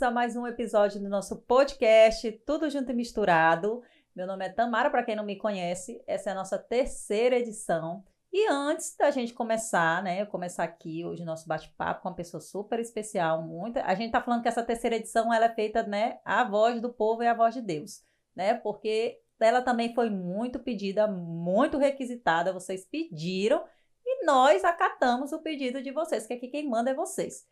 [0.00, 3.82] bem-vindos a mais um episódio do nosso podcast Tudo Junto e Misturado.
[4.16, 8.02] Meu nome é Tamara, para quem não me conhece, essa é a nossa terceira edição.
[8.32, 12.40] E antes da gente começar, né, eu começar aqui hoje nosso bate-papo com uma pessoa
[12.40, 13.82] super especial, muita.
[13.82, 16.90] A gente tá falando que essa terceira edição ela é feita, né, a voz do
[16.90, 18.02] povo e a voz de Deus,
[18.34, 18.54] né?
[18.54, 23.64] Porque ela também foi muito pedida, muito requisitada, vocês pediram
[24.04, 27.46] e nós acatamos o pedido de vocês, que aqui quem manda é vocês.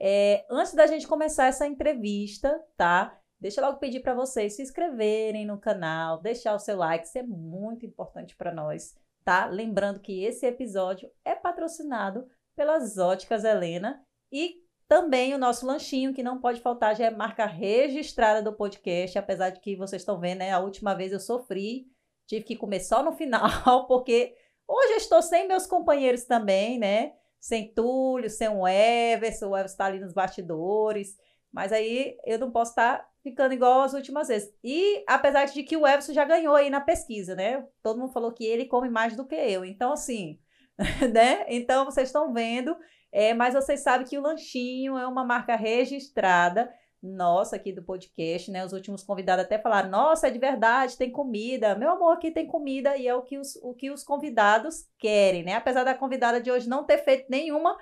[0.00, 3.18] É, antes da gente começar essa entrevista, tá?
[3.40, 7.18] Deixa eu logo pedir para vocês se inscreverem no canal, deixar o seu like, isso
[7.18, 9.46] é muito importante para nós, tá?
[9.46, 16.22] Lembrando que esse episódio é patrocinado pelas Óticas Helena e também o nosso lanchinho, que
[16.22, 20.38] não pode faltar, já é marca registrada do podcast, apesar de que vocês estão vendo,
[20.38, 20.50] né?
[20.50, 21.86] A última vez eu sofri,
[22.26, 24.34] tive que comer só no final, porque
[24.66, 27.12] hoje eu estou sem meus companheiros também, né?
[27.40, 31.16] Sem Túlio, sem o Everson, o Everson está ali nos bastidores.
[31.52, 34.52] Mas aí eu não posso estar tá ficando igual as últimas vezes.
[34.62, 37.64] E apesar de que o Everson já ganhou aí na pesquisa, né?
[37.82, 39.64] Todo mundo falou que ele come mais do que eu.
[39.64, 40.38] Então, assim,
[41.12, 41.44] né?
[41.48, 42.76] Então vocês estão vendo.
[43.10, 46.70] É, mas vocês sabem que o lanchinho é uma marca registrada
[47.02, 48.64] nossa aqui do podcast, né?
[48.64, 51.74] Os últimos convidados até falaram: nossa, é de verdade, tem comida.
[51.74, 55.44] Meu amor, aqui tem comida e é o que os, o que os convidados querem,
[55.44, 55.54] né?
[55.54, 57.76] Apesar da convidada de hoje não ter feito nenhuma.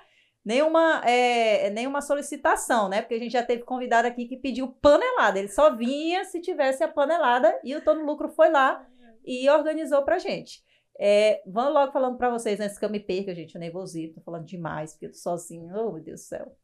[0.45, 3.01] Nenhuma, é, nenhuma solicitação, né?
[3.01, 5.37] Porque a gente já teve convidado aqui que pediu panelada.
[5.37, 8.87] Ele só vinha se tivesse a panelada e o Todo Lucro foi lá
[9.25, 10.63] e organizou pra gente.
[10.97, 14.21] É, vamos logo falando para vocês, antes que eu me perca, gente, eu nervosito, tô
[14.21, 16.55] falando demais, porque eu tô sozinho, oh meu Deus do céu.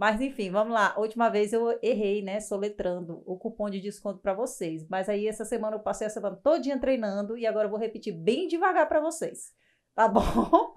[0.00, 0.94] Mas enfim, vamos lá.
[0.96, 4.88] Última vez eu errei, né, soletrando o cupom de desconto para vocês.
[4.88, 8.14] Mas aí essa semana eu passei a semana todinha treinando e agora eu vou repetir
[8.14, 9.52] bem devagar para vocês.
[9.94, 10.72] Tá bom?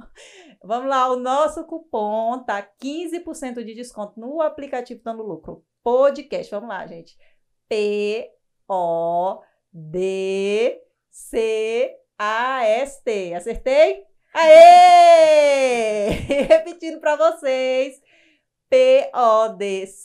[0.62, 5.66] vamos lá, o nosso cupom tá 15% de desconto no aplicativo Dando Lucro.
[5.82, 7.18] Podcast, vamos lá, gente.
[7.70, 8.30] P
[8.68, 9.42] O
[9.72, 13.36] D C A S T.
[13.36, 14.04] Acertei?
[14.34, 16.10] Aê!
[16.50, 18.02] Repetindo para vocês.
[18.74, 20.02] P-O-D-C-A-S-T,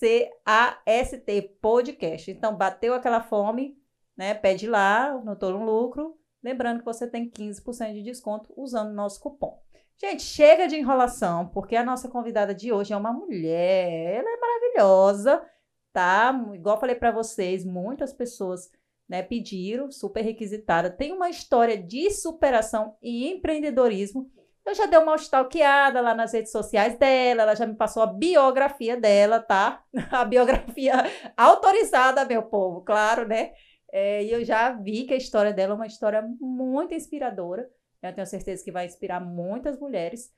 [1.59, 2.31] podcast.
[2.31, 3.79] Então, bateu aquela fome,
[4.15, 4.35] né?
[4.35, 6.19] Pede lá, notou um lucro.
[6.43, 9.59] Lembrando que você tem 15% de desconto usando nosso cupom.
[9.99, 14.17] Gente, chega de enrolação, porque a nossa convidada de hoje é uma mulher.
[14.17, 15.43] Ela é maravilhosa,
[15.91, 16.39] tá?
[16.53, 18.71] Igual falei para vocês, muitas pessoas
[19.09, 20.91] né, pediram, super requisitada.
[20.91, 24.31] Tem uma história de superação e empreendedorismo
[24.69, 28.07] eu já dei uma stalkeada lá nas redes sociais dela, ela já me passou a
[28.07, 29.83] biografia dela, tá?
[30.11, 30.95] A biografia
[31.37, 33.53] autorizada, meu povo, claro, né?
[33.93, 37.69] É, e eu já vi que a história dela é uma história muito inspiradora.
[38.03, 40.31] Eu tenho certeza que vai inspirar muitas mulheres.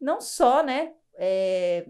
[0.00, 0.92] Não só, né?
[1.16, 1.88] É,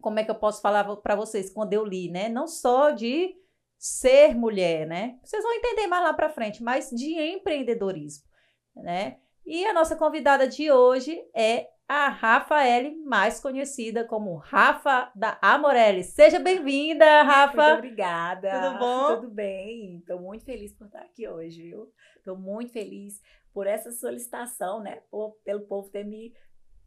[0.00, 2.28] como é que eu posso falar para vocês quando eu li, né?
[2.28, 3.34] Não só de
[3.78, 5.18] ser mulher, né?
[5.22, 8.24] Vocês vão entender mais lá para frente, mas de empreendedorismo,
[8.76, 9.18] né?
[9.46, 16.02] E a nossa convidada de hoje é a Rafaele, mais conhecida como Rafa da Amorelli.
[16.02, 17.74] Seja bem-vinda, Rafa.
[17.74, 18.50] Muito obrigada.
[18.50, 19.14] Tudo bom?
[19.14, 19.98] Tudo bem.
[19.98, 21.92] Estou muito feliz por estar aqui hoje, viu?
[22.16, 23.22] Estou muito feliz
[23.54, 25.02] por essa solicitação, né?
[25.08, 26.34] Por, pelo povo ter me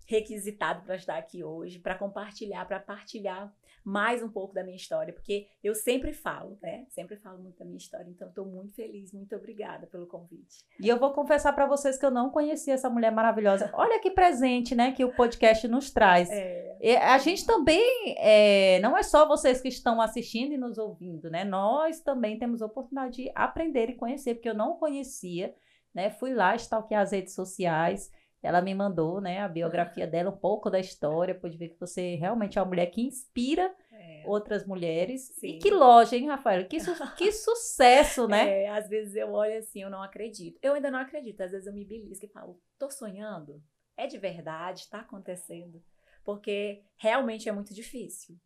[0.06, 3.54] requisitado para estar aqui hoje, para compartilhar, para partilhar
[3.90, 6.86] mais um pouco da minha história, porque eu sempre falo, né?
[6.90, 10.64] Sempre falo muito da minha história, então estou muito feliz, muito obrigada pelo convite.
[10.80, 13.72] E eu vou confessar para vocês que eu não conhecia essa mulher maravilhosa.
[13.74, 16.30] Olha que presente, né, que o podcast nos traz.
[16.30, 16.98] É.
[17.02, 21.44] A gente também, é, não é só vocês que estão assistindo e nos ouvindo, né?
[21.44, 25.54] Nós também temos a oportunidade de aprender e conhecer, porque eu não conhecia,
[25.94, 26.12] né?
[26.12, 28.12] Fui lá stalkear as redes sociais.
[28.42, 32.16] Ela me mandou, né, a biografia dela, um pouco da história, pude ver que você
[32.16, 34.24] realmente é uma mulher que inspira é.
[34.26, 35.34] outras mulheres.
[35.38, 35.48] Sim.
[35.48, 36.68] E que loja, hein, Rafael?
[36.68, 38.64] Que, su que sucesso, né?
[38.64, 40.58] É, às vezes eu olho assim, eu não acredito.
[40.62, 43.62] Eu ainda não acredito, às vezes eu me belisco e falo, tô sonhando?
[43.98, 44.90] É de verdade?
[44.90, 45.84] Tá acontecendo?
[46.24, 48.38] Porque realmente é muito difícil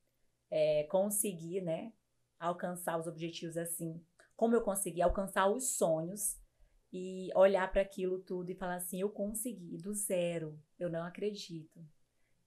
[0.50, 1.92] é, conseguir, né,
[2.40, 4.00] alcançar os objetivos assim.
[4.36, 6.40] Como eu consegui alcançar os sonhos
[6.94, 11.84] e olhar para aquilo tudo e falar assim: eu consegui, do zero, eu não acredito.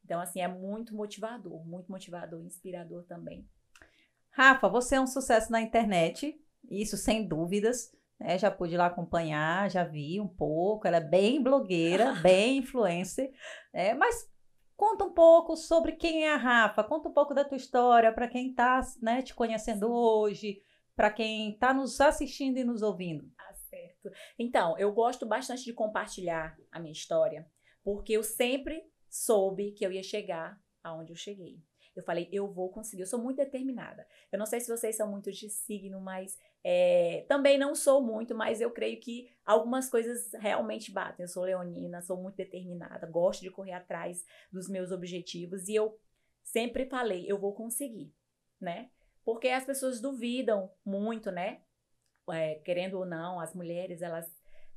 [0.04, 3.44] Então, assim, é muito motivador, muito motivador, inspirador também.
[4.30, 6.40] Rafa, você é um sucesso na internet,
[6.70, 7.92] isso sem dúvidas.
[8.20, 8.38] Né?
[8.38, 10.86] Já pude lá acompanhar, já vi um pouco.
[10.86, 13.32] Ela é bem blogueira, bem influencer.
[13.74, 13.94] Né?
[13.94, 14.30] Mas
[14.76, 18.28] conta um pouco sobre quem é a Rafa, conta um pouco da tua história para
[18.28, 20.60] quem está né, te conhecendo hoje,
[20.94, 23.28] para quem está nos assistindo e nos ouvindo.
[24.38, 27.46] Então, eu gosto bastante de compartilhar a minha história,
[27.82, 31.60] porque eu sempre soube que eu ia chegar aonde eu cheguei.
[31.94, 34.06] Eu falei, eu vou conseguir, eu sou muito determinada.
[34.30, 38.34] Eu não sei se vocês são muito de signo, mas é, também não sou muito,
[38.34, 41.24] mas eu creio que algumas coisas realmente batem.
[41.24, 45.98] Eu sou leonina, sou muito determinada, gosto de correr atrás dos meus objetivos e eu
[46.42, 48.12] sempre falei, eu vou conseguir,
[48.60, 48.90] né?
[49.24, 51.62] Porque as pessoas duvidam muito, né?
[52.32, 54.30] É, querendo ou não, as mulheres, elas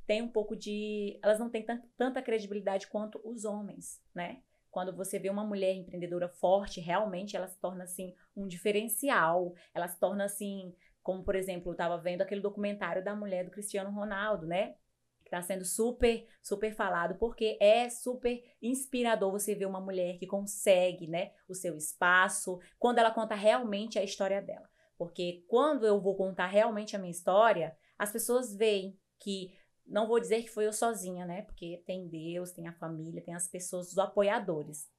[0.06, 1.18] têm um pouco de.
[1.22, 1.64] Elas não têm
[1.96, 4.42] tanta credibilidade quanto os homens, né?
[4.70, 9.54] Quando você vê uma mulher empreendedora forte, realmente ela se torna assim um diferencial.
[9.74, 13.50] Ela se torna assim, como por exemplo, eu estava vendo aquele documentário da mulher do
[13.50, 14.74] Cristiano Ronaldo, né?
[15.22, 20.26] Que está sendo super, super falado, porque é super inspirador você ver uma mulher que
[20.26, 24.68] consegue, né, o seu espaço, quando ela conta realmente a história dela.
[25.00, 29.50] Porque quando eu vou contar realmente a minha história, as pessoas veem que
[29.86, 31.40] não vou dizer que foi eu sozinha, né?
[31.40, 34.90] Porque tem Deus, tem a família, tem as pessoas, os apoiadores.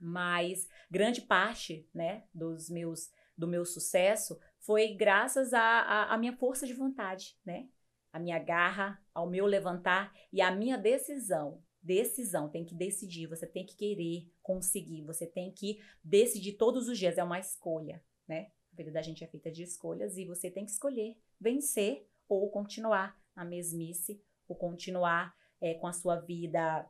[0.00, 6.74] Mas grande parte, né, dos meus do meu sucesso foi graças à minha força de
[6.74, 7.68] vontade, né?
[8.12, 11.62] A minha garra, ao meu levantar e a minha decisão.
[11.80, 16.98] Decisão, tem que decidir, você tem que querer conseguir, você tem que decidir todos os
[16.98, 18.50] dias, é uma escolha, né?
[18.74, 22.50] A vida da gente é feita de escolhas e você tem que escolher vencer ou
[22.50, 26.84] continuar na mesmice ou continuar é, com a sua vida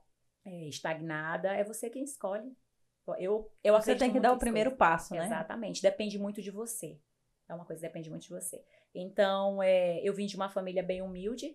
[0.44, 2.56] é, estagnada, é você quem escolhe.
[3.18, 4.78] Eu, eu você tem que dar o primeiro coisas.
[4.78, 5.26] passo, né?
[5.26, 5.82] Exatamente.
[5.82, 6.98] Depende muito de você.
[7.46, 8.64] É uma coisa que depende muito de você.
[8.94, 11.54] Então, é, eu vim de uma família bem humilde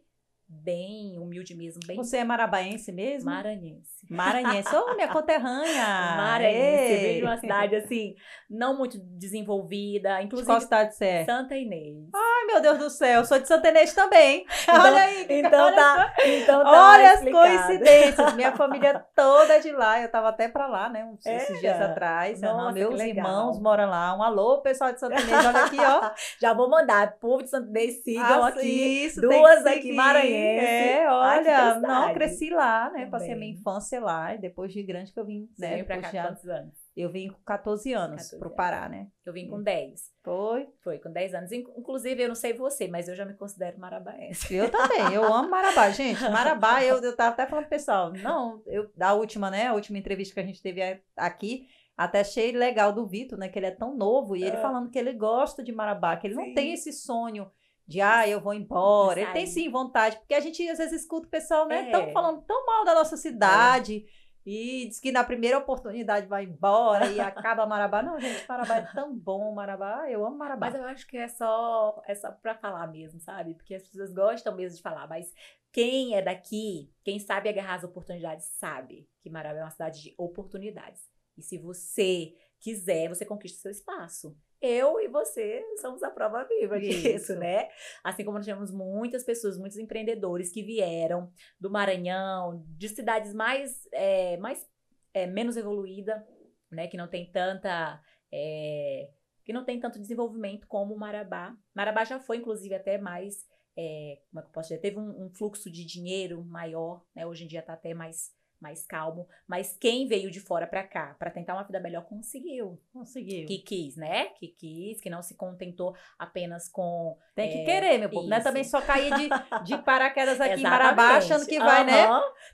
[0.49, 1.79] bem humilde mesmo.
[1.85, 1.95] Bem...
[1.95, 3.29] Você é marabaense mesmo?
[3.29, 4.05] Maranhense.
[4.09, 4.75] Maranhense.
[4.75, 6.17] Ô, oh, minha conterrânea!
[6.17, 6.93] Maranhense.
[6.93, 7.01] Ei.
[7.01, 8.15] Vem de uma cidade, assim,
[8.49, 10.21] não muito desenvolvida.
[10.21, 11.25] Inclusive, qual cidade você é?
[11.25, 12.09] Santa Inês.
[12.13, 13.23] Ai, meu Deus do céu.
[13.25, 14.45] Sou de Santa Inês também.
[14.63, 15.25] Então, olha aí.
[15.29, 17.45] Então olha tá, então tá Olha explicado.
[17.47, 18.33] as coincidências.
[18.33, 20.01] Minha família toda é de lá.
[20.01, 21.05] Eu tava até pra lá, né?
[21.05, 22.41] Uns, esses dias atrás.
[22.41, 24.15] Nossa, Meus irmãos moram lá.
[24.17, 25.45] Um alô, pessoal de Santa Inês.
[25.45, 26.11] Olha aqui, ó.
[26.41, 27.13] Já vou mandar.
[27.19, 29.05] Povo de Santa Inês, sigam Ah, aqui.
[29.05, 30.65] isso, duas aqui maranhense.
[30.65, 31.81] É, Ai, olha, felicidade.
[31.81, 33.05] não, cresci lá, né?
[33.07, 33.59] Passei a minha Também.
[33.59, 34.33] infância lá.
[34.35, 35.69] E depois de grande que eu vim, né?
[35.73, 36.73] veio pra depois cá já- quantos anos?
[36.95, 38.57] Eu vim com 14 anos 14 pro anos.
[38.57, 39.07] Pará, né?
[39.25, 40.01] Eu vim com 10.
[40.23, 40.67] Foi.
[40.83, 41.51] Foi, com 10 anos.
[41.51, 44.53] Inc- Inclusive, eu não sei você, mas eu já me considero marabaense.
[44.53, 45.89] Eu também, eu amo Marabá.
[45.91, 49.73] Gente, Marabá, eu, eu tava até falando pro pessoal, não, eu, da última, né, a
[49.73, 50.81] última entrevista que a gente teve
[51.15, 54.61] aqui, até achei legal do Vitor, né, que ele é tão novo, e ele Ah.
[54.61, 56.53] falando que ele gosta de Marabá, que ele não Sim.
[56.53, 57.49] tem esse sonho
[57.87, 59.19] de, ah, eu vou embora.
[59.19, 61.91] Ele tem sim vontade, porque a gente às vezes escuta o pessoal, né, É.
[61.91, 64.05] tão falando tão mal da nossa cidade,
[64.45, 68.01] e diz que na primeira oportunidade vai embora e acaba Marabá.
[68.01, 70.69] Não, gente, Marabá é tão bom, Marabá, eu amo Marabá.
[70.69, 73.53] Mas eu acho que é só, é só pra falar mesmo, sabe?
[73.53, 75.33] Porque as pessoas gostam mesmo de falar, mas
[75.71, 80.15] quem é daqui, quem sabe agarrar as oportunidades, sabe que Marabá é uma cidade de
[80.17, 81.01] oportunidades.
[81.37, 84.37] E se você quiser, você conquista seu espaço.
[84.61, 87.35] Eu e você somos a prova viva disso, Isso.
[87.35, 87.69] né?
[88.03, 93.87] Assim como nós tivemos muitas pessoas, muitos empreendedores que vieram do Maranhão, de cidades mais,
[93.93, 94.67] é, mais
[95.13, 96.27] é, menos evoluída,
[96.69, 96.87] né?
[96.87, 98.01] Que não tem tanta
[98.31, 99.09] é,
[99.49, 101.57] que não tem tanto desenvolvimento como o Marabá.
[101.73, 105.25] Marabá já foi, inclusive, até mais, é, como é que eu posso dizer, teve um,
[105.25, 107.25] um fluxo de dinheiro maior, né?
[107.25, 109.27] Hoje em dia está até mais, mais calmo.
[109.47, 112.79] Mas quem veio de fora para cá para tentar uma vida melhor conseguiu.
[112.93, 113.47] Conseguiu.
[113.47, 114.25] Que quis, né?
[114.39, 117.17] Que quis, que não se contentou apenas com.
[117.35, 118.27] Tem que É, querer, meu povo.
[118.27, 118.47] Não é isso.
[118.47, 119.29] também só cair de,
[119.63, 122.07] de paraquedas aqui em Marabá, achando que vai, né?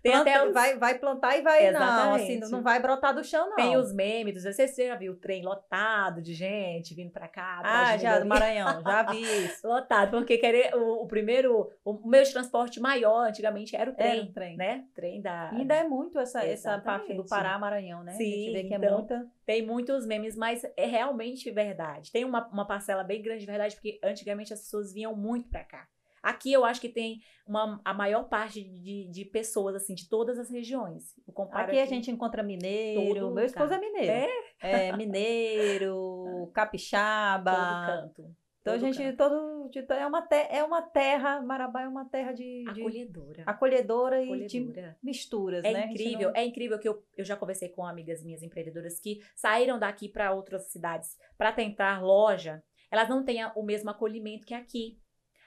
[0.03, 1.71] Tem Planta- até os, vai, vai plantar e vai.
[1.71, 2.51] Não, assim, Exatamente.
[2.51, 3.55] não vai brotar do chão, não.
[3.55, 7.11] tem os memes, não sei se você já viu o trem lotado de gente vindo
[7.11, 7.59] para cá.
[7.59, 8.25] atrás Ah, já, do.
[8.27, 9.67] Maranhão, já vi isso.
[9.67, 14.11] Lotado, porque querer, o, o primeiro, o meio de transporte maior antigamente era o trem,
[14.19, 14.57] Era um trem.
[14.57, 14.85] né?
[14.93, 15.49] Trem da.
[15.51, 17.29] Ainda é muito essa, essa parte do Exatamente.
[17.29, 18.11] Pará, Maranhão, né?
[18.13, 19.27] a gente Sim, vê que é então, muita.
[19.45, 22.11] Tem muitos memes, mas é realmente verdade.
[22.11, 25.63] Tem uma, uma parcela bem grande de verdade, porque antigamente as pessoas vinham muito pra
[25.63, 25.87] cá.
[26.25, 30.39] Aqui eu acho que tem uma, a maior parte de, de pessoas, assim, de todas
[30.39, 31.13] as regiões.
[31.33, 33.31] Comparo Aqui a gente encontra mineiro.
[33.31, 34.31] Meu esposo é mineiro.
[34.59, 37.51] É, mineiro, capixaba.
[37.51, 38.35] todo canto.
[38.61, 39.17] Então, a todo gente, canto.
[39.17, 39.69] todo.
[39.69, 42.63] de- É uma, te, é uma terra, Marabá é uma terra de.
[42.73, 43.43] de Acolhedora.
[43.45, 44.97] acolhedora e de Acolhedora.
[45.03, 45.87] misturas, É né?
[45.91, 49.77] Incrível, não- é incrível que eu, eu já conversei com amigas minhas empreendedoras que saíram
[49.77, 52.63] daqui para outras cidades para tentar loja.
[52.89, 54.97] Elas não têm o mesmo acolhimento que aqui.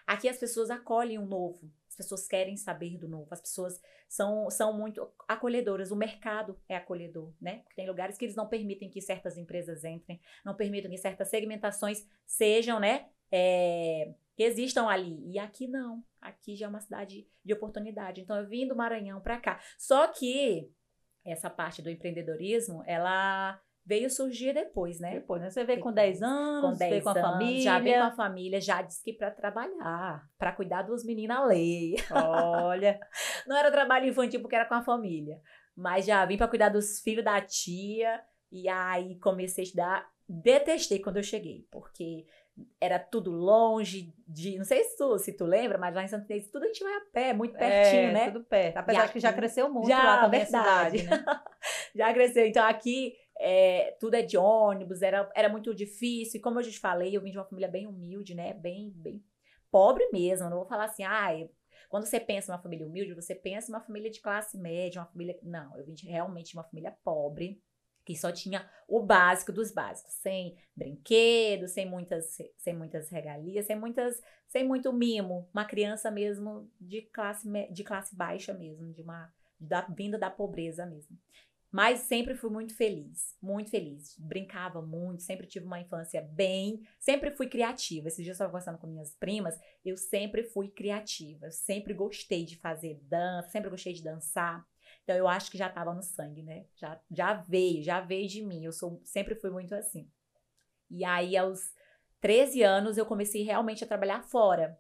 [0.09, 4.51] Aqui as pessoas acolhem o novo, as pessoas querem saber do novo, as pessoas são,
[4.51, 7.59] são muito acolhedoras, o mercado é acolhedor, né?
[7.59, 11.29] Porque tem lugares que eles não permitem que certas empresas entrem, não permitem que certas
[11.29, 13.11] segmentações sejam, né?
[13.31, 15.21] é, que existam ali.
[15.31, 16.05] E aqui não.
[16.21, 18.21] Aqui já é uma cidade de oportunidade.
[18.21, 19.61] Então eu vim do Maranhão para cá.
[19.77, 20.71] Só que
[21.25, 25.13] essa parte do empreendedorismo, ela veio surgir depois, né?
[25.15, 25.49] Depois, né?
[25.49, 27.63] Você veio com 10 anos, Com 10 veio com a anos, família.
[27.63, 31.45] já veio com a família, já disse que para trabalhar, para cuidar dos meninos a
[31.47, 31.95] lei.
[32.13, 33.01] Olha,
[33.47, 35.41] Não era trabalho infantil porque era com a família,
[35.75, 38.21] mas já vim para cuidar dos filhos da tia
[38.53, 40.09] e aí comecei a estudar.
[40.29, 42.27] Detestei quando eu cheguei, porque
[42.79, 46.27] era tudo longe de, não sei se tu, se tu lembra, mas lá em Santo
[46.31, 48.31] Inês tudo a gente vai a pé, muito pertinho, é, né?
[48.31, 48.77] tudo perto.
[48.77, 50.99] Apesar de que já aqui- cresceu muito Já, lá também verdade.
[50.99, 51.41] cidade, né?
[51.97, 52.45] já cresceu.
[52.47, 56.39] Então aqui é, tudo é de ônibus, era, era muito difícil.
[56.39, 58.53] E como eu já te falei, eu vim de uma família bem humilde, né?
[58.55, 59.23] Bem, bem
[59.71, 60.49] pobre mesmo.
[60.51, 61.49] Não vou falar assim, ai.
[61.89, 65.01] Quando você pensa em uma família humilde, você pensa em uma família de classe média,
[65.01, 65.39] uma família.
[65.43, 67.63] Não, eu vim de, realmente de uma família pobre,
[68.05, 73.77] que só tinha o básico dos básicos, sem brinquedos, sem muitas, sem muitas regalias, sem
[73.77, 75.49] muitas, sem muito mimo.
[75.53, 80.85] Uma criança mesmo de classe, de classe baixa mesmo, de uma da, vinda da pobreza
[80.85, 81.17] mesmo.
[81.71, 84.17] Mas sempre fui muito feliz, muito feliz.
[84.19, 88.09] Brincava muito, sempre tive uma infância bem, sempre fui criativa.
[88.09, 92.47] Esses dias eu estava conversando com minhas primas, eu sempre fui criativa, eu sempre gostei
[92.47, 94.67] de fazer dança, sempre gostei de dançar.
[95.05, 96.65] Então eu acho que já estava no sangue, né?
[96.75, 98.65] Já, já veio, já veio de mim.
[98.65, 100.11] Eu sou, sempre fui muito assim.
[100.91, 101.73] E aí, aos
[102.21, 104.79] 13 anos, eu comecei realmente a trabalhar fora.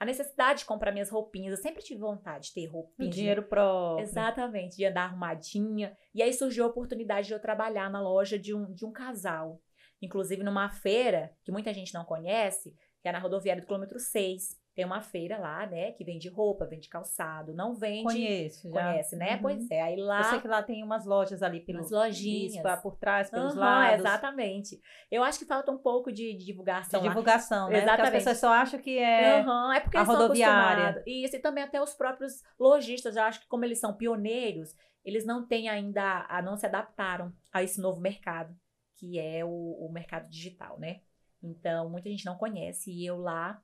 [0.00, 4.02] A necessidade de comprar minhas roupinhas, eu sempre tive vontade de ter de- dinheiro próprio.
[4.02, 5.94] Exatamente, de andar arrumadinha.
[6.14, 9.60] E aí surgiu a oportunidade de eu trabalhar na loja de um, de um casal.
[10.00, 14.58] Inclusive numa feira que muita gente não conhece, que é na rodoviária do quilômetro 6.
[14.72, 18.04] Tem uma feira lá, né, que vende roupa, vende calçado, não vende.
[18.04, 18.84] Conheço, já.
[18.84, 19.34] Conhece, né?
[19.34, 19.42] Uhum.
[19.42, 19.82] Pois é.
[19.82, 20.18] Aí lá.
[20.18, 22.64] Eu sei que lá tem umas lojas ali pelo Umas lojinhas.
[22.64, 24.00] Isso, por trás, pelos Aham, lados.
[24.00, 24.80] exatamente.
[25.10, 27.02] Eu acho que falta um pouco de, de De divulgação.
[27.02, 27.08] lá.
[27.08, 27.80] divulgação, né?
[27.80, 28.12] Porque as Exatamente.
[28.24, 29.40] pessoas só acham que é.
[29.40, 30.84] Aham, é porque a rodoviária.
[30.84, 31.02] acostumados.
[31.06, 35.26] Isso, e também até os próprios lojistas, eu acho que como eles são pioneiros, eles
[35.26, 38.54] não têm ainda, a, não se adaptaram a esse novo mercado,
[39.00, 41.00] que é o, o mercado digital, né?
[41.42, 43.62] Então, muita gente não conhece, e eu lá,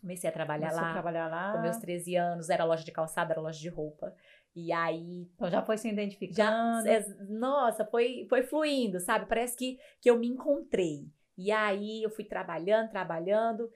[0.00, 1.52] comecei a trabalhar Começou a lá, trabalhar lá.
[1.52, 4.14] com meus 13 anos, era loja de calçado, era loja de roupa,
[4.56, 6.88] e aí Então já foi se já, identificando.
[6.88, 9.26] é, nossa, foi, foi fluindo, sabe?
[9.26, 11.10] Parece que, que eu me encontrei.
[11.36, 13.70] E aí eu fui trabalhando, trabalhando,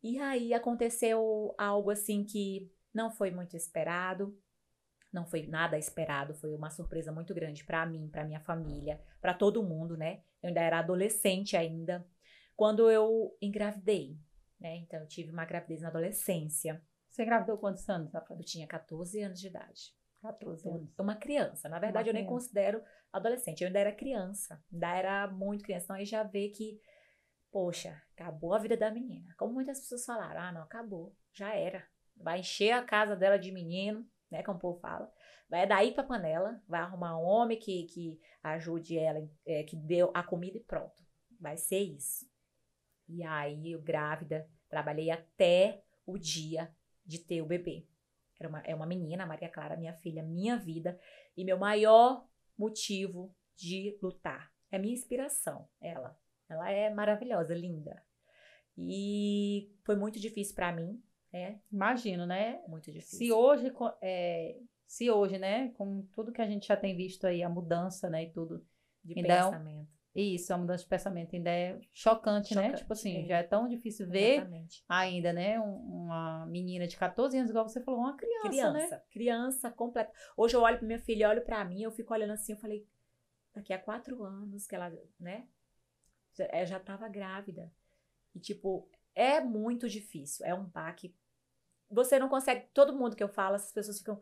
[0.00, 4.32] e aí aconteceu algo assim que não foi muito esperado,
[5.12, 9.34] não foi nada esperado, foi uma surpresa muito grande pra mim, pra minha família, pra
[9.34, 10.22] todo mundo, né?
[10.42, 12.06] Eu ainda era adolescente ainda,
[12.56, 14.16] quando eu engravidei,
[14.58, 14.76] né?
[14.76, 16.82] Então eu tive uma gravidez na adolescência.
[17.10, 18.10] Você engravidou quantos anos?
[18.14, 19.94] Eu tinha 14 anos de idade.
[20.22, 20.98] 14 Então, anos.
[20.98, 21.68] uma criança.
[21.68, 22.44] Na verdade, eu nem criança.
[22.44, 23.60] considero adolescente.
[23.60, 24.62] Eu ainda era criança.
[24.72, 25.84] Ainda era muito criança.
[25.84, 26.80] Então, aí já vê que,
[27.50, 29.34] poxa, acabou a vida da menina.
[29.36, 31.14] Como muitas pessoas falaram, ah, não, acabou.
[31.34, 31.84] Já era.
[32.16, 35.12] Vai encher a casa dela de menino, né, como o povo fala.
[35.48, 40.10] Vai daí pra panela, vai arrumar um homem que, que ajude ela, é, que deu
[40.14, 41.04] a comida e pronto.
[41.38, 42.26] Vai ser isso.
[43.06, 46.74] E aí, eu grávida, trabalhei até o dia
[47.04, 47.86] de ter o bebê.
[48.40, 50.98] Era uma, é uma menina, Maria Clara, minha filha, minha vida.
[51.36, 54.50] E meu maior motivo de lutar.
[54.70, 56.18] É minha inspiração, ela.
[56.48, 58.02] Ela é maravilhosa, linda.
[58.76, 61.60] E foi muito difícil pra mim, né?
[61.72, 62.60] Imagino, né?
[62.68, 63.18] Muito difícil.
[63.18, 67.42] Se hoje, é, se hoje, né, com tudo que a gente já tem visto aí,
[67.42, 68.64] a mudança, né, e tudo,
[69.02, 69.88] de é pensamento.
[70.14, 72.62] isso, a mudança de pensamento ainda é chocante, né?
[72.64, 73.28] Chocante, Tipo assim, é.
[73.28, 74.84] já é tão difícil ver Exatamente.
[74.88, 78.80] ainda, né, um- uma menina de 14 anos, igual você falou, uma criança, né?
[78.80, 80.12] Criança, criança completa.
[80.36, 82.86] Hoje eu olho pra minha filha, olho pra mim, eu fico olhando assim, eu falei,
[83.54, 85.46] daqui a quatro anos que ela, né,
[86.34, 87.70] já, é, já tava grávida.
[88.34, 91.14] E tipo, é muito difícil, é um baque.
[91.92, 94.20] Você não consegue, todo mundo que eu falo, essas pessoas ficam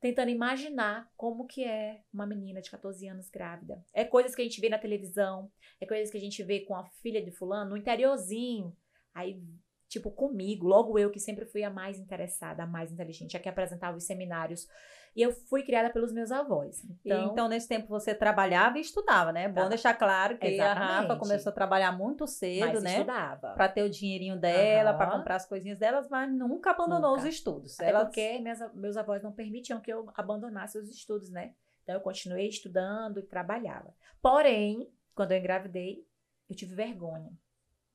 [0.00, 3.84] tentando imaginar como que é uma menina de 14 anos grávida.
[3.94, 5.50] É coisas que a gente vê na televisão,
[5.80, 8.76] é coisas que a gente vê com a filha de fulano, no interiorzinho.
[9.14, 9.40] Aí,
[9.88, 13.48] tipo, comigo, logo eu que sempre fui a mais interessada, a mais inteligente, a que
[13.48, 14.66] apresentava os seminários.
[15.14, 16.82] E eu fui criada pelos meus avós.
[16.84, 19.46] E Então, Então, nesse tempo você trabalhava e estudava, né?
[19.48, 19.68] Bom Tá.
[19.68, 21.18] deixar claro que a Rafa Exatamente.
[21.20, 22.92] começou a trabalhar muito cedo, mas né?
[22.94, 23.52] estudava.
[23.54, 25.18] Pra ter o dinheirinho dela, pra Aham.
[25.18, 27.22] comprar as coisinhas delas, mas nunca abandonou Nunca.
[27.28, 27.78] os estudos.
[27.78, 31.54] Até Ela porque minhas- meus avós não permitiam que eu abandonasse os estudos, né?
[31.82, 33.94] Então eu continuei estudando e trabalhava.
[34.22, 36.06] Porém, quando eu engravidei,
[36.48, 37.30] eu tive vergonha.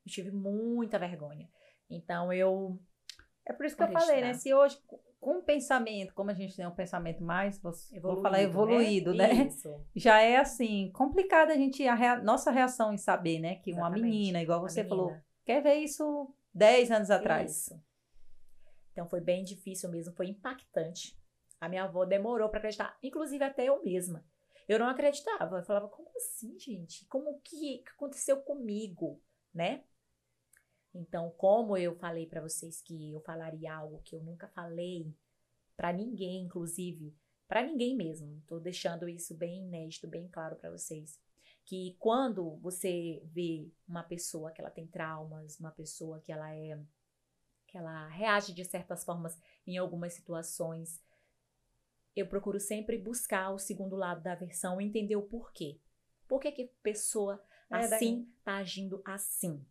[0.05, 1.50] Eu tive muita vergonha.
[1.89, 2.79] Então eu
[3.45, 4.31] É por isso que eu falei, né?
[4.31, 4.39] estudar.
[4.41, 4.77] Se hoje,
[5.19, 9.47] com o pensamento, como a gente tem um pensamento mais, vou, vou falar evoluído, né?
[9.47, 9.69] Isso.
[9.95, 13.55] Já é assim, complicado a gente, a rea- nossa reação em saber, né?
[13.55, 14.03] Que uma Exatamente.
[14.03, 14.95] menina, igual Uma você menina.
[14.97, 17.51] falou, quer ver isso 10 anos atrás.
[17.51, 17.81] Isso.
[18.91, 21.17] Então foi bem difícil mesmo, foi impactante.
[21.59, 24.24] A minha avó demorou para acreditar, inclusive até eu mesma.
[24.67, 25.57] Eu não acreditava.
[25.57, 27.05] Eu falava, como assim, gente?
[27.07, 29.21] Como que aconteceu comigo,
[29.53, 29.83] né?
[30.97, 35.13] Então, como eu falei para vocês que eu falaria algo que eu nunca falei
[35.75, 37.15] para ninguém, inclusive,
[37.47, 38.41] para ninguém mesmo.
[38.47, 41.19] Tô deixando isso bem inédito, bem claro para vocês.
[41.63, 46.79] Que quando você vê uma pessoa que ela tem traumas, uma pessoa que ela é
[47.67, 51.03] que ela reage de certas formas em algumas situações,
[52.15, 55.77] eu procuro sempre buscar o segundo lado da versão entender o porquê.
[56.27, 59.63] Por que, que a pessoa é assim está agindo assim?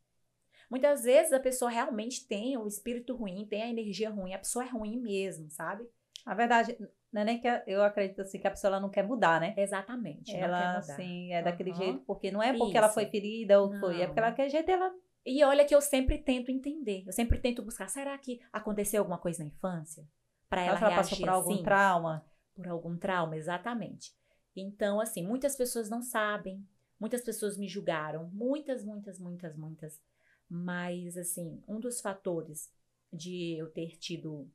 [0.71, 4.65] Muitas vezes a pessoa realmente tem o espírito ruim, tem a energia ruim, a pessoa
[4.65, 5.89] é ruim mesmo, sabe?
[6.25, 6.77] A verdade,
[7.13, 9.55] não é nem que eu acredito assim que a pessoa ela não quer mudar, né?
[9.57, 10.35] Exatamente.
[10.35, 11.77] Ela, assim, é daquele uhum.
[11.77, 12.79] jeito, porque não é porque Isso.
[12.79, 13.81] ela foi ferida ou não.
[13.81, 14.93] foi, é porque ela quer jeito ela.
[15.25, 19.19] E olha que eu sempre tento entender, eu sempre tento buscar, será que aconteceu alguma
[19.19, 20.07] coisa na infância?
[20.49, 21.63] Para ela, ela passou por algum assim?
[21.63, 22.25] trauma?
[22.55, 24.13] Por algum trauma, exatamente.
[24.55, 26.65] Então, assim, muitas pessoas não sabem,
[26.99, 30.01] muitas pessoas me julgaram, muitas, muitas, muitas, muitas.
[30.49, 32.71] Mas, assim, um dos fatores
[33.13, 34.51] de eu ter tido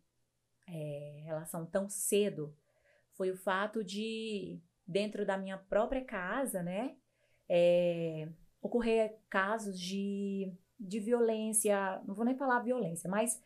[0.67, 2.55] é, relação tão cedo
[3.13, 6.95] foi o fato de, dentro da minha própria casa, né,
[7.49, 8.29] é,
[8.61, 13.41] ocorrer casos de, de violência, não vou nem falar violência, mas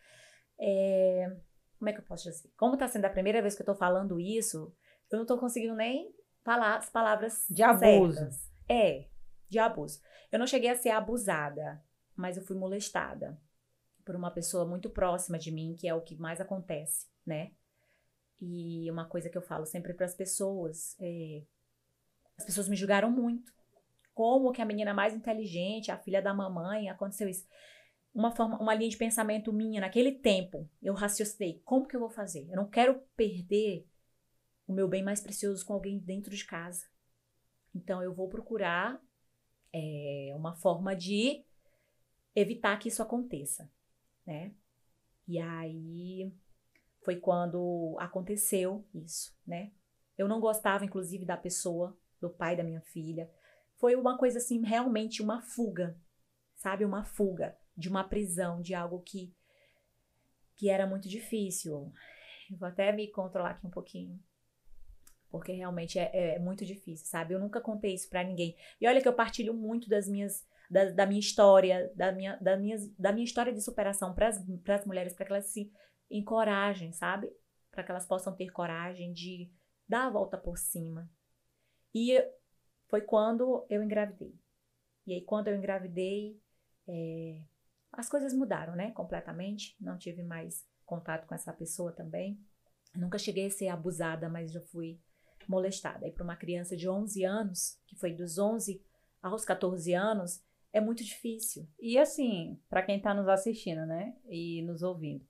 [0.59, 1.35] é,
[1.79, 2.51] como é que eu posso dizer?
[2.55, 4.73] Como está sendo a primeira vez que eu estou falando isso,
[5.11, 8.13] eu não estou conseguindo nem falar as palavras de abuso.
[8.13, 8.51] Certas.
[8.69, 9.05] É,
[9.49, 9.99] de abuso.
[10.31, 11.83] Eu não cheguei a ser abusada,
[12.15, 13.39] mas eu fui molestada
[14.03, 17.51] por uma pessoa muito próxima de mim, que é o que mais acontece, né?
[18.39, 21.43] E uma coisa que eu falo sempre para as pessoas é,
[22.37, 23.53] as pessoas me julgaram muito.
[24.13, 27.45] Como que a menina mais inteligente, a filha da mamãe, aconteceu isso?
[28.13, 32.09] Uma forma, uma linha de pensamento minha naquele tempo, eu raciocinei, como que eu vou
[32.09, 32.47] fazer?
[32.49, 33.85] Eu não quero perder
[34.65, 36.85] o meu bem mais precioso com alguém dentro de casa.
[37.73, 39.01] Então eu vou procurar
[39.73, 41.43] é, uma forma de
[42.35, 43.71] evitar que isso aconteça,
[44.25, 44.53] né?
[45.27, 46.31] E aí
[47.01, 49.71] foi quando aconteceu isso, né?
[50.17, 53.29] Eu não gostava, inclusive, da pessoa, do pai da minha filha.
[53.77, 55.97] Foi uma coisa assim, realmente uma fuga,
[56.55, 56.85] sabe?
[56.85, 59.33] Uma fuga de uma prisão, de algo que,
[60.55, 61.91] que era muito difícil.
[62.49, 64.19] Eu vou até me controlar aqui um pouquinho.
[65.29, 67.33] Porque realmente é, é muito difícil, sabe?
[67.33, 68.55] Eu nunca contei isso para ninguém.
[68.79, 72.57] E olha que eu partilho muito das minhas da, da minha história, da minha, da,
[72.57, 75.71] minha, da minha história de superação para as mulheres, para que elas se
[76.09, 77.31] encorajem, sabe?
[77.71, 79.51] Para que elas possam ter coragem de
[79.87, 81.09] dar a volta por cima.
[81.93, 82.21] E
[82.87, 84.33] foi quando eu engravidei.
[85.07, 86.39] E aí, quando eu engravidei,
[86.87, 87.41] é,
[87.91, 88.91] as coisas mudaram, né?
[88.91, 89.75] Completamente.
[89.79, 92.39] Não tive mais contato com essa pessoa também.
[92.95, 94.99] Nunca cheguei a ser abusada, mas já fui
[95.47, 96.07] molestada.
[96.07, 98.83] E para uma criança de 11 anos, que foi dos 11
[99.21, 100.43] aos 14 anos,
[100.75, 101.65] é muito difícil.
[101.79, 105.25] E assim, para quem está nos assistindo, né, e nos ouvindo,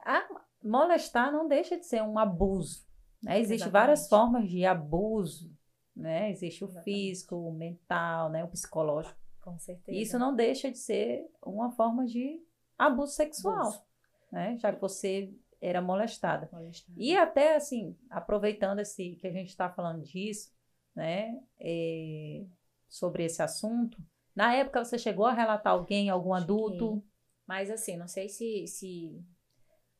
[0.00, 0.28] a
[0.62, 2.86] molestar não deixa de ser um abuso.
[3.22, 3.40] Né?
[3.40, 5.50] Existem várias formas de abuso,
[5.96, 6.30] né?
[6.30, 6.84] Existe o Exatamente.
[6.84, 9.18] físico, o mental, né, o psicológico.
[9.40, 9.98] Com certeza.
[9.98, 12.42] Isso não deixa de ser uma forma de
[12.78, 13.82] abuso sexual, abuso.
[14.30, 14.58] né?
[14.58, 16.50] Já que você era molestada.
[16.52, 16.92] molestada.
[16.98, 20.52] E até assim, aproveitando esse que a gente está falando disso,
[20.94, 22.44] né, é,
[22.88, 23.98] sobre esse assunto,
[24.40, 26.44] na época você chegou a relatar alguém, algum Cheguei.
[26.44, 27.04] adulto?
[27.46, 29.22] Mas assim, não sei se, se.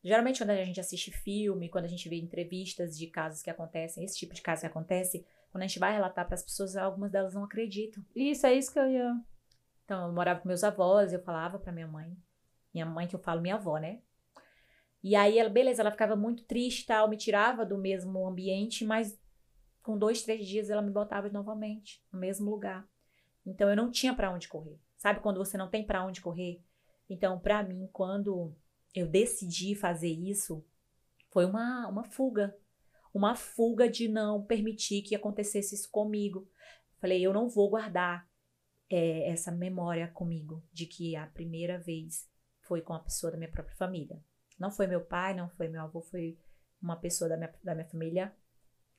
[0.02, 4.02] Geralmente, quando a gente assiste filme, quando a gente vê entrevistas de casos que acontecem,
[4.02, 7.12] esse tipo de caso que acontece, quando a gente vai relatar para as pessoas, algumas
[7.12, 8.02] delas não acreditam.
[8.16, 9.14] Isso, é isso que eu ia.
[9.84, 12.16] Então, eu morava com meus avós, eu falava para minha mãe.
[12.72, 14.00] Minha mãe, que eu falo minha avó, né?
[15.02, 19.20] E aí, ela, beleza, ela ficava muito triste tal, me tirava do mesmo ambiente, mas
[19.82, 22.88] com dois, três dias ela me botava novamente no mesmo lugar.
[23.44, 24.78] Então eu não tinha para onde correr.
[24.96, 26.62] Sabe quando você não tem para onde correr?
[27.08, 28.54] Então, para mim, quando
[28.94, 30.64] eu decidi fazer isso,
[31.30, 32.56] foi uma, uma fuga.
[33.12, 36.48] Uma fuga de não permitir que acontecesse isso comigo.
[37.00, 38.28] Falei, eu não vou guardar
[38.88, 42.28] é, essa memória comigo de que a primeira vez
[42.60, 44.22] foi com a pessoa da minha própria família.
[44.58, 46.38] Não foi meu pai, não foi meu avô, foi
[46.80, 48.32] uma pessoa da minha, da minha família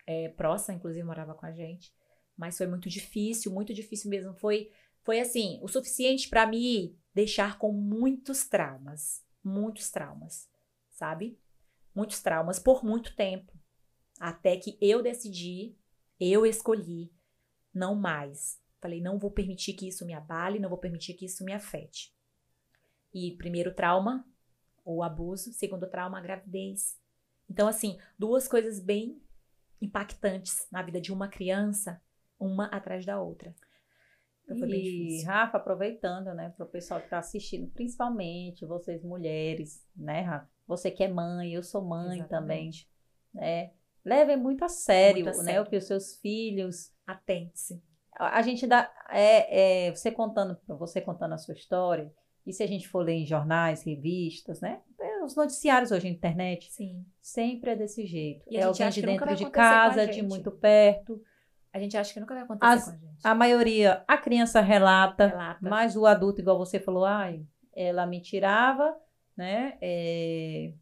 [0.06, 1.94] é, próxima, inclusive morava com a gente
[2.38, 4.34] mas foi muito difícil, muito difícil mesmo.
[4.34, 4.72] Foi,
[5.04, 10.50] foi assim, o suficiente para me deixar com muitos traumas, muitos traumas,
[10.90, 11.38] sabe?
[11.94, 13.52] Muitos traumas por muito tempo,
[14.20, 15.76] até que eu decidi,
[16.20, 17.12] eu escolhi
[17.74, 18.60] não mais.
[18.80, 22.14] Falei, não vou permitir que isso me abale, não vou permitir que isso me afete.
[23.14, 24.26] E primeiro trauma,
[24.84, 27.00] o abuso, segundo trauma, a gravidez.
[27.50, 29.22] Então, assim, duas coisas bem
[29.82, 32.02] impactantes na vida de uma criança,
[32.42, 33.56] uma atrás da outra.
[34.44, 35.28] Então bem difícil.
[35.28, 40.50] Rafa, aproveitando, né, para o pessoal que está assistindo, principalmente vocês mulheres, né, Rafa?
[40.68, 42.90] Você que é mãe, eu sou mãe Exatamente.
[43.34, 43.42] também.
[43.50, 43.72] Né?
[44.04, 45.64] Levem muito a sério, muito a né, sério.
[45.64, 46.94] o que os seus filhos.
[47.06, 47.82] Atente-se.
[48.16, 48.92] A, gente dá.
[49.10, 52.14] É, é, você contando, você contando a sua história,
[52.46, 54.82] e se a gente for ler em jornais, revistas, né?
[55.24, 56.72] Os noticiários hoje na internet.
[56.72, 57.06] Sim.
[57.22, 58.44] Sempre é desse jeito.
[58.50, 61.22] E é alguém de dentro de casa, de muito perto.
[61.74, 63.28] A gente acha que nunca vai acontecer As, com a gente.
[63.28, 68.22] A maioria, a criança relata, relata, mas o adulto, igual você falou, ai, ela me
[68.22, 68.96] tirava,
[69.38, 69.78] né?
[69.82, 70.74] É,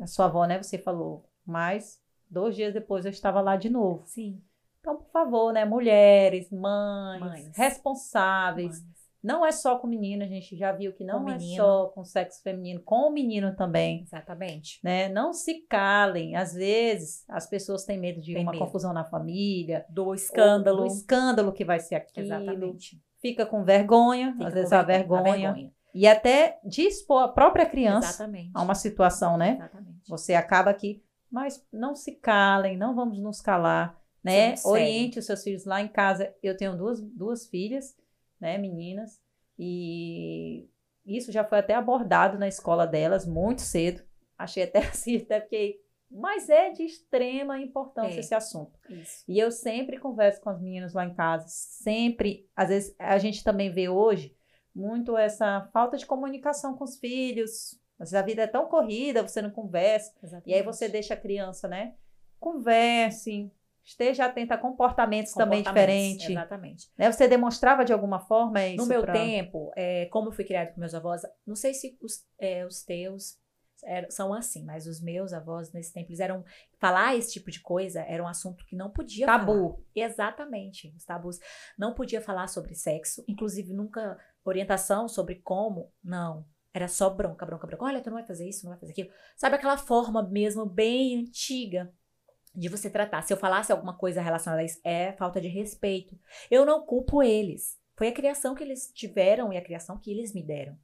[0.00, 0.62] a sua avó, né?
[0.62, 4.02] Você falou, mas dois dias depois eu estava lá de novo.
[4.06, 4.42] Sim.
[4.80, 5.64] Então, por favor, né?
[5.64, 7.56] Mulheres, mães, mães.
[7.56, 8.82] responsáveis.
[8.82, 8.99] Mães.
[9.22, 12.42] Não é só com menino, a gente já viu que não é só com sexo
[12.42, 14.02] feminino, com o menino também.
[14.02, 14.80] Exatamente.
[14.82, 15.08] Né?
[15.10, 16.36] Não se calem.
[16.36, 18.64] Às vezes, as pessoas têm medo de Tem uma medo.
[18.64, 19.84] confusão na família.
[19.90, 20.80] Do escândalo.
[20.80, 22.26] Do escândalo que vai ser aquilo.
[22.26, 22.98] Exatamente.
[23.20, 25.20] Fica com vergonha, Fica às vezes a vergonha.
[25.20, 25.72] a vergonha.
[25.94, 28.50] E até de expor a própria criança Exatamente.
[28.54, 29.56] a uma situação, né?
[29.56, 30.08] Exatamente.
[30.08, 34.54] Você acaba aqui, mas não se calem, não vamos nos calar, né?
[34.64, 36.32] Oriente os seus filhos lá em casa.
[36.42, 37.94] Eu tenho duas, duas filhas
[38.40, 39.20] né, meninas,
[39.58, 40.68] e
[41.04, 44.02] isso já foi até abordado na escola delas muito cedo.
[44.38, 48.76] Achei até assim, até porque mas é de extrema importância é, esse assunto.
[48.88, 49.24] Isso.
[49.28, 53.44] E eu sempre converso com as meninas lá em casa, sempre, às vezes a gente
[53.44, 54.36] também vê hoje
[54.74, 57.78] muito essa falta de comunicação com os filhos.
[57.98, 60.12] Mas a vida é tão corrida, você não conversa.
[60.22, 60.50] Exatamente.
[60.50, 61.94] E aí você deixa a criança, né?
[62.38, 63.52] Converse,
[63.84, 65.84] esteja atenta a comportamentos, comportamentos também
[66.16, 66.30] diferentes.
[66.30, 66.90] Exatamente.
[66.96, 67.10] Né?
[67.10, 68.76] Você demonstrava de alguma forma isso?
[68.76, 69.12] No meu pra...
[69.12, 72.82] tempo, é, como eu fui criado com meus avós, não sei se os, é, os
[72.84, 73.38] teus
[73.84, 76.44] é, são assim, mas os meus avós nesse tempo, eles eram.
[76.78, 79.52] Falar esse tipo de coisa era um assunto que não podia Tabu.
[79.52, 79.76] Falar.
[79.94, 81.38] Exatamente, os tabus.
[81.78, 86.46] Não podia falar sobre sexo, inclusive nunca orientação sobre como, não.
[86.72, 87.84] Era só bronca, bronca, bronca.
[87.84, 89.10] Olha, tu não vai fazer isso, não vai fazer aquilo.
[89.36, 91.92] Sabe aquela forma mesmo bem antiga
[92.54, 93.22] de você tratar.
[93.22, 96.18] Se eu falasse alguma coisa relacionada a isso, é falta de respeito.
[96.50, 97.78] Eu não culpo eles.
[97.96, 100.76] Foi a criação que eles tiveram e a criação que eles me deram.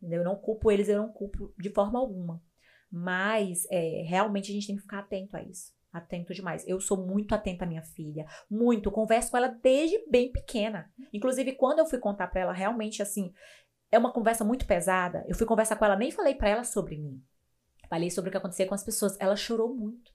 [0.00, 2.42] Eu não culpo eles, eu não culpo de forma alguma.
[2.90, 5.72] Mas é, realmente a gente tem que ficar atento a isso.
[5.92, 6.66] Atento demais.
[6.66, 8.26] Eu sou muito atenta à minha filha.
[8.50, 8.90] Muito.
[8.90, 10.90] Converso com ela desde bem pequena.
[11.12, 13.32] Inclusive, quando eu fui contar para ela, realmente assim,
[13.90, 15.24] é uma conversa muito pesada.
[15.28, 17.22] Eu fui conversar com ela, nem falei para ela sobre mim.
[17.88, 19.18] Falei sobre o que acontecia com as pessoas.
[19.20, 20.11] Ela chorou muito.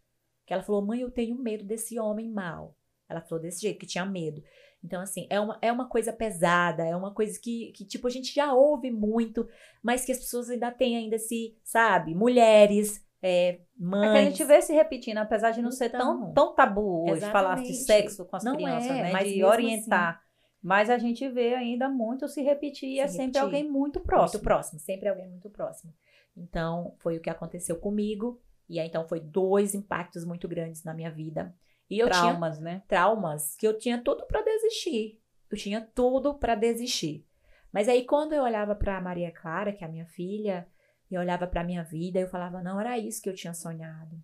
[0.47, 2.75] Que ela falou, mãe, eu tenho medo desse homem mal.
[3.07, 4.41] Ela falou desse jeito, que tinha medo.
[4.83, 8.09] Então, assim, é uma, é uma coisa pesada, é uma coisa que, que, tipo, a
[8.09, 9.47] gente já ouve muito,
[9.83, 14.09] mas que as pessoas ainda têm ainda se, sabe, mulheres, é, mães.
[14.09, 16.55] É que a gente vê se repetindo, apesar de não então, ser tão, então, tão
[16.55, 17.31] tabu hoje exatamente.
[17.33, 19.11] falar de sexo com as não crianças, é, né?
[19.11, 20.15] Mas de orientar.
[20.15, 20.27] Assim,
[20.61, 23.41] mas a gente vê ainda muito se repetir e é sempre repetir.
[23.41, 24.39] alguém muito próximo.
[24.39, 25.93] Muito próximo, sempre alguém muito próximo.
[26.35, 28.41] Então, foi o que aconteceu comigo.
[28.69, 31.55] E aí, então, foi dois impactos muito grandes na minha vida.
[31.89, 32.83] E eu traumas, tinha né?
[32.87, 35.21] Traumas que eu tinha tudo para desistir.
[35.49, 37.25] Eu tinha tudo para desistir.
[37.71, 40.67] Mas aí, quando eu olhava para Maria Clara, que é a minha filha,
[41.09, 44.21] e olhava para minha vida, eu falava: não, era isso que eu tinha sonhado.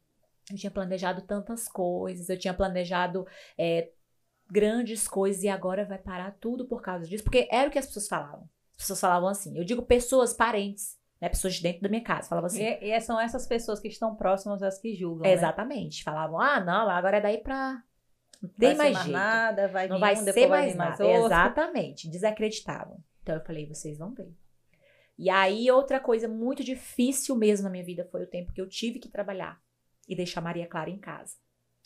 [0.52, 3.26] Eu tinha planejado tantas coisas, eu tinha planejado
[3.58, 3.92] é,
[4.52, 7.24] grandes coisas e agora vai parar tudo por causa disso.
[7.24, 8.50] Porque era o que as pessoas falavam.
[8.72, 9.58] As pessoas falavam assim.
[9.58, 12.28] Eu digo pessoas, parentes né, pessoas de dentro da minha casa.
[12.28, 12.62] Falava assim.
[12.62, 15.24] E, e, são essas pessoas que estão próximas às que julgam.
[15.24, 15.32] Né?
[15.32, 16.04] Exatamente.
[16.04, 17.82] Falavam, ah, não, agora é daí pra.
[18.42, 19.18] Não tem mais, mais jeito.
[19.18, 21.06] nada, vai não vai um, ser mais, mais nada.
[21.06, 21.26] Outro.
[21.28, 22.10] Exatamente.
[22.10, 23.02] Desacreditavam.
[23.22, 24.34] Então eu falei, vocês vão ver.
[25.18, 28.68] E aí, outra coisa muito difícil mesmo na minha vida foi o tempo que eu
[28.68, 29.62] tive que trabalhar
[30.10, 31.36] e deixar Maria Clara em casa.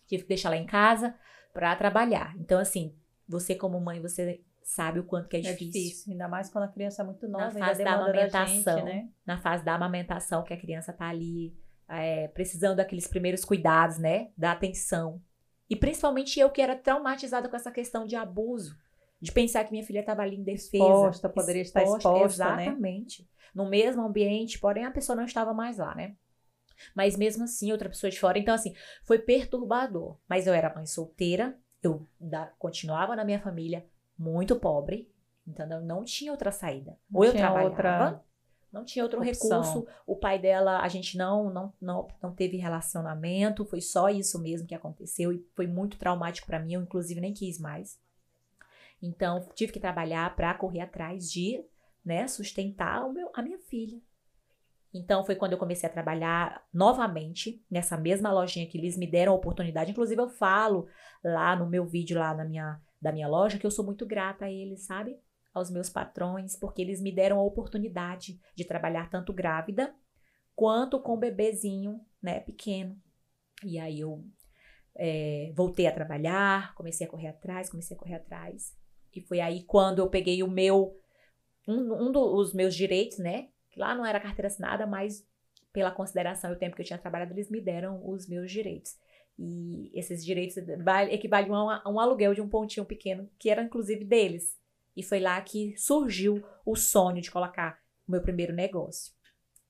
[0.07, 1.13] Tive que deixar ela em casa
[1.53, 2.33] para trabalhar.
[2.39, 2.97] Então, assim,
[3.27, 5.71] você como mãe, você sabe o quanto que é, é difícil.
[5.71, 6.11] difícil.
[6.11, 9.09] Ainda mais quando a criança é muito nova, na fase da amamentação, da gente, né?
[9.25, 11.55] Na fase da amamentação, que a criança tá ali
[11.87, 14.29] é, precisando daqueles primeiros cuidados, né?
[14.37, 15.21] Da atenção.
[15.69, 18.77] E principalmente eu que era traumatizada com essa questão de abuso.
[19.21, 20.83] De pensar que minha filha estava ali em defesa.
[20.83, 22.09] Exposta, poderia estar exposta,
[22.55, 22.65] né?
[22.65, 23.21] Exatamente.
[23.23, 23.27] Né?
[23.55, 26.15] No mesmo ambiente, porém a pessoa não estava mais lá, né?
[26.93, 28.37] Mas mesmo assim, outra pessoa de fora.
[28.37, 30.19] Então, assim, foi perturbador.
[30.27, 33.83] Mas eu era mãe solteira, eu da, continuava na minha família,
[34.17, 35.11] muito pobre,
[35.47, 36.97] então não tinha outra saída.
[37.13, 38.23] Ou eu trabalhava, outra...
[38.71, 39.61] não tinha outro opção.
[39.61, 39.87] recurso.
[40.05, 44.67] O pai dela, a gente não, não, não, não teve relacionamento, foi só isso mesmo
[44.67, 46.73] que aconteceu e foi muito traumático para mim.
[46.73, 47.99] Eu, inclusive, nem quis mais.
[49.01, 51.63] Então, tive que trabalhar para correr atrás de
[52.03, 54.01] né, sustentar o meu, a minha filha.
[54.93, 59.33] Então foi quando eu comecei a trabalhar novamente nessa mesma lojinha que eles me deram
[59.33, 59.91] a oportunidade.
[59.91, 60.87] Inclusive eu falo
[61.23, 64.45] lá no meu vídeo lá na minha da minha loja que eu sou muito grata
[64.45, 65.19] a eles, sabe?
[65.53, 69.93] Aos meus patrões, porque eles me deram a oportunidade de trabalhar tanto grávida
[70.55, 72.99] quanto com o bebezinho, né, pequeno.
[73.63, 74.23] E aí eu
[74.95, 78.75] é, voltei a trabalhar, comecei a correr atrás, comecei a correr atrás.
[79.15, 80.99] E foi aí quando eu peguei o meu
[81.67, 83.49] um, um dos meus direitos, né?
[83.75, 85.25] Lá não era carteira assinada, mas
[85.73, 88.95] pela consideração e o tempo que eu tinha trabalhado, eles me deram os meus direitos.
[89.39, 90.57] E esses direitos
[91.09, 94.57] equivaliam a um aluguel de um pontinho pequeno, que era inclusive deles.
[94.95, 99.13] E foi lá que surgiu o sonho de colocar o meu primeiro negócio.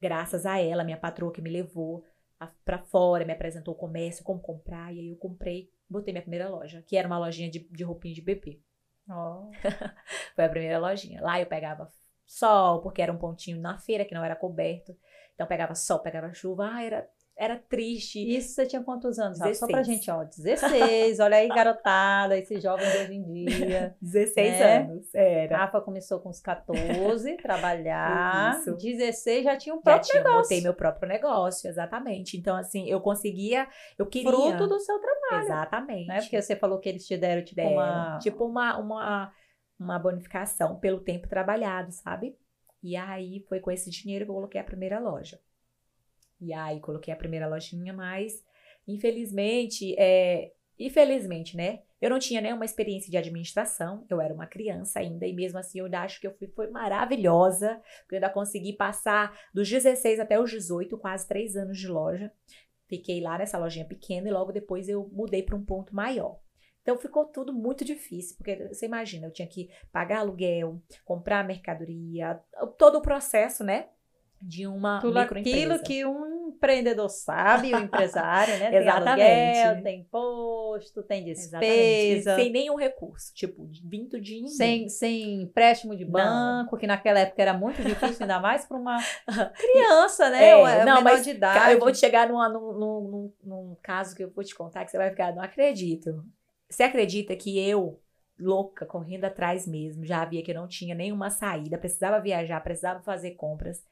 [0.01, 2.06] Graças a ela, minha patroa que me levou
[2.63, 6.47] para fora, me apresentou o comércio, como comprar, e aí eu comprei, botei minha primeira
[6.47, 8.62] loja, que era uma lojinha de, de roupinha de bebê.
[9.10, 9.49] Oh.
[10.36, 11.21] foi a primeira lojinha.
[11.21, 11.91] Lá eu pegava
[12.25, 14.95] sol, porque era um pontinho na feira que não era coberto.
[15.34, 18.19] Então pegava sol, pegava chuva, ah, era, era triste.
[18.19, 19.38] Isso você tinha quantos anos?
[19.38, 19.60] 16.
[19.60, 23.95] Só pra gente, ó, 16, olha aí, garotada, esses jovens de hoje em dia.
[24.02, 24.78] 16 né?
[24.78, 25.58] anos, era.
[25.58, 28.60] Rafa começou com uns 14, trabalhar.
[28.60, 28.76] Isso.
[28.76, 30.43] 16 já tinha um próprio já tinha, negócio.
[30.43, 32.38] Botei meu próprio negócio, exatamente.
[32.38, 34.32] Então, assim, eu conseguia, eu queria...
[34.32, 35.45] Fruto do seu trabalho.
[35.45, 36.08] Exatamente.
[36.08, 36.21] Né?
[36.21, 38.19] Porque você falou que eles te deram, tipo, deram, uma...
[38.19, 38.78] Tipo, uma...
[38.78, 39.32] uma
[39.80, 42.36] uma bonificação pelo tempo trabalhado, sabe?
[42.82, 45.39] E aí foi com esse dinheiro que eu coloquei a primeira loja.
[46.39, 48.43] E aí coloquei a primeira lojinha, mas
[48.88, 51.82] infelizmente, é, infelizmente, né?
[52.00, 55.80] Eu não tinha nenhuma experiência de administração, eu era uma criança ainda, e mesmo assim
[55.80, 60.39] eu acho que eu fui foi maravilhosa, porque eu ainda consegui passar dos 16 até
[60.39, 62.32] os 18, quase três anos de loja.
[62.88, 66.39] Fiquei lá nessa lojinha pequena e logo depois eu mudei para um ponto maior.
[66.82, 72.39] Então ficou tudo muito difícil, porque você imagina, eu tinha que pagar aluguel, comprar mercadoria,
[72.78, 73.89] todo o processo, né?
[74.41, 78.69] De uma Tudo aquilo que um empreendedor sabe, o um empresário, né?
[78.78, 81.58] Tem aluguel, tem imposto, tem despesa.
[81.60, 82.43] Exatamente.
[82.43, 84.50] Sem nenhum recurso, tipo, vindo de ninguém.
[84.50, 86.80] Sem, sem empréstimo de banco, não.
[86.80, 88.97] que naquela época era muito difícil, ainda mais para uma
[89.56, 90.50] criança, né?
[90.50, 91.73] É, não, mas de idade.
[91.73, 94.91] eu vou te chegar numa, num, num, num caso que eu vou te contar que
[94.91, 96.23] você vai ficar, não acredito.
[96.69, 98.00] Você acredita que eu,
[98.39, 103.02] louca, correndo atrás mesmo, já via que eu não tinha nenhuma saída, precisava viajar, precisava
[103.02, 103.84] fazer compras,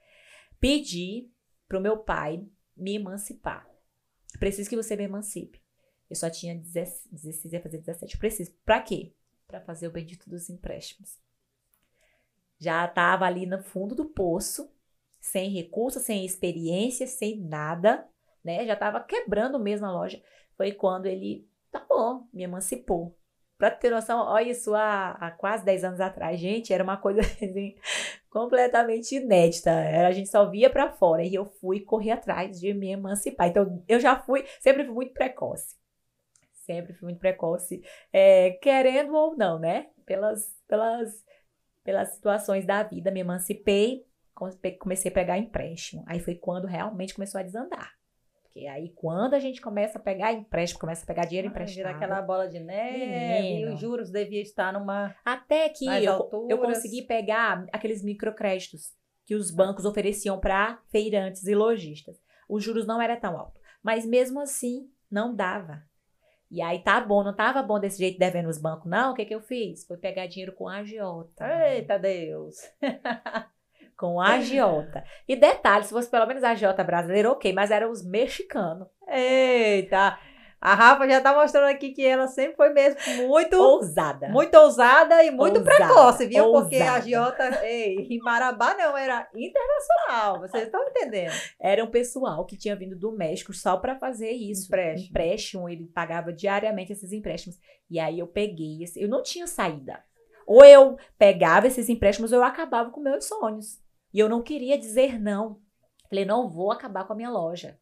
[0.65, 1.31] pedi
[1.67, 2.43] pro meu pai
[2.75, 3.69] me emancipar.
[4.39, 5.61] Preciso que você me emancipe.
[6.09, 8.17] Eu só tinha 16, ia fazer 17.
[8.17, 8.51] Preciso.
[8.65, 9.13] Pra quê?
[9.45, 11.19] Pra fazer o bendito dos empréstimos.
[12.57, 14.73] Já tava ali no fundo do poço,
[15.21, 18.07] sem recursos, sem experiência, sem nada,
[18.43, 18.65] né?
[18.65, 20.19] Já tava quebrando mesmo a loja.
[20.57, 23.15] Foi quando ele Tá bom, me emancipou.
[23.57, 27.19] Pra ter noção, olha isso há, há quase 10 anos atrás, gente, era uma coisa
[27.21, 27.75] assim,
[28.35, 29.71] completamente inédita.
[30.05, 33.47] A gente só via para fora e eu fui correr atrás de me emancipar.
[33.47, 35.77] Então, eu já fui, sempre fui muito precoce.
[36.51, 39.87] Sempre fui muito precoce, é, querendo ou não, né?
[40.05, 41.23] Pelas, pelas,
[41.81, 44.05] pelas situações da vida, me emancipei,
[44.79, 46.03] comecei a pegar empréstimo.
[46.05, 47.94] Aí foi quando realmente começou a desandar.
[48.55, 51.75] Porque aí quando a gente começa a pegar empréstimo, começa a pegar dinheiro emprestado.
[51.75, 55.13] Vira aquela bola de neve e os juros devia estar numa.
[55.25, 58.93] Até que eu, eu consegui pegar aqueles microcréditos
[59.25, 62.15] que os bancos ofereciam para feirantes e lojistas.
[62.47, 63.59] Os juros não era tão alto.
[63.83, 65.83] Mas mesmo assim, não dava.
[66.49, 69.11] E aí tá bom, não tava bom desse jeito devendo os bancos, não.
[69.11, 69.85] O que que eu fiz?
[69.85, 71.45] Foi pegar dinheiro com a agiota.
[71.73, 72.55] Eita Deus!
[73.97, 75.03] com a agiota.
[75.27, 78.87] E detalhe, se fosse pelo menos a agiota brasileira, ok, mas eram os mexicanos.
[79.07, 80.17] Eita!
[80.65, 84.29] A Rafa já tá mostrando aqui que ela sempre foi mesmo muito ousada.
[84.29, 86.45] Muito ousada e muito ousada, precoce, viu?
[86.45, 86.63] Ousada.
[86.63, 91.33] Porque a agiota ei, em Marabá não era internacional, vocês estão entendendo?
[91.61, 94.65] Era um pessoal que tinha vindo do México só para fazer isso.
[94.65, 95.09] Empréstimo.
[95.09, 95.69] empréstimo.
[95.69, 97.59] Ele pagava diariamente esses empréstimos.
[97.87, 100.03] E aí eu peguei, esse, eu não tinha saída.
[100.47, 103.84] Ou eu pegava esses empréstimos ou eu acabava com meus sonhos.
[104.15, 105.59] E eu não queria dizer não.
[106.09, 107.77] Falei, não vou acabar com a minha loja.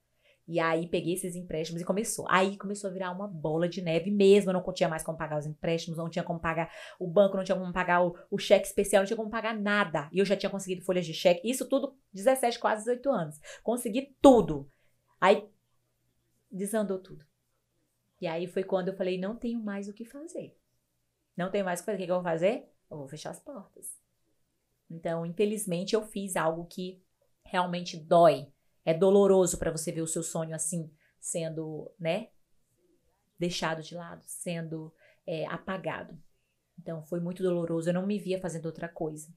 [0.47, 2.25] E aí peguei esses empréstimos e começou.
[2.27, 4.49] Aí começou a virar uma bola de neve mesmo.
[4.49, 7.43] Eu não tinha mais como pagar os empréstimos, não tinha como pagar o banco, não
[7.43, 10.09] tinha como pagar o, o cheque especial, não tinha como pagar nada.
[10.11, 11.47] E eu já tinha conseguido folhas de cheque.
[11.47, 13.39] Isso tudo, 17, quase 18 anos.
[13.61, 14.67] Consegui tudo.
[15.21, 15.47] Aí
[16.51, 17.23] desandou tudo.
[18.19, 20.57] E aí foi quando eu falei, não tenho mais o que fazer.
[21.37, 22.01] Não tenho mais o que fazer.
[22.01, 22.67] O que eu vou fazer?
[22.89, 24.02] Eu vou fechar as portas.
[24.93, 27.01] Então, infelizmente, eu fiz algo que
[27.45, 28.47] realmente dói.
[28.85, 32.29] É doloroso para você ver o seu sonho assim sendo, né,
[33.39, 34.93] deixado de lado, sendo
[35.25, 36.17] é, apagado.
[36.77, 37.89] Então, foi muito doloroso.
[37.89, 39.33] Eu não me via fazendo outra coisa.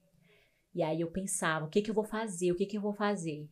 [0.75, 2.53] E aí eu pensava, o que que eu vou fazer?
[2.53, 3.49] O que que eu vou fazer?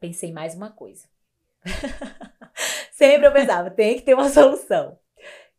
[0.00, 1.08] pensei mais uma coisa.
[2.92, 4.98] Sempre eu pensava, tem que ter uma solução.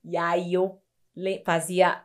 [0.04, 0.82] E aí eu
[1.46, 2.04] fazia.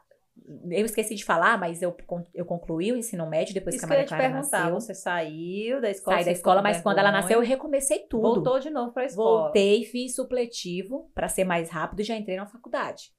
[0.71, 1.97] Eu esqueci de falar, mas eu,
[2.35, 4.59] eu concluí o ensino médio depois Isso que a Maria Clara perguntar.
[4.59, 4.75] nasceu.
[4.75, 6.17] Você saiu da escola.
[6.17, 8.23] Saí da escola, mas quando ela nasceu, eu recomecei tudo.
[8.23, 9.43] Voltou de novo pra escola.
[9.45, 13.13] Voltei, fiz supletivo para ser mais rápido e já entrei na faculdade.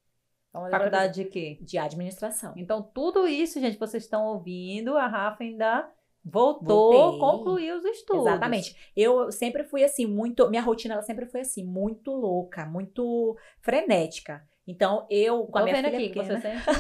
[0.50, 1.58] Então, Faculdade de quê?
[1.62, 2.54] de administração.
[2.56, 5.90] Então, tudo isso, gente, vocês estão ouvindo, a Rafa ainda
[6.24, 7.20] voltou, Voltei.
[7.20, 8.26] concluiu os estudos.
[8.26, 8.76] Exatamente.
[8.96, 10.50] Eu sempre fui assim, muito.
[10.50, 14.44] Minha rotina ela sempre foi assim, muito louca, muito frenética.
[14.68, 16.74] Então, eu, com a Tô minha vendo filha aqui que pequena, você sempre,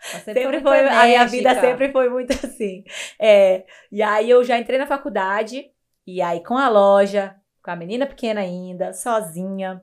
[0.00, 2.84] você sempre muito foi, a minha vida sempre foi muito assim.
[3.18, 5.70] É, e aí eu já entrei na faculdade,
[6.06, 9.82] e aí com a loja, com a menina pequena ainda, sozinha,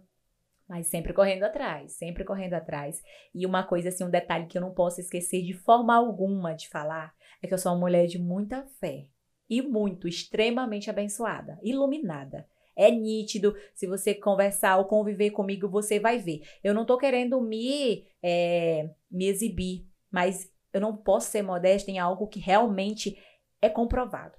[0.67, 3.01] mas sempre correndo atrás, sempre correndo atrás.
[3.33, 6.67] E uma coisa assim, um detalhe que eu não posso esquecer de forma alguma de
[6.67, 9.05] falar, é que eu sou uma mulher de muita fé.
[9.49, 12.45] E muito, extremamente abençoada, iluminada.
[12.77, 16.41] É nítido, se você conversar ou conviver comigo, você vai ver.
[16.63, 21.97] Eu não tô querendo me, é, me exibir, mas eu não posso ser modesta em
[21.97, 23.17] algo que realmente
[23.59, 24.37] é comprovado.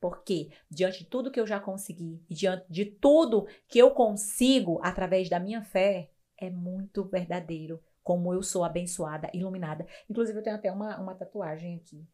[0.00, 5.28] Porque diante de tudo que eu já consegui diante de tudo que eu consigo através
[5.30, 9.86] da minha fé, é muito verdadeiro como eu sou abençoada, iluminada.
[10.08, 12.06] Inclusive, eu tenho até uma, uma tatuagem aqui,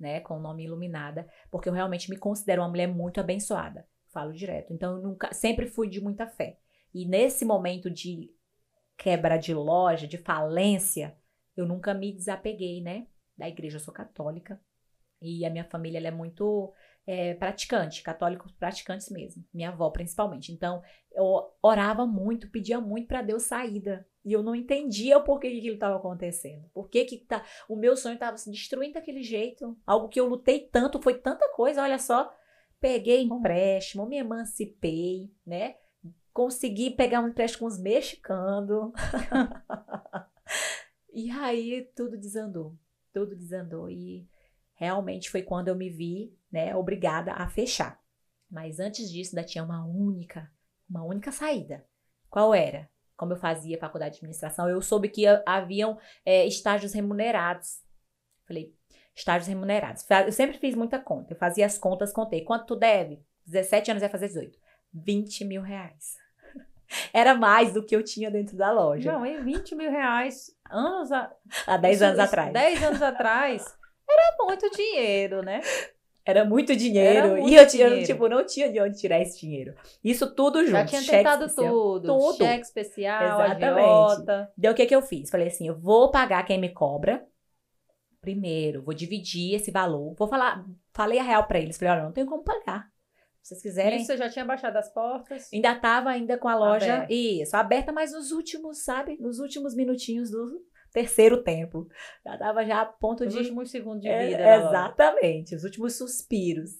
[0.00, 3.86] né, com o nome Iluminada, porque eu realmente me considero uma mulher muito abençoada.
[4.16, 4.72] Falo direto.
[4.72, 6.58] Então, eu nunca, sempre fui de muita fé.
[6.94, 8.34] E nesse momento de
[8.96, 11.14] quebra de loja, de falência,
[11.54, 13.76] eu nunca me desapeguei, né, da igreja.
[13.76, 14.58] Eu sou católica
[15.20, 16.72] e a minha família é muito
[17.06, 20.50] é, praticante, católicos praticantes mesmo, minha avó principalmente.
[20.50, 24.08] Então, eu orava muito, pedia muito para Deus saída.
[24.24, 26.70] E eu não entendia o porquê que aquilo estava acontecendo.
[26.72, 29.76] Por que que tá, o meu sonho estava se destruindo daquele jeito.
[29.86, 32.34] Algo que eu lutei tanto, foi tanta coisa, olha só.
[32.80, 35.76] Peguei empréstimo, me emancipei, né?
[36.32, 38.92] Consegui pegar um empréstimo com os mexicanos.
[41.12, 42.76] e aí tudo desandou.
[43.12, 43.88] Tudo desandou.
[43.88, 44.28] E
[44.74, 48.00] realmente foi quando eu me vi, né, obrigada a fechar.
[48.50, 50.50] Mas antes disso, ainda tinha uma única,
[50.88, 51.84] uma única saída.
[52.30, 52.88] Qual era?
[53.16, 57.82] Como eu fazia faculdade de administração, eu soube que ha- haviam é, estágios remunerados.
[58.46, 58.76] Falei,
[59.16, 60.04] estágios remunerados.
[60.26, 61.32] Eu sempre fiz muita conta.
[61.32, 62.42] Eu fazia as contas, contei.
[62.44, 63.18] Quanto tu deve?
[63.46, 64.58] 17 anos vai fazer 18.
[64.92, 66.14] 20 mil reais.
[67.12, 69.10] Era mais do que eu tinha dentro da loja.
[69.12, 71.32] Não, e 20 mil reais anos a...
[71.66, 72.52] há 10 isso- anos isso- atrás.
[72.52, 73.76] 10 anos atrás
[74.08, 75.60] era muito dinheiro, né?
[76.24, 77.18] Era muito dinheiro.
[77.18, 78.06] Era muito e eu, tinha, dinheiro.
[78.06, 79.74] tipo, não tinha de onde tirar esse dinheiro.
[80.02, 80.72] Isso tudo junto.
[80.72, 81.72] Já tinha tentado especial.
[81.72, 82.06] tudo.
[82.08, 82.36] Tudo.
[82.36, 83.64] Cheque especial, Exatamente.
[83.64, 84.52] agiota.
[84.56, 85.30] Daí o que que eu fiz?
[85.30, 87.24] Falei assim, eu vou pagar quem me cobra.
[88.26, 90.12] Primeiro, vou dividir esse valor.
[90.18, 91.78] Vou falar, falei a real pra eles.
[91.78, 92.90] Falei, olha, não tenho como pagar.
[93.40, 93.98] Se vocês quiserem.
[93.98, 95.48] Isso você já tinha baixado as portas.
[95.52, 97.14] Ainda tava ainda com a loja, Aberta.
[97.14, 99.16] isso, aberta, mas nos últimos, sabe?
[99.20, 100.60] Nos últimos minutinhos do
[100.92, 101.86] terceiro tempo.
[102.24, 104.38] Já tava já a ponto Os de últimos segundos de É, vida.
[104.42, 104.68] da loja.
[104.70, 106.70] exatamente, os últimos suspiros.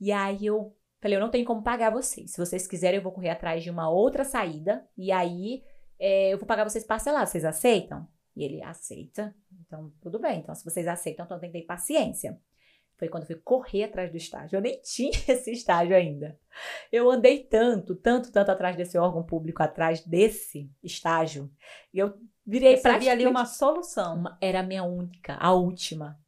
[0.00, 2.30] E aí eu falei, eu não tenho como pagar vocês.
[2.32, 4.88] Se vocês quiserem, eu vou correr atrás de uma outra saída.
[4.96, 5.62] E aí
[6.00, 7.28] é, eu vou pagar vocês parcelados.
[7.30, 8.08] Vocês aceitam?
[8.34, 9.34] E ele aceita.
[9.66, 10.38] Então, tudo bem.
[10.40, 12.38] Então, se vocês aceitam, então tem que ter paciência.
[12.98, 14.56] Foi quando eu fui correr atrás do estágio.
[14.56, 16.38] Eu nem tinha esse estágio ainda.
[16.90, 21.50] Eu andei tanto, tanto, tanto atrás desse órgão público, atrás desse estágio.
[21.92, 22.14] E eu
[22.46, 24.16] virei via ali uma solução.
[24.16, 26.18] uma- era a minha única, a última.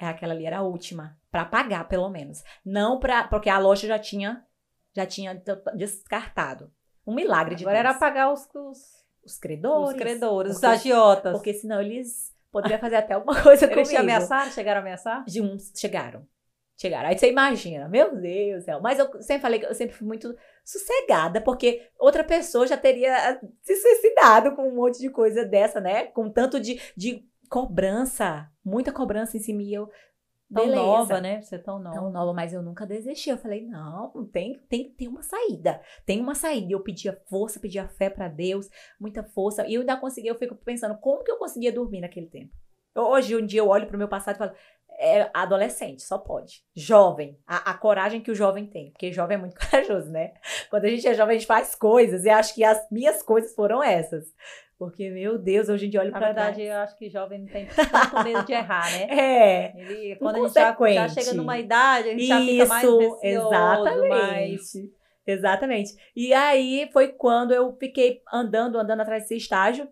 [0.00, 2.42] É aquela ali era a última Pra pagar pelo menos.
[2.64, 4.44] Não para porque a loja já tinha
[4.94, 5.34] já tinha
[5.74, 6.70] descartado.
[7.06, 8.78] Um milagre de Agora era pagar os, os,
[9.24, 9.90] os credores.
[9.90, 11.32] os credores, os porque- agiotas.
[11.32, 14.00] Porque senão eles poderiam fazer até alguma coisa Eles te comigo.
[14.00, 14.50] ameaçaram?
[14.50, 15.24] Chegaram a ameaçar?
[15.24, 16.26] De uns chegaram.
[16.80, 17.08] Chegaram.
[17.08, 18.80] Aí você imagina, meu Deus do céu.
[18.80, 20.32] Mas eu sempre falei que eu sempre fui muito
[20.64, 26.04] sossegada, porque outra pessoa já teria se suicidado com um monte de coisa dessa, né?
[26.06, 29.62] Com tanto de, de cobrança, muita cobrança em cima.
[29.62, 29.90] E eu,
[30.52, 30.82] Tão beleza.
[30.82, 31.42] nova, né?
[31.42, 31.94] Você tão nova.
[31.94, 33.28] Tão nova, mas eu nunca desisti.
[33.28, 35.80] Eu falei, não, tem, tem ter uma saída.
[36.06, 36.68] Tem uma saída.
[36.68, 38.68] E eu pedia força, pedia fé pra Deus,
[38.98, 39.66] muita força.
[39.66, 42.52] E eu ainda consegui, eu fico pensando, como que eu conseguia dormir naquele tempo?
[42.94, 44.52] Hoje, um dia, eu olho pro meu passado e falo,
[44.98, 46.64] é adolescente, só pode.
[46.74, 48.90] Jovem, a, a coragem que o jovem tem.
[48.90, 50.32] Porque jovem é muito corajoso, né?
[50.68, 52.24] Quando a gente é jovem, a gente faz coisas.
[52.24, 54.34] E acho que as minhas coisas foram essas.
[54.78, 56.68] Porque, meu Deus, hoje em dia olho Na pra verdade, trás.
[56.70, 59.06] eu acho que jovem não tem tanto medo de errar, né?
[59.10, 62.84] É, Ele, quando a gente já, já chega numa idade, a gente já fica mais
[62.84, 64.08] Isso, receoso, exatamente.
[64.08, 64.72] mais...
[65.26, 65.94] Exatamente.
[66.16, 69.86] E aí foi quando eu fiquei andando, andando atrás desse estágio.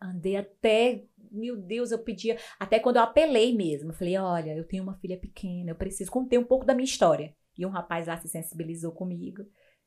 [0.00, 3.90] Andei até, meu Deus, eu pedia, até quando eu apelei mesmo.
[3.90, 6.84] Eu Falei, olha, eu tenho uma filha pequena, eu preciso conter um pouco da minha
[6.84, 7.34] história.
[7.56, 9.42] E um rapaz lá se sensibilizou comigo.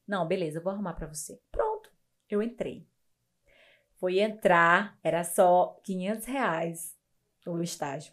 [0.07, 1.39] Não, beleza, eu vou arrumar para você.
[1.51, 1.91] Pronto,
[2.27, 2.88] eu entrei.
[4.02, 6.97] Foi entrar, era só 500 reais
[7.45, 8.12] o estágio.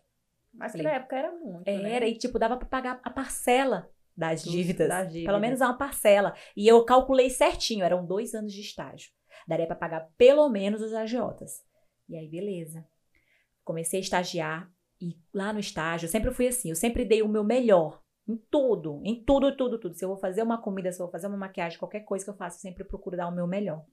[0.53, 1.65] Mas na época era muito.
[1.65, 1.95] Né?
[1.95, 2.11] Era, né?
[2.11, 5.33] e tipo, dava para pagar a parcela das dívidas, das dívidas.
[5.33, 6.35] Pelo menos uma parcela.
[6.55, 9.11] E eu calculei certinho, eram dois anos de estágio.
[9.47, 11.65] Daria para pagar pelo menos os agiotas.
[12.07, 12.87] E aí, beleza.
[13.65, 14.71] Comecei a estagiar.
[15.01, 18.03] E lá no estágio, eu sempre fui assim, eu sempre dei o meu melhor.
[18.29, 19.95] Em tudo, em tudo, tudo, tudo.
[19.95, 22.31] Se eu vou fazer uma comida, se eu vou fazer uma maquiagem, qualquer coisa que
[22.31, 23.87] eu faço, eu sempre procuro dar o meu melhor.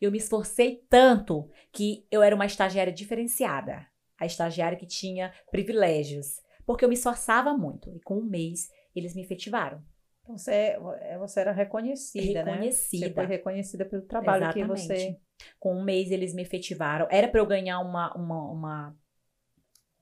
[0.00, 3.86] Eu me esforcei tanto que eu era uma estagiária diferenciada.
[4.18, 6.40] A estagiária que tinha privilégios.
[6.64, 7.90] Porque eu me esforçava muito.
[7.94, 9.82] E com um mês, eles me efetivaram.
[10.22, 13.06] Então você, é, é, você era reconhecida, reconhecida.
[13.06, 13.08] né?
[13.08, 14.80] Você foi reconhecida pelo trabalho Exatamente.
[14.80, 15.16] que você.
[15.58, 17.06] Com um mês eles me efetivaram.
[17.10, 18.96] Era para eu ganhar uma, uma, uma,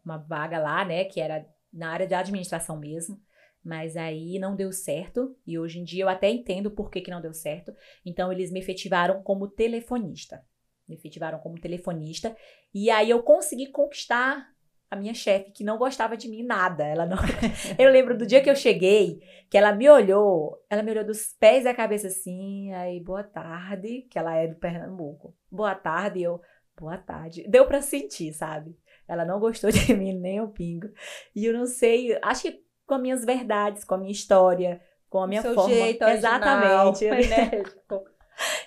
[0.05, 1.05] uma vaga lá, né?
[1.05, 3.21] Que era na área de administração mesmo.
[3.65, 5.37] Mas aí não deu certo.
[5.47, 7.73] E hoje em dia eu até entendo por que, que não deu certo.
[8.05, 10.45] Então eles me efetivaram como telefonista.
[10.89, 12.37] Me efetivaram como telefonista.
[12.75, 14.53] E aí eu consegui conquistar
[14.93, 16.85] a minha chefe, que não gostava de mim nada.
[16.85, 17.17] Ela não.
[17.79, 21.35] eu lembro do dia que eu cheguei, que ela me olhou, ela me olhou dos
[21.41, 25.35] pés à cabeça assim, aí, boa tarde, que ela é do Pernambuco.
[25.51, 26.43] Boa tarde, eu,
[26.79, 27.43] boa tarde.
[27.49, 28.77] Deu para sentir, sabe?
[29.09, 30.89] Ela não gostou de mim nem um pingo.
[31.35, 32.63] E eu não sei, acho que
[32.93, 35.75] com as minhas verdades, com a minha história, com a minha Seu forma.
[35.75, 37.05] Jeito Exatamente.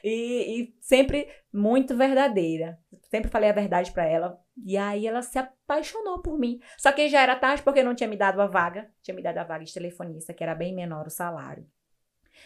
[0.04, 2.80] E, e sempre muito verdadeira.
[3.10, 4.40] Sempre falei a verdade para ela.
[4.64, 6.62] E aí ela se apaixonou por mim.
[6.78, 8.90] Só que já era tarde porque não tinha me dado a vaga.
[9.02, 11.68] Tinha me dado a vaga de telefonista, que era bem menor o salário.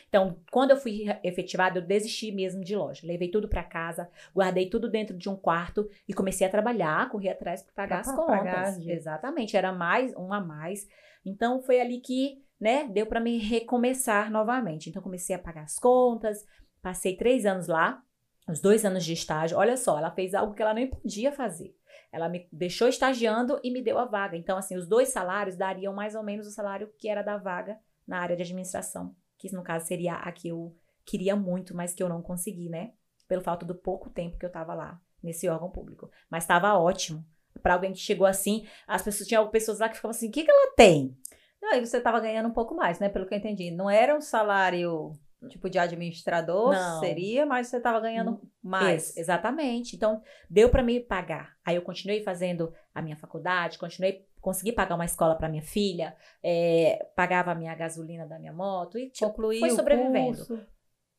[0.07, 3.05] Então, quando eu fui efetivada, eu desisti mesmo de loja.
[3.05, 7.29] Levei tudo para casa, guardei tudo dentro de um quarto e comecei a trabalhar, corri
[7.29, 8.37] atrás para pagar pra as contas.
[8.37, 10.87] Pagar, Exatamente, era mais um a mais.
[11.25, 14.89] Então foi ali que, né, deu para me recomeçar novamente.
[14.89, 16.45] Então comecei a pagar as contas,
[16.81, 18.01] passei três anos lá,
[18.47, 19.57] os dois anos de estágio.
[19.57, 21.75] Olha só, ela fez algo que ela nem podia fazer.
[22.11, 24.35] Ela me deixou estagiando e me deu a vaga.
[24.35, 27.77] Então, assim, os dois salários dariam mais ou menos o salário que era da vaga
[28.07, 32.01] na área de administração, que no caso seria a que eu queria muito, mas que
[32.01, 32.93] eu não consegui, né?
[33.27, 36.09] Pelo fato do pouco tempo que eu estava lá nesse órgão público.
[36.29, 37.23] Mas estava ótimo.
[37.61, 40.43] Para alguém que chegou assim, as pessoas tinham pessoas lá que ficavam assim: o que,
[40.43, 41.17] que ela tem?
[41.61, 43.09] Não, e você estava ganhando um pouco mais, né?
[43.09, 43.69] Pelo que eu entendi.
[43.69, 45.13] Não era um salário
[45.47, 46.99] tipo de administrador não.
[46.99, 49.15] seria, mas você estava ganhando hum, mais.
[49.15, 49.95] exatamente.
[49.95, 51.55] Então, deu para me pagar.
[51.63, 56.15] Aí eu continuei fazendo a minha faculdade, continuei consegui pagar uma escola para minha filha,
[56.41, 60.65] é, pagava a minha gasolina da minha moto e tipo, Concluí foi sobrevivendo.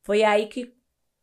[0.03, 0.75] Foi aí que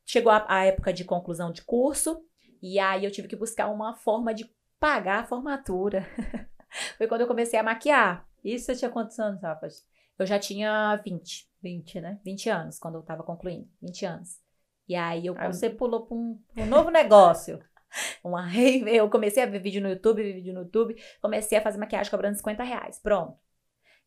[0.06, 2.24] chegou a, a época de conclusão de curso
[2.62, 4.48] e aí eu tive que buscar uma forma de
[4.78, 6.06] pagar a formatura.
[6.96, 8.26] foi quando eu comecei a maquiar.
[8.44, 9.84] Isso você tinha quantos anos, rapaz?
[10.18, 11.48] Eu já tinha 20.
[11.62, 12.20] 20, né?
[12.24, 13.68] 20 anos, quando eu tava concluindo.
[13.82, 14.40] 20 anos.
[14.88, 15.34] E aí eu.
[15.36, 17.60] Aí você pulou para um, um, novo negócio.
[18.22, 18.48] Uma
[18.86, 20.96] Eu comecei a ver vídeo no YouTube, vídeo no YouTube.
[21.20, 22.98] Comecei a fazer maquiagem cobrando 50 reais.
[22.98, 23.38] Pronto.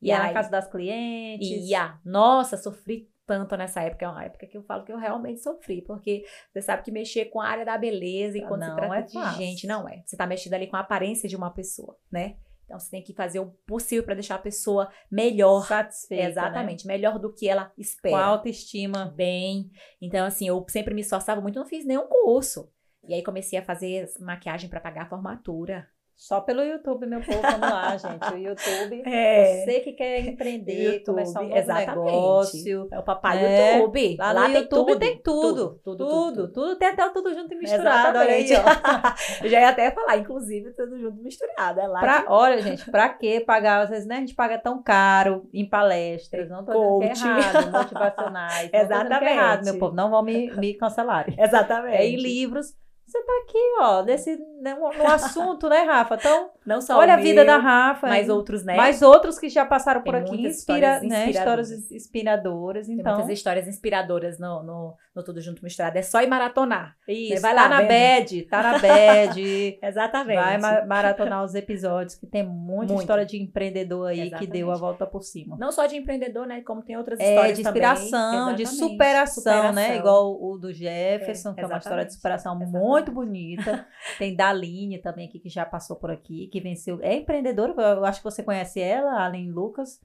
[0.01, 1.69] E, e aí, na casa das clientes.
[1.69, 1.99] Ia.
[2.03, 4.05] Nossa, sofri tanto nessa época.
[4.05, 7.25] É uma época que eu falo que eu realmente sofri, porque você sabe que mexer
[7.25, 10.03] com a área da beleza e quando não se trata é de gente, não é.
[10.05, 12.35] Você tá mexendo ali com a aparência de uma pessoa, né?
[12.65, 15.65] Então você tem que fazer o possível para deixar a pessoa melhor.
[15.65, 16.23] Satisfeita.
[16.23, 16.29] Né?
[16.29, 16.93] Exatamente, né?
[16.93, 18.15] melhor do que ela espera.
[18.15, 19.13] Com autoestima.
[19.15, 19.69] Bem.
[20.01, 22.71] Então, assim, eu sempre me esforçava muito, não fiz nenhum curso.
[23.07, 25.89] E aí comecei a fazer maquiagem para pagar a formatura.
[26.21, 28.31] Só pelo YouTube, meu povo, vamos lá, gente.
[28.31, 29.65] O YouTube, é.
[29.65, 32.05] você que quer empreender, YouTube, começar um novo exatamente.
[32.05, 32.87] negócio.
[32.91, 33.77] É o papai do é.
[33.77, 34.17] YouTube.
[34.19, 35.51] Lá, lá no tem YouTube tudo, tem tudo.
[35.51, 36.75] Tudo, tudo, tudo, tudo, tudo.
[36.75, 38.19] Tem até o tudo junto e misturado.
[38.19, 39.47] Olha aí, ó.
[39.49, 41.79] Já ia até falar, inclusive, tudo junto e misturado.
[41.79, 42.29] É lá pra, que...
[42.29, 43.81] Olha, gente, pra que pagar?
[43.81, 46.47] Às vezes, né, a gente paga tão caro em palestras.
[46.51, 48.69] Não tô dizendo que é errado, motivacionais.
[48.71, 49.21] Exatamente.
[49.21, 49.95] Não é errado, meu povo.
[49.95, 51.25] Não vão me, me cancelar.
[51.35, 51.97] Exatamente.
[51.97, 52.75] É em livros
[53.11, 56.15] você tá aqui, ó, nesse, né, no assunto, né, Rafa?
[56.15, 58.07] Então, não só olha a vida da Rafa.
[58.07, 58.75] Mas outros, né?
[58.75, 62.87] Mais outros que já passaram por Tem aqui, inspira, histórias, né, histórias inspiradoras.
[62.87, 63.03] Então.
[63.03, 65.97] Tem muitas histórias inspiradoras no, no, no Tudo Junto Misturado.
[65.97, 66.95] É só ir maratonar.
[67.05, 69.79] Isso, vai lá, tá na bed, tá na bed.
[69.83, 70.41] Exatamente.
[70.41, 73.01] Vai maratonar os episódios, que tem muita Muito.
[73.01, 74.47] história de empreendedor aí Exatamente.
[74.47, 75.57] que deu a volta por cima.
[75.59, 76.61] Não só de empreendedor, né?
[76.61, 79.97] Como tem outras é, histórias de inspiração, de superação, superação, né?
[79.97, 82.71] Igual o do Jefferson, é, que é uma história de superação exatamente.
[83.01, 83.87] Muito bonita.
[84.17, 86.99] tem Daline também aqui, que já passou por aqui, que venceu.
[87.01, 89.99] É empreendedora, eu acho que você conhece ela, Além Lucas.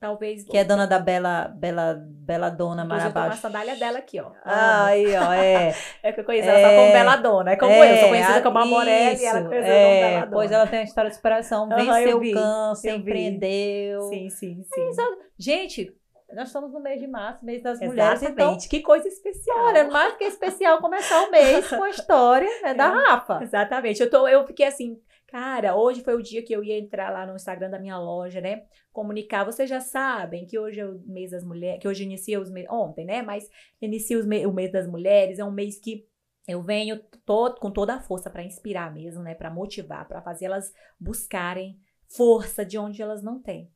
[0.00, 0.44] talvez.
[0.44, 4.20] Que é dona da Bela, Bela, Bela Dona Inclusive, eu tô uma sandália dela aqui,
[4.20, 4.32] ó.
[4.44, 5.74] Ah, aí, ó, é.
[6.02, 7.50] É que eu conheço ela só como Bela Dona.
[7.52, 10.20] É como eu, sou conhecida a- como a Morelli e ela conhecida é, como Bela
[10.26, 10.32] Dona.
[10.32, 14.02] Pois ela tem uma história de superação, venceu eu o vi, câncer, empreendeu.
[14.02, 14.90] Sim, sim, sim.
[15.38, 15.96] Gente,
[16.34, 18.68] nós estamos no mês de março, mês das mulheres, então Exatamente.
[18.68, 19.58] que coisa especial.
[19.66, 23.08] Olha, mais que especial começar o mês com a história né, da É.
[23.08, 23.42] Rafa.
[23.42, 24.00] Exatamente.
[24.02, 27.26] Eu, tô, eu fiquei assim, cara, hoje foi o dia que eu ia entrar lá
[27.26, 28.64] no Instagram da minha loja, né?
[28.92, 29.44] Comunicar.
[29.44, 32.70] Vocês já sabem que hoje é o mês das mulheres, que hoje inicia os meses,
[32.70, 33.22] ontem, né?
[33.22, 33.48] Mas
[33.80, 36.06] inicia os me- o mês das mulheres, é um mês que
[36.46, 39.34] eu venho todo, com toda a força para inspirar mesmo, né?
[39.34, 43.70] Para motivar, para fazer elas buscarem força de onde elas não têm.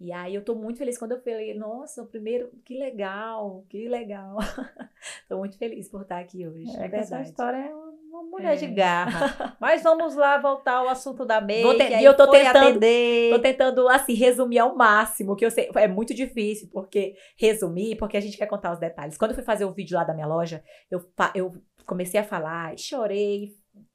[0.00, 3.86] E aí eu tô muito feliz quando eu falei, nossa, o primeiro, que legal, que
[3.86, 4.38] legal.
[5.28, 6.70] tô muito feliz por estar aqui hoje.
[6.76, 7.28] É É que essa verdade.
[7.28, 8.56] história é uma mulher É.
[8.56, 9.56] de garra.
[9.60, 11.38] Mas vamos lá voltar ao assunto da.
[11.38, 13.30] Vou te- e eu tô tentando- atender.
[13.34, 15.70] Tô tentando, assim, resumir ao máximo, que eu sei.
[15.76, 19.18] É muito difícil, porque resumir, porque a gente quer contar os detalhes.
[19.18, 21.00] Quando eu fui fazer o vídeo lá da minha loja, eu,
[21.34, 21.50] eu
[21.86, 23.50] comecei a falar, chorei,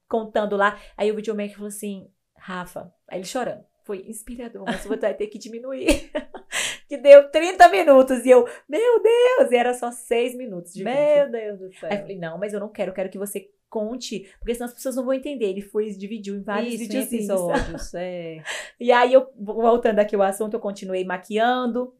[0.07, 0.77] contando lá.
[0.95, 3.65] Aí o videomaker falou assim: Rafa, aí ele chorando.
[3.85, 6.11] Foi inspirador, mas você vai ter que diminuir.
[6.89, 8.25] que deu 30 minutos.
[8.25, 10.99] E eu, meu Deus, e era só 6 minutos de vídeo.
[10.99, 11.89] Meu Deus do céu.
[11.91, 14.65] Aí eu falei, não, mas eu não quero, eu quero que você conte, porque senão
[14.65, 15.45] as pessoas não vão entender.
[15.45, 17.29] Ele foi, dividiu em vários Isso, em videozinhos.
[17.29, 17.93] episódios.
[17.95, 18.41] é.
[18.79, 21.93] E aí, eu, voltando aqui ao assunto, eu continuei maquiando,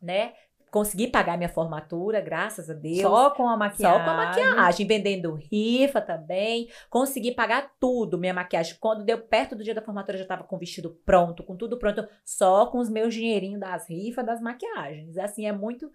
[0.00, 0.34] né?
[0.74, 2.98] Consegui pagar minha formatura, graças a Deus.
[2.98, 3.96] Só com a maquiagem.
[3.96, 6.68] Só com a maquiagem, vendendo rifa também.
[6.90, 8.76] Consegui pagar tudo, minha maquiagem.
[8.80, 11.56] Quando deu perto do dia da formatura, eu já tava com o vestido pronto, com
[11.56, 15.16] tudo pronto, só com os meus dinheirinhos das rifas, das maquiagens.
[15.16, 15.88] Assim, é muito,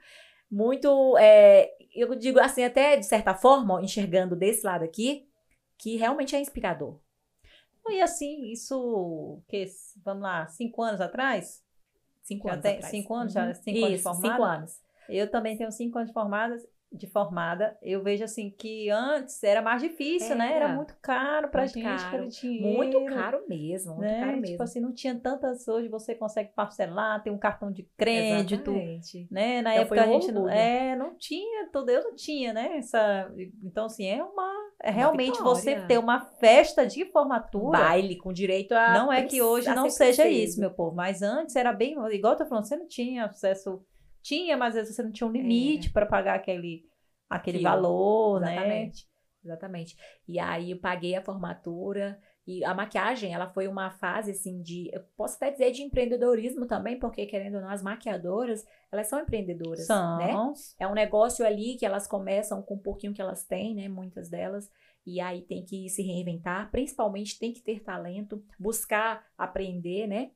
[0.49, 1.17] muito.
[1.17, 5.27] é, eu digo assim, até de certa forma, enxergando desse lado aqui,
[5.77, 7.01] que realmente é inspirador.
[7.89, 9.65] E assim, isso, que,
[10.05, 11.67] vamos lá, cinco anos atrás?
[12.22, 12.91] Cinco Já anos tem atrás.
[12.91, 13.34] cinco anos?
[13.34, 13.53] Já Uhum.
[13.55, 14.34] cinco anos de Isso, formada?
[14.34, 14.82] cinco anos.
[15.09, 16.57] Eu também tenho cinco anos de formada,
[16.91, 17.78] de formada.
[17.82, 20.53] Eu vejo assim que antes era mais difícil, né?
[20.55, 20.76] Era Era.
[20.76, 22.28] muito caro pra Muito gente, caro.
[22.30, 22.67] dinheiro.
[22.78, 24.20] Muito caro mesmo, muito né?
[24.20, 24.63] caro Tipo mesmo.
[24.63, 29.28] assim, não tinha tantas hoje, você consegue parcelar, tem um cartão de crédito, Exatamente.
[29.32, 29.61] né?
[29.63, 32.78] Na Então, época um a gente não, é, não tinha, tudo eu não tinha, né?
[32.78, 33.32] Essa,
[33.63, 34.49] então assim, é uma
[34.82, 37.77] é realmente você ter uma festa de formatura.
[37.77, 38.93] Baile com direito a.
[38.93, 42.38] Não é que hoje não seja isso, meu povo, mas antes era bem, igual eu
[42.38, 43.84] tô falando, você não tinha acesso,
[44.21, 46.84] tinha, mas às vezes você não tinha um limite para pagar aquele
[47.30, 47.71] aquele Aquilo.
[47.71, 48.53] valor, né?
[48.53, 49.09] Exatamente.
[49.43, 49.95] Exatamente.
[50.27, 52.19] E aí eu paguei a formatura.
[52.50, 54.89] E a maquiagem, ela foi uma fase, assim, de...
[54.91, 59.20] Eu posso até dizer de empreendedorismo também, porque, querendo ou não, as maquiadoras, elas são
[59.20, 60.18] empreendedoras, São.
[60.18, 60.34] né?
[60.80, 63.88] É um negócio ali que elas começam com um pouquinho que elas têm, né?
[63.88, 64.68] Muitas delas.
[65.06, 66.72] E aí tem que se reinventar.
[66.72, 70.32] Principalmente tem que ter talento, buscar aprender, né?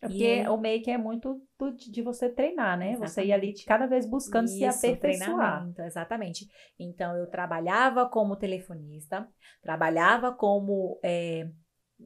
[0.00, 2.96] É Porque o make é muito do- de você treinar, né?
[2.98, 3.66] Você ir ali Exatamente.
[3.66, 5.36] cada vez buscando se Isso, aperfeiçoar.
[5.36, 6.48] treinamento, exatamente.
[6.78, 9.28] Então, eu trabalhava como telefonista,
[9.60, 11.00] trabalhava como.
[11.02, 11.48] é,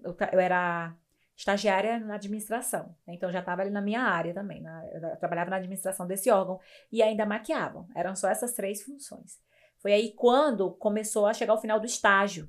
[0.02, 0.96] eu, eu era
[1.36, 3.14] estagiária na administração, né?
[3.14, 4.62] então já estava ali na minha área também.
[4.62, 6.58] na- eu trabalhava na administração desse órgão
[6.90, 7.86] e ainda maquiavam.
[7.94, 9.38] Eram só essas três funções.
[9.80, 12.48] Foi aí quando começou a chegar o final do estágio.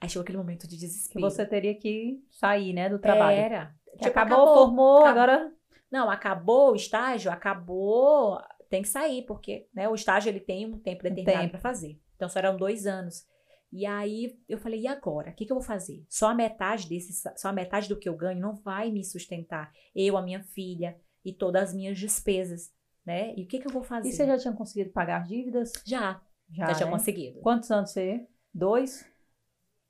[0.00, 1.20] Aí chegou aquele momento de Que desespero.
[1.20, 3.38] você teria que sair, né, do trabalho.
[3.38, 3.75] Era.
[3.96, 5.22] Tipo, acabou, formou, acabou.
[5.22, 5.52] agora
[5.90, 8.38] Não, acabou o estágio, acabou,
[8.68, 12.00] tem que sair, porque né, o estágio ele tem um tempo determinado para fazer.
[12.16, 13.26] Então só eram dois anos.
[13.72, 15.30] E aí eu falei, e agora?
[15.30, 16.04] O que, que eu vou fazer?
[16.08, 19.72] Só a metade desse, só a metade do que eu ganho não vai me sustentar.
[19.94, 22.72] Eu, a minha filha e todas as minhas despesas,
[23.04, 23.34] né?
[23.36, 24.08] E o que, que eu vou fazer?
[24.08, 25.72] E você já tinha conseguido pagar as dívidas?
[25.84, 26.20] já,
[26.50, 26.92] já, Já, tinha né?
[26.92, 27.40] conseguido.
[27.40, 28.26] Quantos anos você?
[28.54, 29.04] Dois?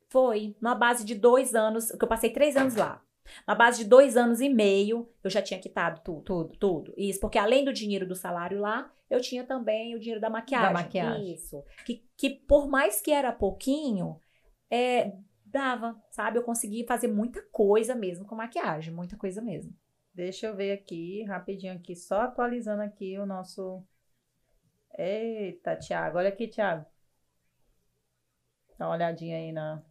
[0.08, 3.02] Foi na base de dois anos, que eu passei três anos lá.
[3.46, 6.94] Na base de dois anos e meio, eu já tinha quitado tudo, tudo, tudo.
[6.96, 10.68] Isso, porque além do dinheiro do salário lá, eu tinha também o dinheiro da maquiagem.
[10.68, 11.32] Da maquiagem.
[11.32, 11.62] Isso.
[11.84, 14.20] Que, que por mais que era pouquinho,
[14.70, 15.12] é,
[15.44, 16.38] dava, sabe?
[16.38, 19.74] Eu consegui fazer muita coisa mesmo com maquiagem, muita coisa mesmo.
[20.12, 23.82] Deixa eu ver aqui, rapidinho aqui, só atualizando aqui o nosso...
[24.98, 26.86] Eita, Thiago, olha aqui, Thiago.
[28.78, 29.82] Dá uma olhadinha aí na...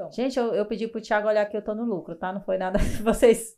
[0.00, 0.12] Então.
[0.12, 2.32] Gente, eu, eu pedi pro Thiago olhar que eu tô no lucro, tá?
[2.32, 3.54] Não foi nada vocês.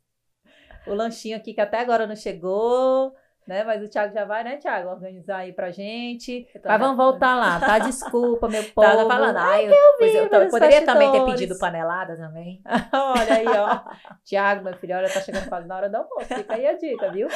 [0.86, 3.14] O lanchinho aqui que até agora não chegou,
[3.46, 3.62] né?
[3.62, 6.44] Mas o Thiago já vai, né, Thiago, organizar aí pra gente.
[6.64, 7.78] Mas vamos voltar lá, tá?
[7.78, 8.88] Desculpa, meu povo.
[8.88, 12.60] Tava falando, ai, eu, eu, vi eu poderia também ter pedido panelada também.
[12.92, 13.80] Olha aí, ó.
[14.24, 16.26] Tiago, meu filho, olha, tá chegando quase na hora do almoço.
[16.34, 17.28] Fica aí a dica, viu?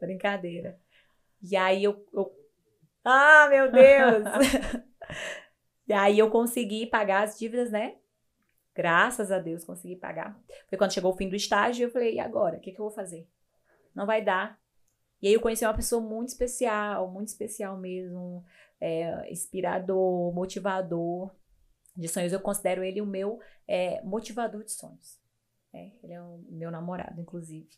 [0.00, 0.76] Brincadeira.
[1.42, 2.32] E aí eu, eu-
[3.04, 4.24] Ah, meu Deus!
[5.86, 7.96] E aí eu consegui pagar as dívidas, né?
[8.74, 10.38] Graças a Deus consegui pagar.
[10.68, 12.56] Foi quando chegou o fim do estágio, eu falei, e agora?
[12.56, 13.28] O que, que eu vou fazer?
[13.94, 14.58] Não vai dar.
[15.22, 18.44] E aí eu conheci uma pessoa muito especial, muito especial mesmo,
[18.80, 21.30] é, inspirador, motivador
[21.96, 22.32] de sonhos.
[22.32, 25.20] Eu considero ele o meu é, motivador de sonhos.
[25.72, 27.68] É, ele é o meu namorado, inclusive.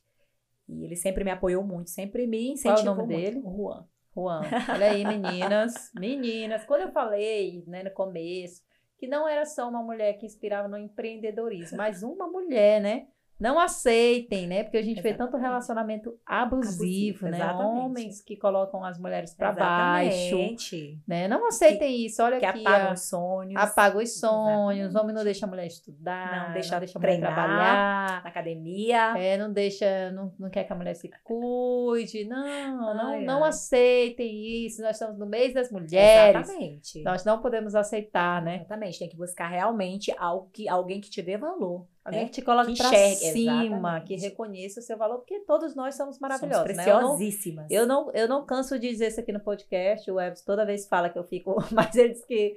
[0.69, 3.35] E ele sempre me apoiou muito, sempre me incentivou Qual é o nome muito.
[3.35, 3.43] dele?
[3.43, 3.89] Juan.
[4.17, 4.41] Juan,
[4.73, 5.93] olha aí, meninas.
[5.95, 8.63] Meninas, quando eu falei, né, no começo,
[8.97, 13.09] que não era só uma mulher que inspirava no empreendedorismo, mas uma mulher, né?
[13.39, 14.63] Não aceitem, né?
[14.63, 15.47] Porque a gente vê tanto Exatamente.
[15.47, 17.37] relacionamento abusivo, Abusivo, né?
[17.37, 17.79] exatamente.
[17.85, 20.99] Homens que colocam as mulheres para baixo, Exatamente.
[21.07, 21.29] né?
[21.29, 22.23] Não aceitem isso.
[22.23, 23.57] Olha Que aqui, apagam os sonhos.
[23.57, 24.97] apaga os sonhos, Exatamente.
[25.03, 28.23] homem não deixa a mulher estudar, Não deixa a mulher trabalhar.
[28.23, 29.19] Na academia.
[29.19, 32.25] É, não deixa, não, não quer que a mulher se cuide.
[32.25, 33.51] Não, não, Ai, não ai.
[33.51, 34.81] aceitem isso.
[34.81, 36.49] Nós estamos no mês das mulheres.
[36.49, 37.03] Exatamente.
[37.03, 38.57] Nós não podemos aceitar, né?
[38.57, 38.99] Exatamente.
[38.99, 41.87] Tem que buscar realmente algo que, alguém que te dê valor.
[42.07, 42.27] Alguém né?
[42.27, 44.19] que te coloque Que enxergue, cima, que exatamente.
[44.21, 46.89] reconheça o seu valor, porque todos nós somos maravilhosos, Somos né?
[46.89, 47.67] Eu não, preciosíssimas.
[47.69, 50.87] eu, não, eu não canso de dizer isso aqui no podcast, o Eves toda vez
[50.87, 52.57] fala que eu fico, mas ele diz que,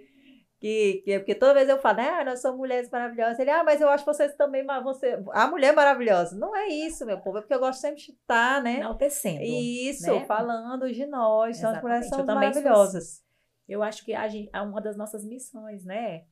[0.60, 3.40] que, que porque toda vez eu falo, ah, nós somos mulheres maravilhosas.
[3.40, 6.38] Ele, ah, mas eu acho vocês também, você, a mulher maravilhosa.
[6.38, 8.78] Não é isso, meu povo, é porque eu gosto sempre de estar, né?
[8.78, 9.42] Enaltecendo.
[9.42, 10.26] Isso, né?
[10.28, 13.24] falando de nós, as mulheres são também sou maravilhosas.
[13.68, 16.26] Eu acho que a gente, é uma das nossas missões, né?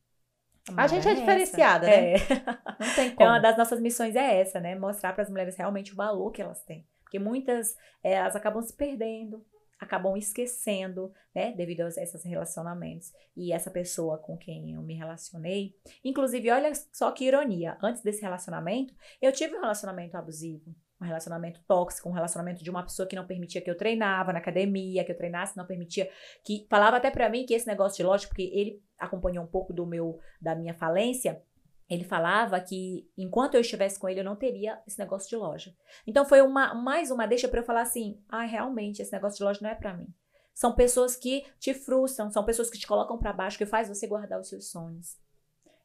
[0.75, 1.19] A gente é essa.
[1.19, 2.13] diferenciada, né?
[2.13, 2.17] É.
[2.79, 3.29] Não tem É como.
[3.29, 4.75] uma das nossas missões é essa, né?
[4.75, 6.85] Mostrar para as mulheres realmente o valor que elas têm.
[7.03, 9.45] Porque muitas, eh, elas acabam se perdendo,
[9.79, 11.53] acabam esquecendo, né?
[11.53, 13.13] Devido a esses relacionamentos.
[13.35, 17.77] E essa pessoa com quem eu me relacionei, inclusive, olha só que ironia.
[17.81, 20.75] Antes desse relacionamento, eu tive um relacionamento abusivo.
[20.99, 24.39] Um relacionamento tóxico, um relacionamento de uma pessoa que não permitia que eu treinava na
[24.39, 26.09] academia, que eu treinasse, não permitia
[26.43, 29.71] que falava até pra mim que esse negócio de loja, porque ele acompanhou um pouco
[29.71, 31.41] do meu da minha falência,
[31.89, 35.75] ele falava que enquanto eu estivesse com ele eu não teria esse negócio de loja.
[36.05, 39.43] Então foi uma mais uma deixa pra eu falar assim: "Ah, realmente esse negócio de
[39.43, 40.07] loja não é pra mim".
[40.53, 44.07] São pessoas que te frustram, são pessoas que te colocam pra baixo, que faz você
[44.07, 45.15] guardar os seus sonhos.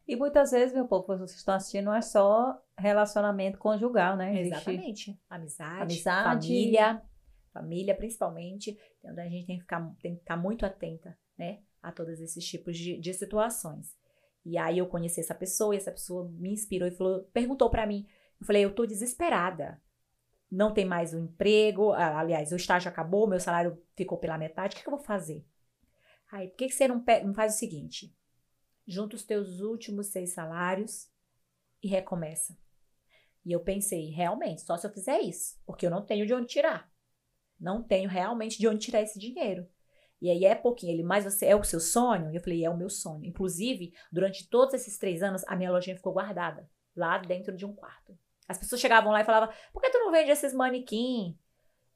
[0.07, 4.41] E muitas vezes, meu povo, vocês estão assistindo, não é só relacionamento conjugal, né?
[4.41, 5.21] Existe Exatamente.
[5.31, 6.49] Amizade, Amizade.
[6.49, 7.03] família,
[7.53, 8.79] família principalmente.
[8.99, 12.45] Então a gente tem que ficar, tem que ficar muito atenta, né, a todos esses
[12.45, 13.97] tipos de, de situações.
[14.45, 17.87] E aí eu conheci essa pessoa e essa pessoa me inspirou e falou, perguntou pra
[17.87, 18.07] mim.
[18.41, 19.81] Eu falei, eu tô desesperada.
[20.51, 24.77] Não tem mais um emprego, aliás, o estágio acabou, meu salário ficou pela metade, o
[24.77, 25.47] que, que eu vou fazer?
[26.31, 28.15] Aí, por que, que você não, não faz o seguinte?
[28.87, 31.09] Junta os teus últimos seis salários
[31.83, 32.57] e recomeça.
[33.45, 36.47] E eu pensei, realmente, só se eu fizer isso, porque eu não tenho de onde
[36.47, 36.91] tirar.
[37.59, 39.69] Não tenho realmente de onde tirar esse dinheiro.
[40.21, 40.93] E aí é pouquinho.
[40.93, 42.31] Ele, mas você é o seu sonho?
[42.31, 43.25] E eu falei, é o meu sonho.
[43.25, 47.75] Inclusive, durante todos esses três anos, a minha lojinha ficou guardada lá dentro de um
[47.75, 48.17] quarto.
[48.47, 51.39] As pessoas chegavam lá e falavam, por que tu não vende esses manequim?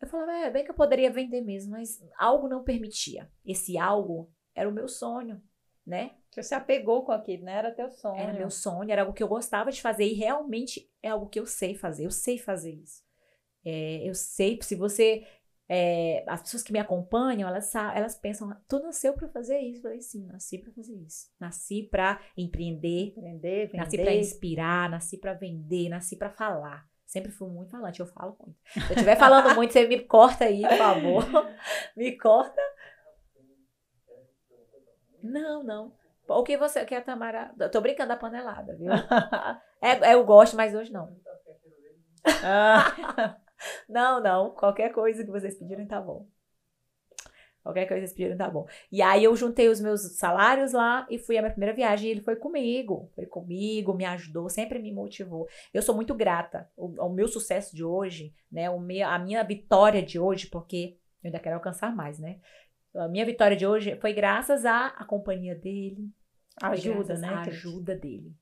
[0.00, 3.30] Eu falava, é, bem que eu poderia vender mesmo, mas algo não permitia.
[3.44, 5.40] Esse algo era o meu sonho,
[5.86, 6.12] né?
[6.30, 7.54] Você se apegou com aquilo, né?
[7.54, 8.20] Era teu sonho.
[8.20, 11.40] Era meu sonho, era algo que eu gostava de fazer e realmente é algo que
[11.40, 12.04] eu sei fazer.
[12.04, 13.02] Eu sei fazer isso.
[13.64, 15.26] É, eu sei, se você.
[15.68, 19.78] é, as pessoas que me acompanham, elas, elas pensam, tu nasceu para fazer isso.
[19.78, 21.28] Eu falei, sim, nasci para fazer isso.
[21.40, 23.70] Nasci para empreender, vender.
[23.74, 26.86] nasci para inspirar, nasci para vender, nasci para falar.
[27.06, 28.58] Sempre fui muito falante, eu falo muito.
[28.72, 31.24] Se eu estiver falando muito, você me corta aí, por favor.
[31.96, 32.60] me corta.
[35.30, 35.92] Não, não.
[36.28, 37.52] O que você quer, Tamara?
[37.58, 38.90] Eu tô brincando da panelada, viu?
[39.78, 41.14] É, eu gosto, mas hoje não.
[43.88, 44.50] Não, não.
[44.50, 46.26] Qualquer coisa que vocês pedirem tá bom.
[47.62, 48.66] Qualquer coisa que vocês pedirem tá bom.
[48.92, 52.08] E aí eu juntei os meus salários lá e fui a minha primeira viagem.
[52.08, 53.10] E ele foi comigo.
[53.14, 55.48] Foi comigo, me ajudou, sempre me motivou.
[55.72, 58.70] Eu sou muito grata ao, ao meu sucesso de hoje, né?
[58.70, 62.38] O meu, a minha vitória de hoje, porque eu ainda quero alcançar mais, né?
[62.96, 66.10] A minha vitória de hoje foi graças à, à companhia dele.
[66.58, 67.28] foi ajuda, né?
[67.44, 67.48] Gente?
[67.50, 68.34] ajuda dele.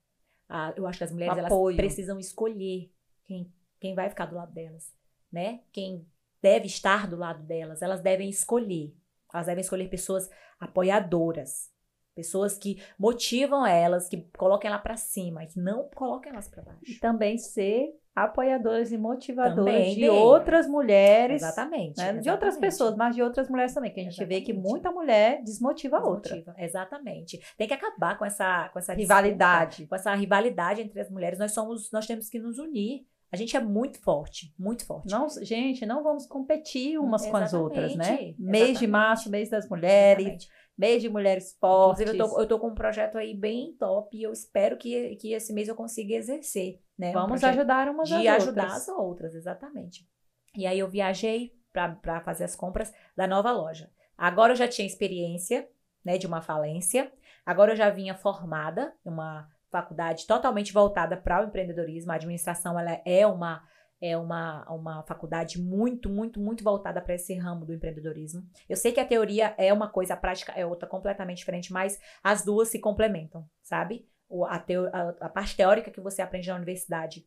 [0.49, 2.91] Ah, eu acho que as mulheres elas precisam escolher
[3.25, 4.95] quem, quem vai ficar do lado delas,
[5.33, 5.61] né?
[5.73, 6.07] Quem
[6.41, 7.83] deve estar do lado delas.
[7.83, 8.95] Elas devem escolher.
[9.33, 10.31] Elas devem escolher pessoas
[10.61, 11.73] apoiadoras.
[12.15, 16.63] Pessoas que motivam elas, que coloquem ela pra cima, e que não coloquem elas pra
[16.63, 17.01] E baixo.
[17.01, 21.43] também ser apoiadoras e motivadoras Também de outras mulheres.
[21.43, 21.97] Exatamente.
[21.99, 22.13] né?
[22.13, 22.61] De outras exatamente.
[22.61, 24.71] pessoas, mas de outras mulheres também, que a gente vê que Exatamente.
[24.71, 26.37] muita mulher desmotiva a outra.
[26.37, 26.65] Desmotiva.
[26.65, 27.41] Exatamente.
[27.59, 29.71] Tem que acabar com essa, com essa Rivalidade.
[29.71, 31.41] disputa, com essa rivalidade entre as mulheres.
[31.41, 33.05] Nós somos, nós temos que nos unir.
[33.33, 35.11] A gente é muito forte, muito forte.
[35.11, 38.05] Não, gente, não vamos competir umas com as outras, né?
[38.05, 38.87] Exatamente, Mês de exatamente.
[38.87, 40.47] março, mês das mulheres,
[40.77, 42.03] De mulheres fortes.
[42.03, 45.17] Inclusive, eu tô, eu tô com um projeto aí bem top e eu espero que,
[45.17, 47.11] que esse mês eu consiga exercer, né?
[47.11, 48.83] Um Vamos projeto ajudar umas de ajudar outras.
[48.83, 50.09] as outras, exatamente.
[50.57, 53.91] E aí eu viajei para fazer as compras da nova loja.
[54.17, 55.69] Agora eu já tinha experiência,
[56.05, 57.13] né, de uma falência.
[57.45, 62.13] Agora eu já vinha formada em uma faculdade totalmente voltada para o empreendedorismo.
[62.13, 63.67] A administração ela é uma
[64.01, 68.43] é uma, uma faculdade muito, muito, muito voltada para esse ramo do empreendedorismo.
[68.69, 71.99] Eu sei que a teoria é uma coisa, a prática é outra completamente diferente, mas
[72.23, 74.07] as duas se complementam, sabe?
[74.29, 77.27] O- a, teo- a- a parte teórica que você aprende na universidade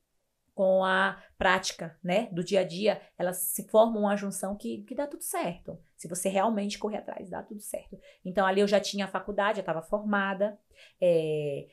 [0.54, 4.96] com a prática, né, do dia a dia, elas se formam uma junção que, que
[4.96, 5.80] dá tudo certo.
[5.96, 7.96] Se você realmente correr atrás, dá tudo certo.
[8.26, 10.58] Então, ali eu já tinha a faculdade, eu estava formada,
[11.00, 11.68] é,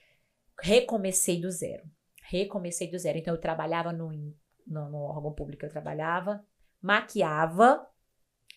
[0.61, 1.85] recomecei do zero.
[2.25, 3.19] Recomecei do zero.
[3.19, 4.11] Então, eu trabalhava no,
[4.67, 6.45] no, no órgão público, que eu trabalhava,
[6.81, 7.87] maquiava,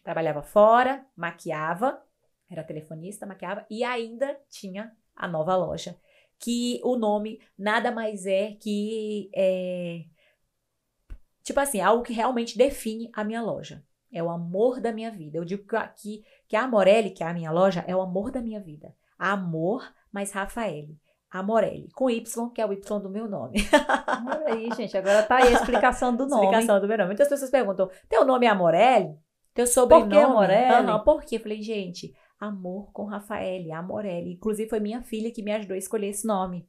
[0.04, 2.02] trabalhava fora, maquiava,
[2.50, 6.00] era telefonista, maquiava, e ainda tinha a nova loja.
[6.40, 10.06] Que o nome nada mais é que é,
[11.44, 13.84] tipo assim, algo que realmente define a minha loja.
[14.12, 15.38] É o amor da minha vida.
[15.38, 18.42] Eu digo que, que, a Amorelli, que é a minha loja, é o amor da
[18.42, 18.96] minha vida.
[19.18, 20.98] Amor mais Rafaele.
[21.30, 21.90] Amorelli.
[21.94, 23.58] Com Y, que é o Y do meu nome.
[24.28, 26.46] Olha aí, gente, agora tá aí a explicação do nome.
[26.46, 27.10] Explicação do meu nome.
[27.10, 29.18] Muitas pessoas perguntam: teu nome é Amorelli?
[29.54, 30.12] Teu sobrenome?
[30.12, 30.72] que Amorelli?
[30.72, 31.38] Aham, por quê?
[31.38, 34.34] Eu falei, gente, amor com Rafaele, Amorelli.
[34.34, 36.68] Inclusive, foi minha filha que me ajudou a escolher esse nome.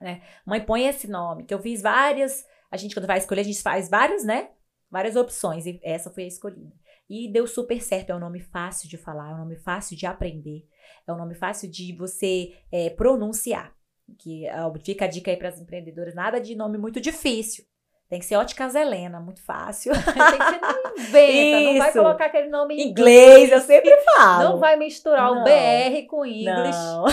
[0.00, 0.22] Né?
[0.44, 1.44] Mãe, põe esse nome.
[1.44, 2.44] Que eu fiz várias.
[2.70, 4.50] A gente, quando vai escolher, a gente faz várias, né?
[4.90, 5.64] Várias opções.
[5.64, 6.74] E essa foi a escolhida.
[7.08, 8.10] E deu super certo.
[8.10, 10.66] É um nome fácil de falar, é um nome fácil de aprender.
[11.06, 13.74] É um nome fácil de você é, pronunciar.
[14.18, 17.64] Que ó, fica a dica aí para as empreendedoras: nada de nome muito difícil.
[18.08, 19.92] Tem que ser Óticas Helena, muito fácil.
[19.96, 20.02] Tem
[20.38, 24.44] que ser não inventa, não vai colocar aquele nome em Inglês, eu sempre falo.
[24.50, 25.44] Não vai misturar o Não.
[25.44, 27.04] BR com English, Não.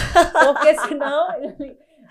[0.54, 1.32] porque senão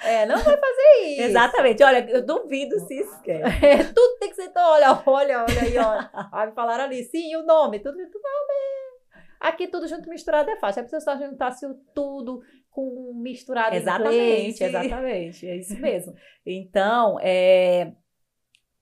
[0.03, 1.23] é, não vai fazer isso.
[1.23, 1.83] Exatamente.
[1.83, 3.65] Olha, eu duvido se esquece.
[3.65, 6.11] É, tudo tem que ser, então, olha, olha, olha aí, olha.
[6.33, 9.21] Aí me falaram ali, sim, o nome, tudo, tudo nome.
[9.41, 10.81] Aqui tudo junto misturado é fácil.
[10.81, 14.61] É preciso só juntar se o tudo com misturado em inglês.
[14.61, 15.47] Exatamente, exatamente.
[15.49, 16.15] É isso mesmo.
[16.47, 17.93] Então, é,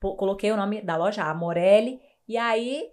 [0.00, 2.90] coloquei o nome da loja Amorelli e aí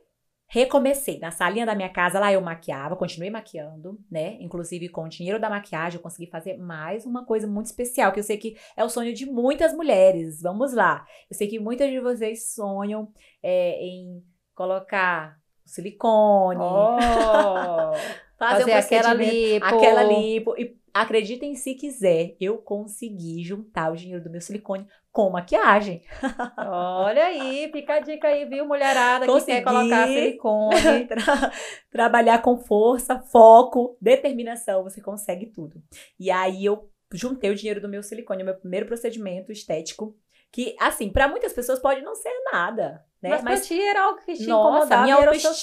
[0.47, 1.19] recomecei.
[1.19, 4.37] Na salinha da minha casa, lá eu maquiava, continuei maquiando, né?
[4.39, 8.19] Inclusive, com o dinheiro da maquiagem, eu consegui fazer mais uma coisa muito especial, que
[8.19, 10.41] eu sei que é o sonho de muitas mulheres.
[10.41, 11.05] Vamos lá.
[11.29, 14.23] Eu sei que muitas de vocês sonham é, em
[14.53, 16.97] colocar silicone, Oh,
[18.37, 19.65] fazer, fazer um aquela lipo.
[19.65, 20.55] aquela lipo.
[20.57, 26.01] E acreditem se quiser, eu consegui juntar o dinheiro do meu silicone com maquiagem.
[26.57, 29.45] Olha aí, fica a dica aí, viu, mulherada Consegui.
[29.45, 31.05] que quer colocar silicone.
[31.07, 31.51] Tra-
[31.91, 35.83] Trabalhar com força, foco, determinação, você consegue tudo.
[36.17, 40.15] E aí eu juntei o dinheiro do meu silicone, o meu primeiro procedimento estético,
[40.49, 43.41] que assim, para muitas pessoas pode não ser nada, né?
[43.41, 45.03] Mas, pra ti era algo que te Nossa, incomodava.
[45.03, 45.53] minha autoestima,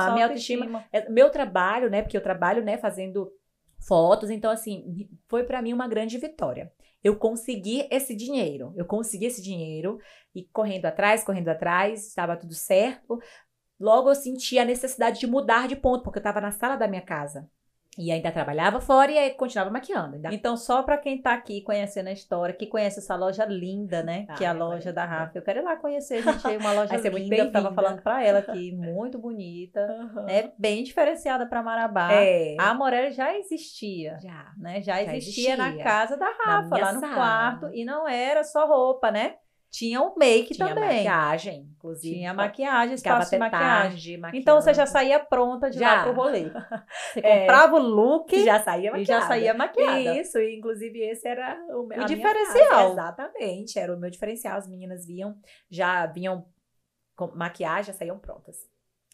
[0.00, 0.84] sonho, minha autoestima.
[0.92, 2.02] É, meu trabalho, né?
[2.02, 3.32] Porque eu trabalho, né, fazendo
[3.78, 6.72] fotos, então assim, foi pra mim uma grande vitória.
[7.02, 9.98] Eu consegui esse dinheiro, eu consegui esse dinheiro
[10.34, 13.18] e correndo atrás, correndo atrás, estava tudo certo.
[13.78, 16.88] Logo eu senti a necessidade de mudar de ponto, porque eu estava na sala da
[16.88, 17.48] minha casa.
[17.98, 20.16] E ainda trabalhava fora e aí continuava maquiando.
[20.16, 20.34] Ainda...
[20.34, 24.26] Então, só para quem tá aqui conhecendo a história, que conhece essa loja linda, né?
[24.36, 25.24] que é a Ai, loja da maravilha.
[25.26, 25.38] Rafa.
[25.38, 26.46] Eu quero ir lá conhecer, gente.
[26.46, 27.36] É uma loja muito linda.
[27.36, 29.80] Eu tava falando para ela aqui, muito bonita.
[29.80, 30.22] Aham.
[30.24, 30.52] né?
[30.58, 32.12] Bem diferenciada para Marabá.
[32.12, 32.56] É.
[32.58, 34.18] A Morelli já existia.
[34.20, 34.52] Já.
[34.58, 34.82] Né?
[34.82, 35.84] Já, Já existia, na existia.
[35.84, 37.14] casa da Rafa, lá no sala.
[37.14, 37.70] quarto.
[37.72, 39.36] E não era só roupa, né?
[39.78, 41.04] Tinha o make Tinha também.
[41.04, 42.14] maquiagem, inclusive.
[42.16, 44.16] Tinha maquiagem, espaço de maquiagem.
[44.16, 44.36] maquiando.
[44.42, 45.96] Então você já saía pronta de Já.
[45.96, 46.44] lá pro rolê.
[47.12, 47.40] Você É.
[47.40, 49.04] comprava o look já saía e maquiada.
[49.04, 49.98] já saía maquiada.
[50.18, 52.92] Isso, e inclusive esse era o, minha diferencial.
[52.92, 54.56] Exatamente, era o meu diferencial.
[54.56, 55.36] As meninas vinham,
[55.70, 56.46] já vinham
[57.14, 58.56] com maquiagem, já saíam prontas.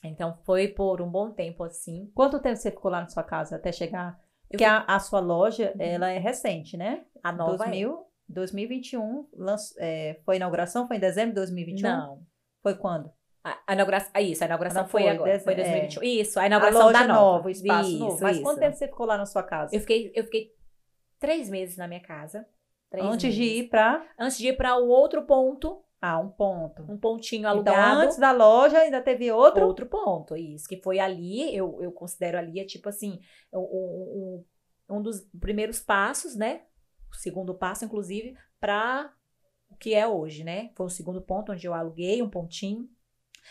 [0.05, 2.09] Então foi por um bom tempo assim.
[2.15, 4.17] Quanto tempo você ficou lá na sua casa até chegar?
[4.49, 5.81] Eu Porque a, a sua loja, Uhum.
[5.83, 7.05] ela é recente, né?
[7.23, 10.87] A nova 2000, 2021, lanç- é, foi a inauguração?
[10.87, 11.43] Foi em dezembro de é...
[11.43, 11.89] 2021?
[11.89, 12.23] Não.
[12.63, 13.11] Foi quando?
[13.45, 16.03] A, a inauguração, ah, isso, a inauguração foi, foi, agora, foi dez- 2021.
[16.05, 17.21] Isso, a A inauguração loja da nova.
[17.21, 18.23] nova, o espaço isso, novo.
[18.23, 18.45] Mas isso.
[18.45, 19.75] quanto tempo você ficou lá na sua casa?
[19.75, 20.53] Eu fiquei, eu fiquei
[21.19, 22.47] três meses na minha casa.
[22.95, 23.57] Antes de meses.
[23.65, 26.83] ir para Antes de ir para o outro ponto, ah, um ponto.
[26.89, 28.01] um pontinho Então, alugado.
[28.03, 29.67] antes da loja ainda teve outro?
[29.67, 30.69] Outro ponto, isso.
[30.69, 33.19] Que foi ali, eu, eu considero ali, é tipo assim,
[33.53, 34.45] o-
[34.91, 36.63] um dos primeiros passos, né?
[37.13, 39.13] O segundo passo, inclusive, para
[39.79, 40.71] que é hoje, né?
[40.75, 42.89] Foi o segundo ponto onde eu aluguei um pontinho.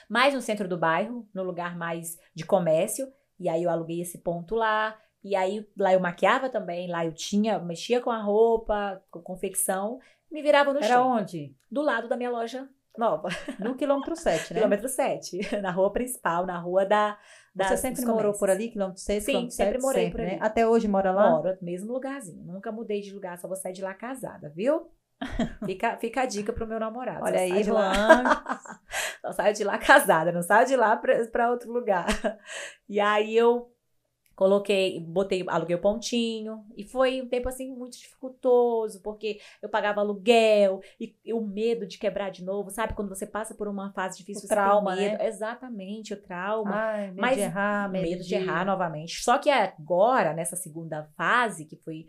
[0.09, 3.11] Mais no centro do bairro, no lugar mais de comércio.
[3.39, 4.97] E aí eu aluguei esse ponto lá.
[5.23, 9.99] E aí lá eu maquiava também, lá eu tinha, mexia com a roupa, com confecção,
[10.31, 11.11] me virava no Era chão.
[11.11, 11.55] onde?
[11.69, 12.67] Do lado da minha loja
[12.97, 13.29] nova.
[13.59, 14.59] No quilômetro 7, né?
[14.59, 17.17] Quilômetro 7, na rua principal, na rua da.
[17.55, 20.27] da Você sempre morou por ali, quilômetro 6, Sim, quilômetro sempre 7, morei sempre, por
[20.27, 20.39] ali.
[20.39, 20.39] né?
[20.41, 21.29] Até hoje mora lá?
[21.31, 22.43] Moro, mesmo lugarzinho.
[22.45, 24.89] Nunca mudei de lugar, só vou sair de lá casada, viu?
[25.65, 27.23] Fica, fica a dica pro meu namorado.
[27.23, 28.23] Olha aí, Juan.
[29.21, 32.07] Só saio de lá casada, não saio de lá pra, pra outro lugar.
[32.89, 33.71] E aí eu
[34.35, 36.63] coloquei, botei, aluguei o pontinho.
[36.75, 41.85] E foi um tempo assim muito dificultoso, porque eu pagava aluguel e, e o medo
[41.85, 42.93] de quebrar de novo, sabe?
[42.93, 45.17] Quando você passa por uma fase difícil, O você trauma, medo.
[45.17, 45.27] né?
[45.27, 46.73] Exatamente, o trauma.
[46.73, 49.21] Ai, medo Mas de errar, medo, medo de errar novamente.
[49.21, 52.05] Só que agora, nessa segunda fase, que foi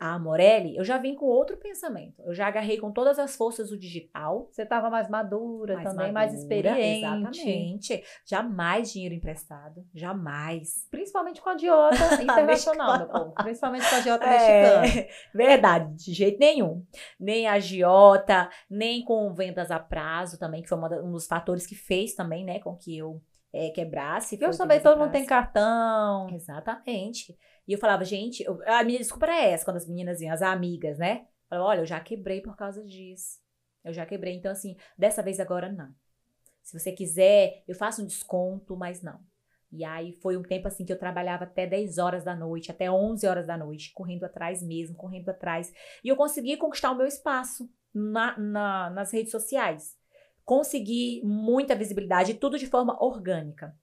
[0.00, 2.20] a, Amorelli, eu já vim com outro pensamento.
[2.22, 4.48] Eu já agarrei com todas as forças o digital.
[4.50, 7.04] Você estava mais madura mais também, mais madura, experiente.
[7.04, 8.04] Exatamente.
[8.26, 9.84] Jamais dinheiro emprestado.
[9.94, 10.86] Jamais.
[10.90, 13.34] Principalmente com a diota internacional, meu povo.
[13.34, 14.86] Principalmente com a diota mexicana.
[14.86, 16.84] É, verdade, de jeito nenhum.
[17.18, 22.14] Nem agiota, nem com vendas a prazo também, que foi um dos fatores que fez
[22.14, 23.22] também, né, com que eu
[23.52, 24.38] é, quebrasse.
[24.42, 26.28] Hoje também todo mundo tem cartão.
[26.30, 27.36] Exatamente.
[27.68, 30.42] E eu falava, gente, eu- a minha desculpa era essa, quando as meninas vinham, as
[30.42, 31.26] amigas, né?
[31.48, 33.40] Falavam, olha, eu já quebrei por causa disso.
[33.84, 34.34] Eu já quebrei.
[34.34, 35.88] Então, assim, dessa vez agora não.
[36.62, 39.20] Se você quiser, eu faço um desconto, mas não.
[39.72, 42.90] E aí foi um tempo assim que eu trabalhava até 10 horas da noite, até
[42.90, 45.72] 11 horas da noite, correndo atrás mesmo, correndo atrás.
[46.04, 49.96] E eu consegui conquistar o meu espaço na, na- nas redes sociais.
[50.44, 53.74] Consegui muita visibilidade, tudo de forma orgânica.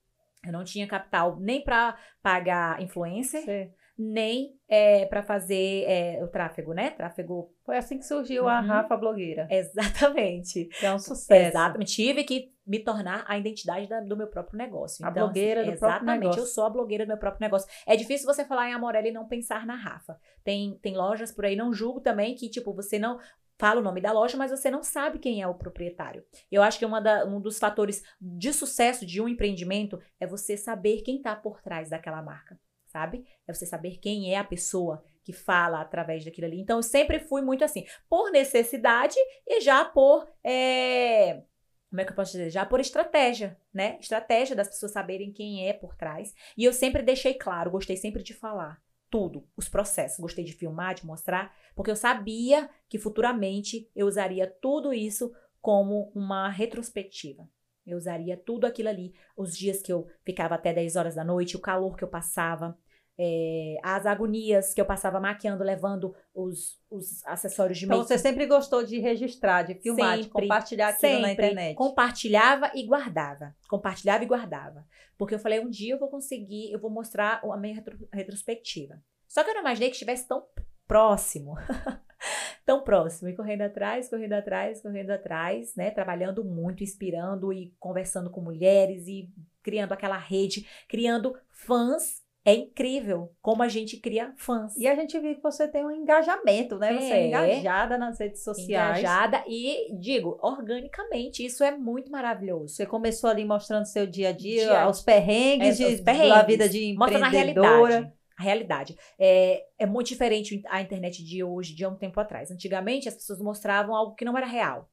[0.45, 6.27] Eu não tinha capital nem para pagar influencer, Você- nem é, para fazer é, o
[6.27, 6.91] tráfego, né?
[6.91, 7.51] Tráfego.
[7.65, 8.67] Foi assim que surgiu a Uhum.
[8.67, 9.47] Rafa Blogueira.
[9.49, 10.65] Exatamente.
[10.79, 11.49] Que é um sucesso.
[11.49, 11.93] Exatamente.
[11.95, 15.03] Tive que me tornar a identidade da- do meu próprio negócio.
[15.03, 16.19] A Então, blogueira assim, do próprio Exatamente.
[16.21, 16.41] negócio.
[16.41, 17.67] Eu sou a blogueira do meu próprio negócio.
[17.87, 20.19] É difícil você falar em Amorelli e não pensar na Rafa.
[20.43, 23.19] Tem, tem lojas por aí, não julgo também que, tipo, você não
[23.57, 26.23] fala o nome da loja, mas você não sabe quem é o proprietário.
[26.51, 30.55] Eu acho que uma da- um dos fatores de sucesso de um empreendimento é você
[30.55, 32.57] saber quem está por trás daquela marca,
[32.87, 33.25] sabe?
[33.47, 36.59] É você saber quem é a pessoa que fala através daquilo ali.
[36.61, 39.15] Então, eu sempre fui muito assim, por necessidade
[39.45, 40.25] e já por.
[40.43, 41.43] é,
[41.89, 42.51] como é que eu posso dizer?
[42.51, 43.97] Já por estratégia, né?
[43.99, 46.33] Estratégia das pessoas saberem quem é por trás.
[46.55, 50.19] E eu sempre deixei claro, gostei sempre de falar tudo, os processos.
[50.19, 56.11] Gostei de filmar, de mostrar, porque eu sabia que futuramente eu usaria tudo isso como
[56.13, 57.49] uma retrospectiva.
[57.85, 61.57] Eu usaria tudo aquilo ali, os dias que eu ficava até 10 horas da noite,
[61.57, 62.77] o calor que eu passava,
[63.21, 68.07] é, as agonias que eu passava maquiando, levando os, os acessórios de Então make.
[68.07, 71.75] você sempre gostou de registrar, de filmar, de Sempre, compartilhar aquilo na Sempre internet.
[71.75, 73.53] compartilhava e guardava.
[73.67, 74.87] Compartilhava e guardava.
[75.17, 79.03] Porque eu falei, um dia eu vou conseguir, eu vou mostrar a minha retro- retrospectiva.
[79.27, 80.45] Só que eu não imaginei que estivesse tão
[80.87, 81.55] próximo.
[82.65, 83.29] tão próximo.
[83.29, 85.91] E correndo atrás, correndo atrás, correndo atrás, né?
[85.91, 89.29] Trabalhando muito, inspirando e conversando com mulheres e
[89.61, 92.21] criando aquela rede, criando fãs.
[92.45, 94.75] É incrível como a gente cria fãs.
[94.77, 96.93] E a gente viu que você tem um engajamento, né?
[96.97, 97.27] Você é É.
[97.27, 98.99] engajada nas redes sociais.
[98.99, 104.31] engajada e digo organicamente isso é muito maravilhoso Você começou ali mostrando seu dia a
[104.31, 106.33] dia, Dia- os perrengues, É, de, perrengues.
[106.35, 107.67] da vida de Mostra na empreendedora.
[107.89, 108.13] realidade.
[108.37, 108.97] A realidade.
[109.19, 112.49] É, é muito diferente a internet de hoje, de há um tempo atrás.
[112.49, 114.89] Antigamente, as pessoas mostravam algo que não era real.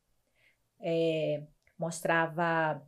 [0.81, 1.43] É,
[1.79, 2.83] mostrava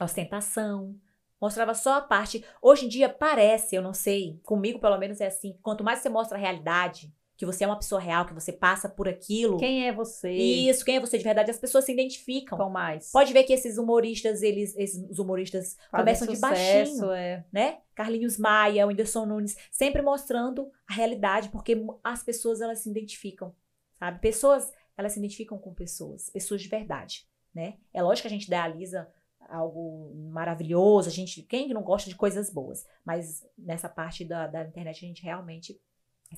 [0.00, 0.96] ostentação,
[1.40, 2.44] mostrava só a parte.
[2.60, 6.08] Hoje em dia parece, eu não sei, comigo pelo menos é assim, quanto mais você
[6.08, 9.56] mostra a realidade, que você é uma pessoa real, que você passa por aquilo.
[9.56, 10.30] Quem é você?
[10.30, 12.58] Isso, quem é você de verdade, as pessoas se identificam.
[12.58, 13.10] Com mais.
[13.10, 17.42] Pode ver que esses humoristas, eles, esses humoristas Fazem começam de baixinho sucesso, é.
[17.50, 17.78] né?
[17.94, 23.54] Carlinhos Maia, o Whindersson Nunes, sempre mostrando a realidade, porque as pessoas elas se identificam,
[23.98, 24.20] sabe?
[24.20, 27.78] Pessoas, elas se identificam com pessoas, pessoas de verdade, né?
[27.94, 29.08] É lógico que a gente idealiza
[29.50, 34.64] algo maravilhoso, a gente, quem não gosta de coisas boas, mas nessa parte da, da
[34.64, 35.80] internet a gente realmente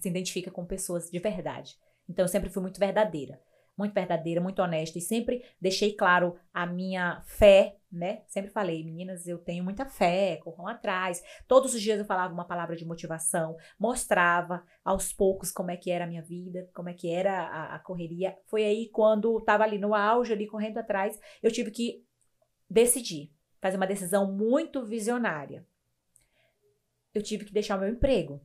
[0.01, 1.77] se identifica com pessoas de verdade.
[2.09, 3.41] Então eu sempre fui muito verdadeira,
[3.77, 8.23] muito verdadeira, muito honesta e sempre deixei claro a minha fé, né?
[8.27, 11.23] Sempre falei, meninas, eu tenho muita fé, corram atrás.
[11.47, 15.91] Todos os dias eu falava uma palavra de motivação, mostrava aos poucos como é que
[15.91, 18.37] era a minha vida, como é que era a, a correria.
[18.47, 22.05] Foi aí quando estava ali no auge, ali correndo atrás, eu tive que
[22.73, 25.67] decidir, fazer uma decisão muito visionária.
[27.15, 28.41] Eu tive que deixar o meu emprego.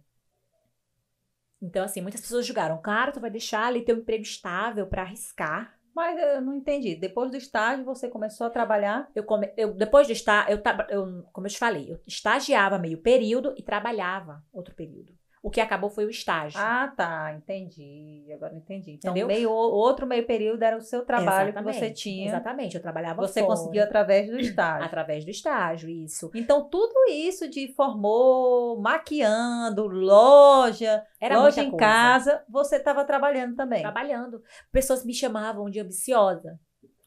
[1.61, 5.75] Então, assim, muitas pessoas julgaram, claro, tu vai deixar ali teu emprego estável para arriscar.
[5.95, 6.95] Mas eu não entendi.
[6.95, 9.09] Depois do estágio, você começou a trabalhar?
[9.15, 12.99] Eu, come, eu depois de estar, eu, eu, como eu te falei, eu estagiava meio
[12.99, 15.17] período e trabalhava outro período.
[15.47, 16.59] O que acabou foi o estágio.
[16.61, 18.25] Ah, tá, entendi.
[18.33, 18.91] Agora entendi.
[18.91, 19.27] Então, Entendeu?
[19.27, 21.73] meio, outro meio período era o seu trabalho Exatamente.
[21.73, 22.27] que você tinha.
[22.27, 23.55] Exatamente, eu trabalhava Você fora.
[23.55, 24.83] conseguiu através do estágio.
[24.85, 26.29] através do estágio, isso.
[26.35, 31.77] Então, tudo isso de formou, maquiando, loja, era loja em coisa.
[31.85, 33.81] casa, você estava trabalhando também.
[33.83, 34.43] Trabalhando.
[34.69, 36.59] Pessoas me chamavam de ambiciosa.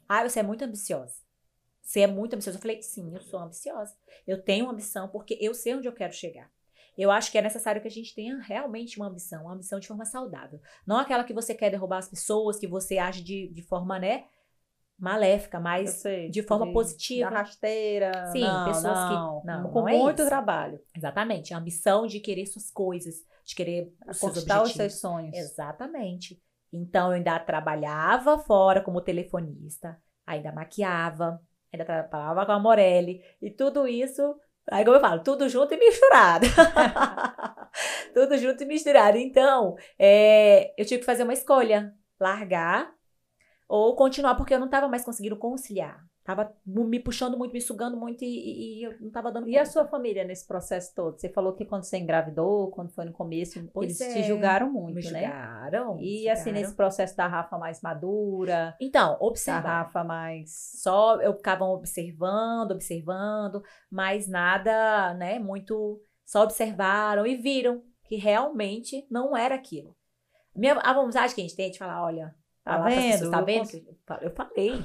[0.08, 1.16] Ah, você é muito ambiciosa.
[1.82, 2.56] Você é muito ambiciosa.
[2.56, 3.94] Eu falei, sim, eu sou ambiciosa.
[4.26, 6.50] Eu tenho ambição porque eu sei onde eu quero chegar.
[6.96, 9.86] Eu acho que é necessário que a gente tenha realmente uma ambição, uma ambição de
[9.88, 10.60] forma saudável.
[10.86, 14.24] Não aquela que você quer derrubar as pessoas, que você age de, de forma, né?
[15.00, 17.30] maléfica, mas sei, de forma de, positiva.
[17.30, 18.26] Da rasteira.
[18.30, 19.46] Sim, não, pessoas não, que.
[19.46, 20.28] Não, com não é muito isso.
[20.28, 20.78] trabalho.
[20.94, 21.54] Exatamente.
[21.54, 23.14] A ambição de querer suas coisas,
[23.44, 24.68] de querer objetivos.
[24.68, 25.36] os seus sonhos.
[25.36, 26.40] Exatamente.
[26.72, 31.40] Então eu ainda trabalhava fora como telefonista, ainda maquiava,
[31.72, 34.36] ainda trabalhava com a Morelli, e tudo isso
[34.70, 36.46] Aí, como eu falo, tudo junto e misturado.
[38.14, 39.16] tudo junto e misturado.
[39.16, 42.92] Então, é, eu tive que fazer uma escolha: largar
[43.68, 46.09] ou continuar, porque eu não estava mais conseguindo conciliar.
[46.30, 49.62] Tava me puxando muito, me sugando muito e, e eu não tava dando E conta.
[49.62, 51.18] a sua família nesse processo todo?
[51.18, 54.70] Você falou que quando você engravidou, quando foi no começo, pois eles é, te julgaram
[54.70, 55.24] muito, me né?
[55.24, 55.98] Julgaram.
[55.98, 56.40] E julgaram.
[56.40, 58.76] assim, nesse processo da Rafa mais madura.
[58.80, 59.62] Então, observar.
[59.62, 60.52] Da Rafa mais.
[60.80, 63.60] Só eu ficava observando, observando,
[63.90, 65.40] mas nada, né?
[65.40, 66.00] Muito.
[66.24, 69.96] Só observaram e viram que realmente não era aquilo.
[70.54, 73.02] Minha, a vontade que a gente tem é de falar, olha, tá vendo?
[73.02, 73.68] Pessoas, tá vendo?
[74.22, 74.84] Eu falei.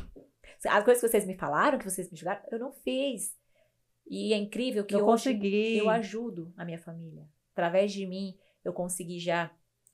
[0.67, 3.35] As coisas que vocês me falaram, que vocês me julgaram, eu não fiz.
[4.07, 5.77] E é incrível que eu consegui.
[5.77, 7.27] eu ajudo a minha família.
[7.53, 9.51] Através de mim, eu consegui já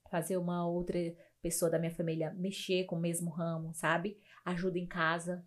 [0.09, 0.99] fazer uma outra
[1.41, 4.17] pessoa da minha família mexer com o mesmo ramo, sabe?
[4.43, 5.45] Ajuda em casa.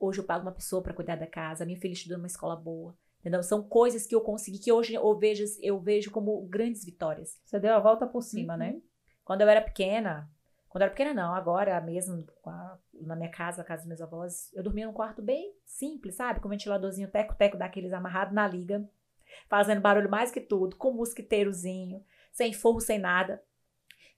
[0.00, 1.66] Hoje eu pago uma pessoa para cuidar da casa.
[1.66, 2.96] Minha filha estuda numa escola boa.
[3.20, 3.42] Entendeu?
[3.42, 7.38] São coisas que eu consegui, que hoje eu vejo, eu vejo como grandes vitórias.
[7.44, 8.68] Você deu a volta por cima, né?
[8.68, 8.74] uhum.
[8.76, 8.82] né?
[9.24, 10.30] Quando eu era pequena,
[10.68, 11.34] quando eu era pequena, não.
[11.34, 12.26] Agora mesmo,
[12.92, 16.40] na minha casa, na casa dos meus avós, eu dormia num quarto bem simples, sabe?
[16.40, 18.88] Com ventiladorzinho teco-teco daqueles amarrado na liga,
[19.48, 23.42] fazendo barulho mais que tudo, com mosquiteirozinho, sem forro, sem nada.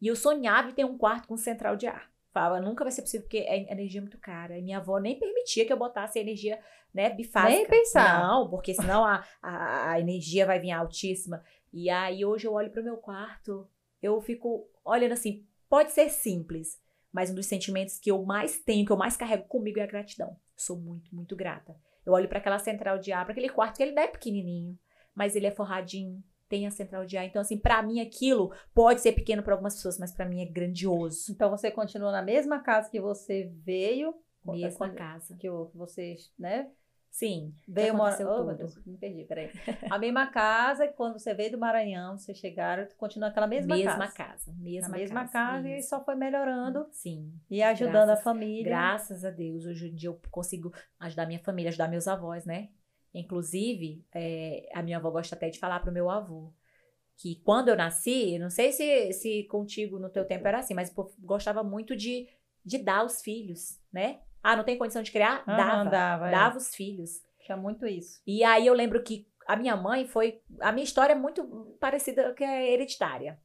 [0.01, 2.11] E eu sonhava em ter um quarto com central de ar.
[2.33, 4.59] Falava, nunca vai ser possível porque a energia é muito cara.
[4.59, 6.61] E minha avó nem permitia que eu botasse energia,
[6.95, 7.55] né, bifásica.
[7.55, 8.23] Nem pensar.
[8.23, 11.45] Não, porque senão a, a, a energia vai vir altíssima.
[11.73, 13.69] E aí hoje eu olho para o meu quarto,
[14.03, 16.81] eu fico olhando assim, Pode ser simples,
[17.13, 19.87] mas um dos sentimentos que eu mais tenho, que eu mais carrego comigo é a
[19.87, 20.37] gratidão.
[20.57, 21.77] Sou muito, muito grata.
[22.05, 24.77] Eu olho para aquela central de ar, para aquele quarto que ele não é pequenininho,
[25.15, 27.25] mas ele é forradinho, tem a central de ar.
[27.25, 30.45] Então, assim, para mim aquilo pode ser pequeno para algumas pessoas, mas para mim é
[30.47, 31.31] grandioso.
[31.31, 34.13] Então, você continua na mesma casa que você veio?
[34.45, 35.37] Mesma casa.
[35.37, 36.69] Que vocês, né?
[37.11, 37.53] Sim.
[37.67, 38.19] Veio morar.
[38.21, 39.51] Oh, meu Deus, me perdi, peraí.
[39.91, 44.13] a mesma casa, quando você veio do Maranhão, vocês chegaram, continua aquela mesma, mesma casa.
[44.13, 44.55] casa.
[44.59, 45.33] Mesma a mesma casa.
[45.33, 46.87] casa e só foi melhorando.
[46.93, 47.33] Sim.
[47.51, 48.65] E ajudando graças, a família.
[48.65, 52.69] Graças a Deus, hoje em dia eu consigo ajudar minha família, ajudar meus avós, né?
[53.13, 56.53] Inclusive, é, a minha avó gosta até de falar pro meu avô
[57.21, 60.91] que quando eu nasci, não sei se, se contigo no teu tempo era assim, mas
[61.19, 62.27] gostava muito de,
[62.65, 64.21] de dar os filhos, né?
[64.43, 65.41] Ah, não tem condição de criar?
[65.47, 65.91] Uhum, dava.
[65.91, 66.31] Dava, é.
[66.31, 67.23] dava os filhos.
[67.45, 68.21] Tinha muito isso.
[68.27, 70.41] E aí eu lembro que a minha mãe foi.
[70.61, 71.45] A minha história é muito
[71.81, 73.41] parecida que é hereditária.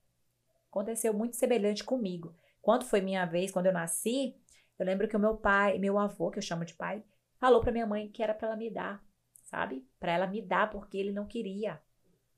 [0.69, 2.35] Aconteceu muito semelhante comigo.
[2.61, 4.35] Quando foi minha vez, quando eu nasci,
[4.77, 7.03] eu lembro que o meu pai, meu avô, que eu chamo de pai,
[7.37, 9.03] falou para minha mãe que era para ela me dar,
[9.43, 9.87] sabe?
[9.99, 11.81] Para ela me dar porque ele não queria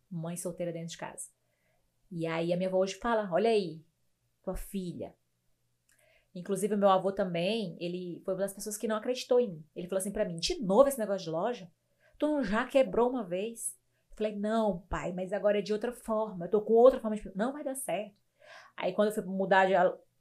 [0.10, 1.30] mãe solteira dentro de casa.
[2.12, 3.84] E aí a minha avó hoje fala: "Olha aí,
[4.44, 5.14] tua filha,
[6.40, 9.66] Inclusive, meu avô também, ele foi uma das pessoas que não acreditou em mim.
[9.76, 11.72] Ele falou assim para mim: de novo esse negócio de loja?
[12.18, 13.76] Tu já quebrou uma vez?
[14.12, 16.46] Eu falei: não, pai, mas agora é de outra forma.
[16.46, 17.32] Eu tô com outra forma de.
[17.36, 18.16] Não vai dar certo.
[18.76, 19.68] Aí, quando eu fui mudar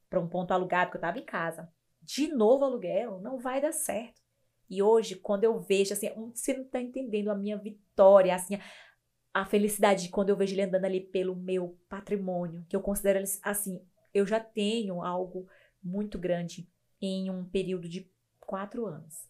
[0.08, 1.68] para um ponto alugado, que eu tava em casa,
[2.00, 4.20] de novo aluguel, não vai dar certo.
[4.68, 8.58] E hoje, quando eu vejo, assim, você não tá entendendo a minha vitória, assim,
[9.32, 13.22] a felicidade de quando eu vejo ele andando ali pelo meu patrimônio, que eu considero
[13.42, 13.80] assim,
[14.14, 15.46] eu já tenho algo
[15.86, 16.68] muito grande
[17.00, 18.10] em um período de
[18.40, 19.28] quatro anos.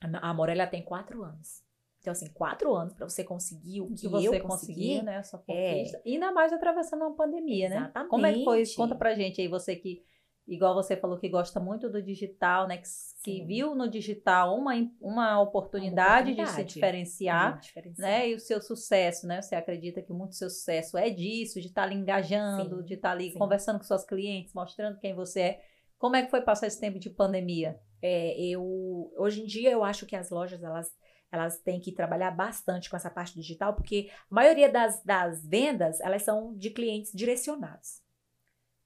[0.00, 1.62] A Morella tem quatro anos.
[2.00, 5.22] Então, assim, quatro anos para você conseguir o que, que você eu consegui, né?
[5.22, 5.98] Sua conquista.
[5.98, 6.02] É.
[6.06, 7.94] E ainda mais atravessando uma pandemia, Exatamente.
[7.94, 8.06] né?
[8.08, 8.62] Como é que foi?
[8.74, 10.02] Conta pra gente aí, você que,
[10.48, 12.78] igual você falou que gosta muito do digital, né?
[12.78, 12.88] Que,
[13.22, 16.64] que viu no digital uma, uma oportunidade, uma oportunidade.
[16.64, 18.30] de se diferenciar, diferenciar, né?
[18.30, 19.42] E o seu sucesso, né?
[19.42, 22.84] Você acredita que muito seu sucesso é disso, de estar tá ali engajando, Sim.
[22.84, 23.38] de estar tá ali Sim.
[23.38, 25.60] conversando com suas clientes, mostrando quem você é
[26.00, 27.78] Como é que foi passar esse tempo de pandemia?
[28.00, 30.90] É, eu hoje em dia eu acho que as lojas elas
[31.30, 36.00] elas têm que trabalhar bastante com essa parte digital, porque a maioria das, das vendas
[36.00, 38.02] elas são de clientes direcionados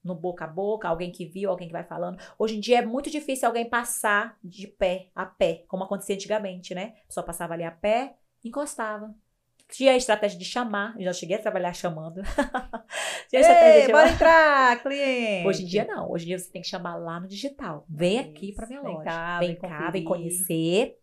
[0.02, 2.18] no boca a boca, alguém que viu, alguém que vai falando.
[2.38, 6.74] Hoje em dia é muito difícil alguém passar de pé a pé, como acontecia antigamente,
[6.74, 6.96] né?
[7.06, 9.14] Pessoa passava ali a pé, encostava.
[9.70, 12.22] Tinha a estratégia de chamar, eu já cheguei a trabalhar chamando.
[13.28, 15.46] Tinha a estratégia Ei, de bora entrar, cliente!
[15.48, 17.84] Hoje em dia não, hoje em dia você tem que chamar lá no digital.
[17.88, 18.30] Vem Isso.
[18.30, 19.04] aqui para minha vem loja.
[19.04, 20.98] Cá, vem, vem cá, vem conhecer.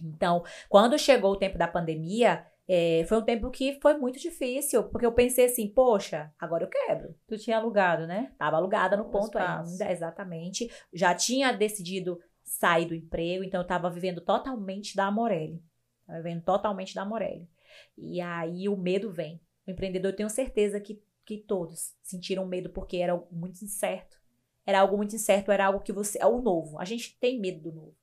[0.00, 4.84] Então, quando chegou o tempo da pandemia, é, foi um tempo que foi muito difícil,
[4.84, 7.14] porque eu pensei assim, poxa, agora eu quebro.
[7.26, 8.32] Tu tinha alugado, né?
[8.38, 10.68] Tava alugada no ponto ainda, exatamente.
[10.92, 15.62] Já tinha decidido sair do emprego, então eu tava vivendo totalmente da Amorelli.
[16.06, 17.48] Tava vivendo totalmente da Amorelli.
[17.96, 19.40] E aí o medo vem.
[19.66, 24.16] O empreendedor, eu tenho certeza que, que todos sentiram medo porque era muito incerto.
[24.64, 26.18] Era algo muito incerto, era algo que você.
[26.20, 26.78] É o novo.
[26.78, 27.96] A gente tem medo do novo.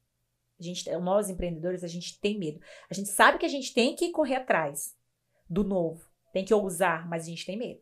[0.60, 2.60] A gente, nós empreendedores, a gente tem medo.
[2.90, 4.96] A gente sabe que a gente tem que correr atrás
[5.50, 7.82] do novo, tem que ousar, mas a gente tem medo.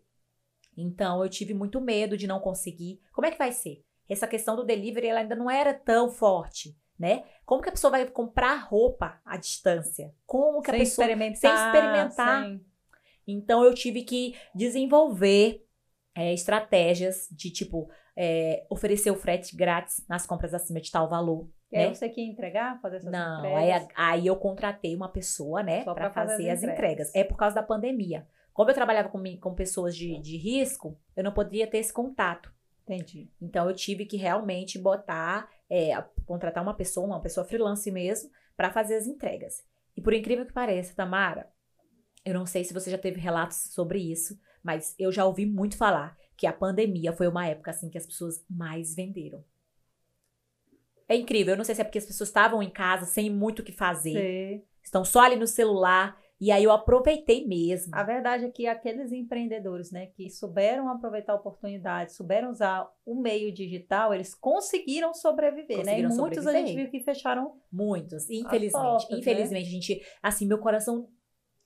[0.75, 2.99] Então eu tive muito medo de não conseguir.
[3.13, 3.83] Como é que vai ser?
[4.09, 7.23] Essa questão do delivery ela ainda não era tão forte, né?
[7.45, 10.13] Como que a pessoa vai comprar roupa à distância?
[10.25, 12.43] Como que sem a pessoa experimentar, sem experimentar?
[12.43, 12.65] Sem...
[13.27, 15.65] Então eu tive que desenvolver
[16.15, 21.49] é, estratégias de tipo é, oferecer o frete grátis nas compras acima de tal valor.
[21.71, 21.85] E né?
[21.85, 23.87] aí você quer entregar, fazer essas Não, entregas?
[23.95, 27.07] Aí, aí eu contratei uma pessoa, né, para fazer, fazer, as entregas.
[27.09, 27.15] entregas.
[27.15, 28.27] É por causa da pandemia.
[28.53, 32.53] Como eu trabalhava com, com pessoas de, de risco, eu não poderia ter esse contato.
[32.83, 33.29] Entendi.
[33.41, 38.71] Então eu tive que realmente botar, é, contratar uma pessoa, uma pessoa freelance mesmo, para
[38.71, 39.63] fazer as entregas.
[39.95, 41.51] E por incrível que pareça, Tamara,
[42.23, 45.75] eu não sei se você já teve relatos sobre isso, mas eu já ouvi muito
[45.75, 49.43] falar que a pandemia foi uma época assim que as pessoas mais venderam.
[51.07, 51.53] É incrível.
[51.53, 53.73] Eu não sei se é porque as pessoas estavam em casa sem muito o que
[53.73, 54.13] fazer.
[54.13, 54.63] Sim.
[54.81, 56.17] Estão só ali no celular.
[56.41, 57.95] E aí eu aproveitei mesmo.
[57.95, 63.13] A verdade é que aqueles empreendedores, né, que souberam aproveitar a oportunidade, souberam usar o
[63.13, 66.15] meio digital, eles conseguiram sobreviver, conseguiram né?
[66.15, 66.63] E muitos sobreviver.
[66.63, 67.53] a gente viu que fecharam.
[67.71, 68.71] Muitos, infelizmente.
[68.71, 69.17] Portas, né?
[69.19, 69.69] infelizmente, né?
[69.69, 71.07] a gente, assim, meu coração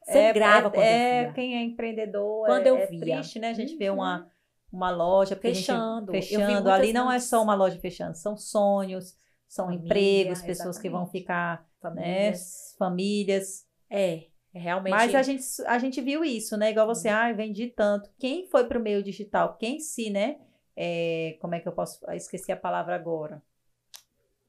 [0.04, 1.34] sangrava é, é, quando é, eu via.
[1.34, 3.00] quem é empreendedor, quando é, eu é via.
[3.00, 3.52] triste, né?
[3.52, 3.80] A gente uhum.
[3.80, 4.30] vê uma,
[4.74, 6.70] uma loja fechando, fechando.
[6.70, 9.16] Ali não é só uma loja fechando, são sonhos,
[9.48, 10.82] são Família, empregos, pessoas exatamente.
[10.82, 12.40] que vão ficar, famílias.
[12.42, 13.66] Né, famílias.
[13.90, 14.92] É, é, realmente.
[14.92, 16.72] Mas a gente, a gente viu isso, né?
[16.72, 18.10] Igual você, ah, vendi tanto.
[18.18, 19.58] Quem foi para o meio digital?
[19.58, 20.38] Quem se, né?
[20.76, 22.00] É, como é que eu posso.
[22.08, 23.42] Ah, esqueci a palavra agora.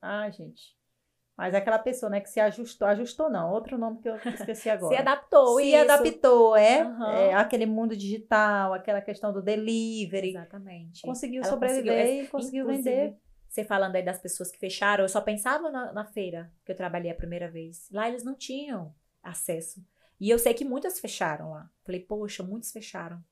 [0.00, 0.76] Ah, gente.
[1.36, 4.70] Mas é aquela pessoa, né, que se ajustou, ajustou não, outro nome que eu esqueci
[4.70, 4.94] agora.
[4.94, 5.82] se adaptou, Se isso.
[5.82, 7.10] adaptou, é, uhum.
[7.10, 10.30] é, aquele mundo digital, aquela questão do delivery.
[10.30, 11.02] Exatamente.
[11.02, 13.16] Conseguiu Ela sobreviver conseguiu, e conseguiu vender.
[13.50, 16.76] Você falando aí das pessoas que fecharam, eu só pensava na, na feira que eu
[16.76, 17.88] trabalhei a primeira vez.
[17.90, 19.84] Lá eles não tinham acesso.
[20.20, 21.70] E eu sei que muitas fecharam lá.
[21.84, 23.22] Falei, poxa, muitos fecharam.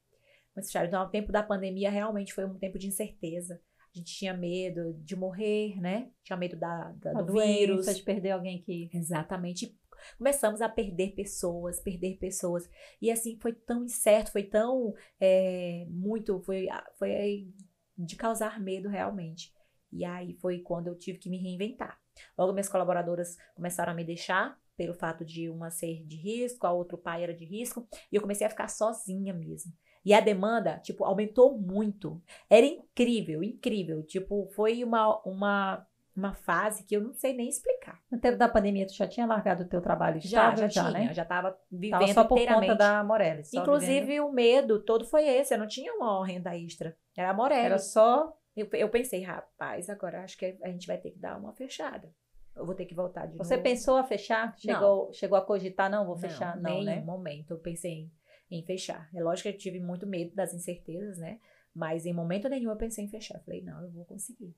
[0.54, 0.88] Muitos fecharam.
[0.88, 3.60] Então, o tempo da pandemia realmente foi um tempo de incerteza.
[3.94, 6.10] A gente tinha medo de morrer, né?
[6.22, 7.96] Tinha medo da, da do doença, vírus.
[7.96, 8.90] de perder alguém que.
[8.92, 9.78] Exatamente.
[10.18, 12.68] Começamos a perder pessoas, perder pessoas.
[13.00, 14.92] E assim, foi tão incerto, foi tão.
[15.20, 16.40] É, muito.
[16.42, 16.66] Foi,
[16.98, 17.48] foi
[17.96, 19.52] de causar medo realmente.
[19.92, 21.96] E aí foi quando eu tive que me reinventar.
[22.36, 26.72] Logo, minhas colaboradoras começaram a me deixar, pelo fato de uma ser de risco, a
[26.72, 29.72] outra pai era de risco, e eu comecei a ficar sozinha mesmo.
[30.04, 32.22] E a demanda, tipo, aumentou muito.
[32.50, 34.02] Era incrível, incrível.
[34.02, 37.98] Tipo, foi uma, uma, uma fase que eu não sei nem explicar.
[38.12, 40.90] No tempo da pandemia, tu já tinha largado o teu trabalho Já, já, já tinha.
[40.90, 41.14] Né?
[41.14, 43.42] Já estava vivendo tava só por conta da Morelli.
[43.54, 44.26] Inclusive, vivendo.
[44.26, 45.54] o medo todo foi esse.
[45.54, 46.94] Eu não tinha uma renda extra.
[47.16, 47.64] Era a Morelli.
[47.64, 51.36] Era só eu, eu pensei, rapaz, agora acho que a gente vai ter que dar
[51.36, 52.14] uma fechada.
[52.56, 53.64] Eu vou ter que voltar de Você novo.
[53.64, 54.56] pensou a fechar?
[54.58, 56.56] Chegou, chegou a cogitar, não, vou fechar?
[56.56, 57.00] Não, nenhum né?
[57.00, 58.12] momento eu pensei em,
[58.50, 59.08] em fechar.
[59.12, 61.40] É lógico que eu tive muito medo das incertezas, né?
[61.74, 63.40] Mas em momento nenhum eu pensei em fechar.
[63.40, 64.54] Falei, não, eu vou conseguir.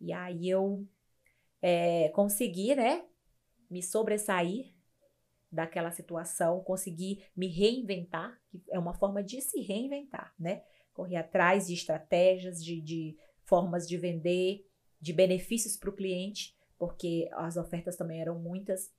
[0.00, 0.86] E aí eu
[1.60, 3.04] é, consegui, né?
[3.68, 4.72] Me sobressair
[5.50, 10.62] daquela situação, consegui me reinventar, que é uma forma de se reinventar, né?
[10.92, 14.64] Correr atrás de estratégias, de, de formas de vender,
[15.00, 18.90] de benefícios para o cliente, porque as ofertas também eram muitas.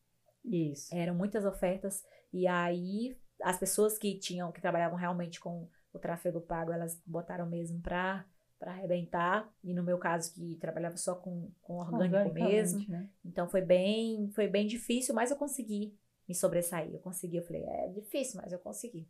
[0.45, 0.95] Isso.
[0.95, 2.03] Eram muitas ofertas.
[2.31, 7.49] E aí, as pessoas que tinham, que trabalhavam realmente com o tráfego pago, elas botaram
[7.49, 8.23] mesmo para
[8.59, 9.51] para arrebentar.
[9.63, 12.87] E no meu caso, que trabalhava só com, com orgânico mesmo.
[12.87, 13.09] Né?
[13.25, 15.97] Então foi bem, foi bem difícil, mas eu consegui
[16.27, 16.93] me sobressair.
[16.93, 19.09] Eu consegui, eu falei, é difícil, mas eu consegui.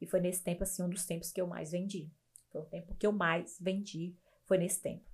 [0.00, 2.12] E foi nesse tempo, assim, um dos tempos que eu mais vendi.
[2.52, 5.04] Foi o tempo que eu mais vendi foi nesse tempo.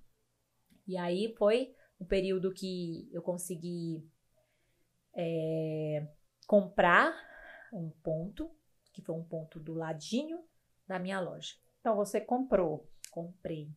[0.85, 4.07] E aí foi um período que eu consegui
[5.15, 6.07] é,
[6.47, 7.13] comprar
[7.71, 8.49] um ponto,
[8.91, 10.43] que foi um ponto do ladinho
[10.87, 11.55] da minha loja.
[11.79, 12.89] Então você comprou.
[13.11, 13.69] Comprei.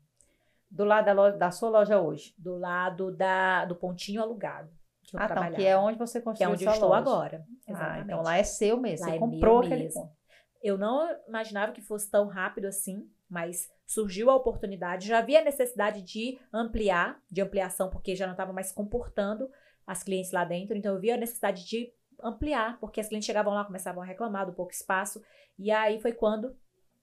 [0.70, 2.34] Do lado da, loja, da sua loja hoje?
[2.36, 4.70] Do lado da, do pontinho alugado.
[5.02, 7.00] Que eu ah, então, que é onde você construiu Que é onde eu estou loja.
[7.00, 7.46] agora.
[7.66, 7.98] Exatamente.
[7.98, 9.06] Ah, então lá é seu mesmo.
[9.06, 10.02] Lá você é comprou aquele mesmo.
[10.02, 10.16] ponto.
[10.62, 16.02] Eu não imaginava que fosse tão rápido assim, mas surgiu a oportunidade, já havia necessidade
[16.02, 19.48] de ampliar, de ampliação, porque já não estava mais comportando
[19.86, 23.54] as clientes lá dentro, então eu vi a necessidade de ampliar, porque as clientes chegavam
[23.54, 25.22] lá, começavam a reclamar do pouco espaço,
[25.56, 26.56] e aí foi quando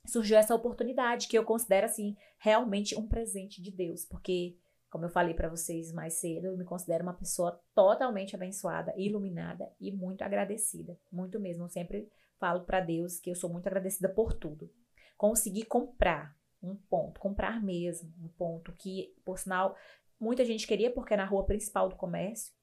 [0.05, 4.57] surgiu essa oportunidade, que eu considero, assim, realmente um presente de Deus, porque,
[4.91, 9.72] como eu falei para vocês mais cedo, eu me considero uma pessoa totalmente abençoada, iluminada
[9.80, 14.10] e muito agradecida, muito mesmo, eu sempre falo para Deus que eu sou muito agradecida
[14.10, 14.69] por tudo.
[15.15, 19.76] Consegui comprar um ponto, comprar mesmo um ponto que, por sinal,
[20.19, 22.53] muita gente queria porque é na rua principal do comércio.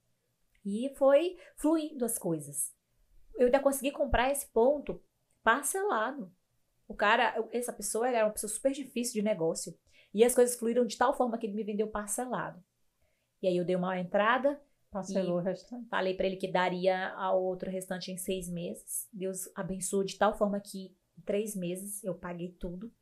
[0.64, 2.74] E foi fluindo as coisas.
[3.36, 5.02] Eu ainda consegui comprar esse ponto
[5.42, 6.32] parcelado.
[6.88, 9.78] O cara, essa pessoa era uma pessoa super difícil de negócio.
[10.12, 12.62] E as coisas fluíram de tal forma que ele me vendeu parcelado.
[13.40, 14.60] E aí eu dei uma entrada.
[14.90, 15.88] Parcelou o restante.
[15.88, 19.08] Falei para ele que daria ao outro restante em seis meses.
[19.12, 22.92] Deus abençoou de tal forma que em três meses eu paguei tudo.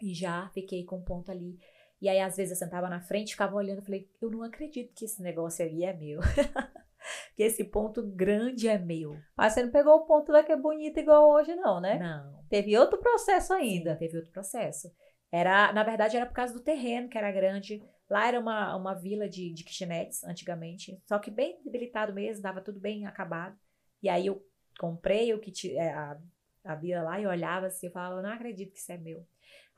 [0.00, 1.58] E já fiquei com um ponto ali.
[2.00, 5.04] E aí, às vezes, eu sentava na frente, ficava olhando, falei, eu não acredito que
[5.04, 6.20] esse negócio ali é meu.
[7.36, 9.16] que esse ponto grande é meu.
[9.36, 11.98] Mas você não pegou o ponto da que é bonita igual hoje, não, né?
[11.98, 12.42] Não.
[12.48, 13.92] Teve outro processo ainda.
[13.92, 14.90] Sim, teve outro processo.
[15.30, 17.82] Era, na verdade, era por causa do terreno, que era grande.
[18.08, 21.00] Lá era uma, uma vila de, de kitnetes, antigamente.
[21.06, 23.56] Só que bem debilitado mesmo, dava tudo bem acabado.
[24.02, 24.44] E aí eu
[24.78, 26.18] comprei o kit, é, a,
[26.64, 29.24] a vila lá e olhava assim, eu falava, não acredito que isso é meu.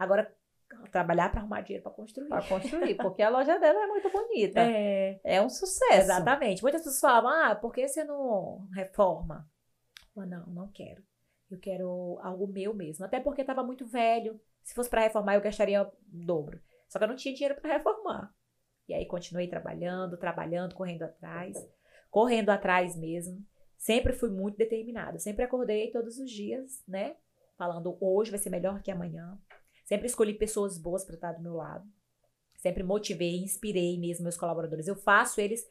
[0.03, 0.35] Agora,
[0.91, 2.29] trabalhar para arrumar dinheiro para construir.
[2.29, 4.61] Para construir, porque a loja dela é muito bonita.
[4.61, 6.01] É, é um sucesso.
[6.01, 6.63] Exatamente.
[6.63, 9.49] Muitas pessoas falam, ah, por que você não reforma?
[10.17, 11.03] Eu, não, não quero.
[11.51, 13.05] Eu quero algo meu mesmo.
[13.05, 14.41] Até porque estava muito velho.
[14.63, 16.61] Se fosse para reformar, eu gastaria o dobro.
[16.89, 18.35] Só que eu não tinha dinheiro para reformar.
[18.89, 21.57] E aí continuei trabalhando, trabalhando, correndo atrás.
[22.11, 23.45] Correndo atrás mesmo.
[23.79, 25.19] Sempre fui muito determinada.
[25.19, 27.17] Sempre acordei todos os dias, né?
[27.57, 29.39] Falando, hoje vai ser melhor que amanhã.
[29.85, 31.89] Sempre escolhi pessoas boas para estar do meu lado.
[32.57, 34.87] Sempre motivei, inspirei mesmo meus colaboradores.
[34.87, 35.67] Eu faço eles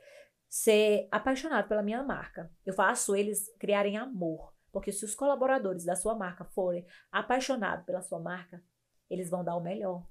[0.49, 2.51] ser apaixonados pela minha marca.
[2.65, 4.53] Eu faço eles criarem amor.
[4.71, 8.61] Porque se os colaboradores da sua marca forem apaixonados pela sua marca,
[9.09, 10.05] eles vão dar o melhor.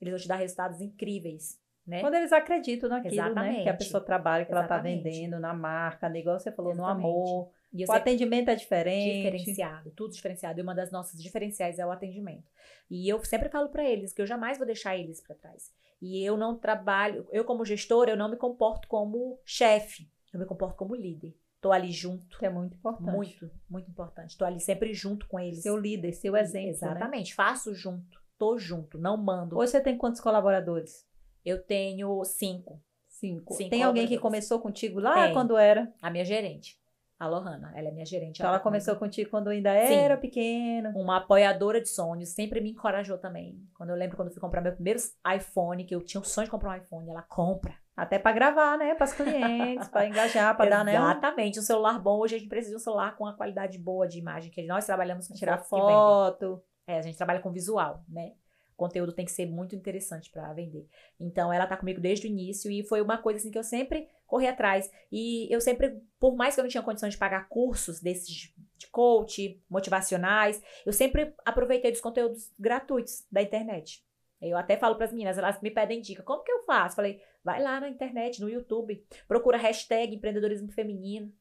[0.00, 1.58] Eles vão te dar resultados incríveis.
[1.86, 2.00] Né?
[2.00, 3.58] Quando eles acreditam naquilo, Exatamente.
[3.58, 3.62] né?
[3.62, 4.86] Que a pessoa trabalha, que Exatamente.
[4.86, 7.02] ela está vendendo na marca, negócio você falou, Exatamente.
[7.02, 7.52] no amor.
[7.86, 9.16] O atendimento é diferente.
[9.16, 10.58] Diferenciado, tudo diferenciado.
[10.58, 12.50] E uma das nossas diferenciais é o atendimento.
[12.90, 15.72] E eu sempre falo para eles que eu jamais vou deixar eles para trás.
[16.00, 20.46] E eu não trabalho, eu como gestora, eu não me comporto como chefe, eu me
[20.46, 21.34] comporto como líder.
[21.60, 22.38] Tô ali junto.
[22.38, 23.10] Que é muito importante.
[23.10, 24.36] Muito, muito importante.
[24.36, 25.62] Tô ali sempre junto com eles.
[25.62, 26.66] Seu líder, seu exemplo.
[26.66, 26.70] Né?
[26.70, 27.30] Exatamente.
[27.30, 27.34] Né?
[27.34, 28.20] Faço junto.
[28.38, 29.56] Tô junto, não mando.
[29.56, 31.06] Hoje você tem quantos colaboradores?
[31.44, 32.80] Eu tenho cinco.
[33.08, 33.54] Cinco.
[33.54, 35.32] cinco tem alguém que começou contigo lá tem.
[35.32, 35.92] quando era?
[36.02, 36.78] A minha gerente.
[37.18, 38.36] A Lohana, ela é minha gerente.
[38.38, 40.20] Então ela começou contigo quando ainda era Sim.
[40.20, 40.92] pequena.
[40.94, 43.58] Uma apoiadora de sonhos, sempre me encorajou também.
[43.74, 45.00] Quando eu lembro quando eu fui comprar meu primeiro
[45.34, 47.74] iPhone, que eu tinha o sonho de comprar um iPhone, ela compra.
[47.96, 48.94] Até para gravar, né?
[48.94, 50.94] Para os clientes, para engajar, para dar, né?
[50.94, 51.58] Exatamente.
[51.58, 52.18] Um celular bom.
[52.18, 54.84] Hoje a gente precisa de um celular com uma qualidade boa de imagem, que nós
[54.84, 56.62] trabalhamos com tirar foto.
[56.86, 58.32] É, a gente trabalha com visual, né?
[58.76, 60.86] Conteúdo tem que ser muito interessante para vender.
[61.18, 64.08] Então, ela tá comigo desde o início e foi uma coisa assim que eu sempre
[64.26, 64.90] corri atrás.
[65.10, 68.88] E eu sempre, por mais que eu não tinha condições de pagar cursos desses de
[68.88, 74.04] coach, motivacionais, eu sempre aproveitei dos conteúdos gratuitos da internet.
[74.40, 76.22] Eu até falo para as meninas, elas me pedem dica.
[76.22, 76.96] Como que eu faço?
[76.96, 81.32] Falei, vai lá na internet, no YouTube, procura hashtag empreendedorismo feminino.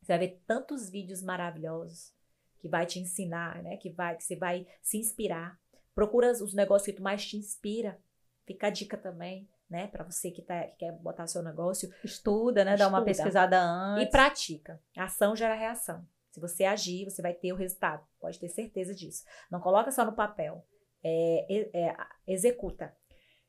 [0.00, 2.12] Você vai ver tantos vídeos maravilhosos
[2.60, 3.76] que vai te ensinar, né?
[3.76, 5.58] Que vai, que você vai se inspirar.
[5.94, 7.98] Procura os negócios que tu mais te inspira.
[8.44, 9.86] Fica a dica também, né?
[9.86, 11.92] Para você que, tá, que quer botar seu negócio.
[12.02, 12.72] Estuda, né?
[12.72, 12.90] Estuda.
[12.90, 14.08] Dá uma pesquisada antes.
[14.08, 14.82] E pratica.
[14.96, 16.06] Ação gera reação.
[16.30, 18.04] Se você agir, você vai ter o resultado.
[18.20, 19.24] Pode ter certeza disso.
[19.50, 20.66] Não coloca só no papel.
[21.02, 21.96] É, é,
[22.26, 22.94] executa.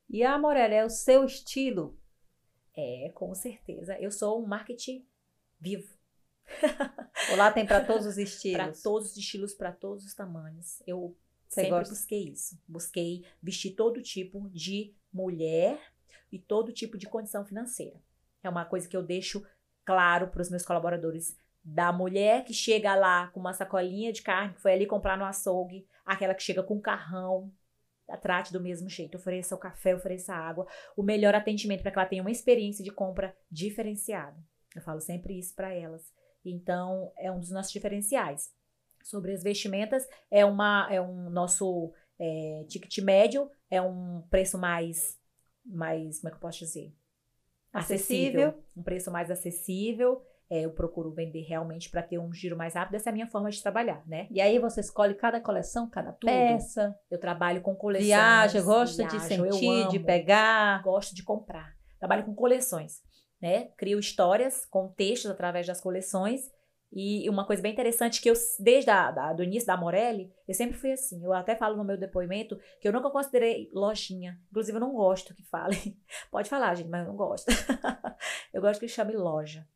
[0.07, 1.99] E a Morelli, é o seu estilo?
[2.77, 3.97] É, com certeza.
[3.99, 5.03] Eu sou um marketing
[5.59, 5.95] vivo.
[7.35, 8.57] Lá tem para todos os estilos.
[8.57, 10.83] Para todos os estilos, para todos os tamanhos.
[10.85, 11.17] Eu
[11.47, 11.93] você Sempre gosta?
[11.93, 12.59] busquei isso.
[12.67, 15.79] Busquei vestir todo tipo de mulher
[16.31, 18.01] e todo tipo de condição financeira.
[18.43, 19.45] É uma coisa que eu deixo
[19.83, 21.37] claro para os meus colaboradores.
[21.63, 25.25] Da mulher que chega lá com uma sacolinha de carne, que foi ali comprar no
[25.25, 27.51] açougue, aquela que chega com um carrão,
[28.21, 31.97] trate do mesmo jeito, ofereça o café, ofereça a água, o melhor atendimento para que
[31.97, 34.37] ela tenha uma experiência de compra diferenciada.
[34.75, 36.13] Eu falo sempre isso para elas.
[36.43, 38.53] Então, é um dos nossos diferenciais.
[39.05, 45.15] Sobre as vestimentas, é, uma, é um nosso é, ticket médio, é um preço mais,
[45.63, 46.91] mais, como é que eu posso dizer?
[47.71, 48.47] Acessível.
[48.47, 50.23] acessível um preço mais acessível.
[50.49, 52.95] É, eu procuro vender realmente para ter um giro mais rápido.
[52.95, 54.27] Essa é a minha forma de trabalhar, né?
[54.31, 56.25] E aí você escolhe cada coleção, cada Tudo.
[56.25, 56.97] peça.
[57.09, 58.07] Eu trabalho com coleções.
[58.07, 60.81] Viaja, gosta de sentir, de pegar.
[60.81, 61.75] Gosto de comprar.
[61.99, 63.03] Trabalho com coleções,
[63.39, 63.69] né?
[63.77, 66.54] Crio histórias, contextos através das coleções.
[66.95, 70.53] E uma coisa bem interessante que eu, desde a, da, do início da Morelli, eu
[70.53, 71.21] sempre fui assim.
[71.25, 74.39] Eu até falo no meu depoimento que eu nunca considerei lojinha.
[74.49, 75.75] Inclusive, eu não gosto que fale.
[76.31, 77.47] Pode falar, gente, mas eu não gosto.
[78.53, 79.67] eu gosto que chame loja.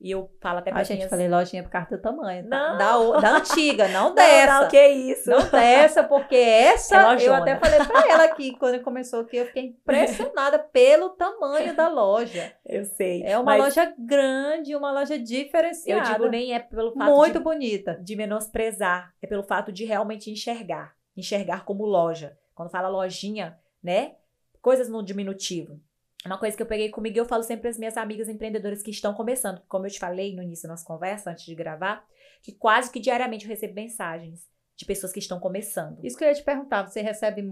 [0.00, 2.48] E eu falo até pra A gente falei lojinha por causa do tamanho.
[2.48, 2.70] Tá?
[2.72, 3.12] Não.
[3.12, 4.52] Da, da antiga, não dessa.
[4.52, 5.28] Não, não, que isso.
[5.28, 9.46] Não dessa, porque essa É eu até falei pra ela aqui, quando começou aqui, eu
[9.46, 12.50] fiquei impressionada pelo tamanho da loja.
[12.64, 13.22] Eu sei.
[13.24, 16.14] É uma loja grande, uma loja Eu diferenciada.
[16.14, 18.00] digo nem é pelo fato muito de, bonita.
[18.02, 20.94] de menosprezar, é pelo fato de realmente enxergar.
[21.14, 22.38] Enxergar como loja.
[22.54, 24.14] Quando fala lojinha, né?
[24.62, 25.78] Coisas no diminutivo.
[26.24, 28.90] Uma coisa que eu peguei comigo eu falo sempre para as minhas amigas empreendedoras que
[28.90, 29.62] estão começando.
[29.68, 32.04] Como eu te falei no início da nossa conversa, antes de gravar,
[32.42, 35.98] que quase que diariamente eu recebo mensagens de pessoas que estão começando.
[36.04, 37.42] Isso que eu ia te perguntar, você recebe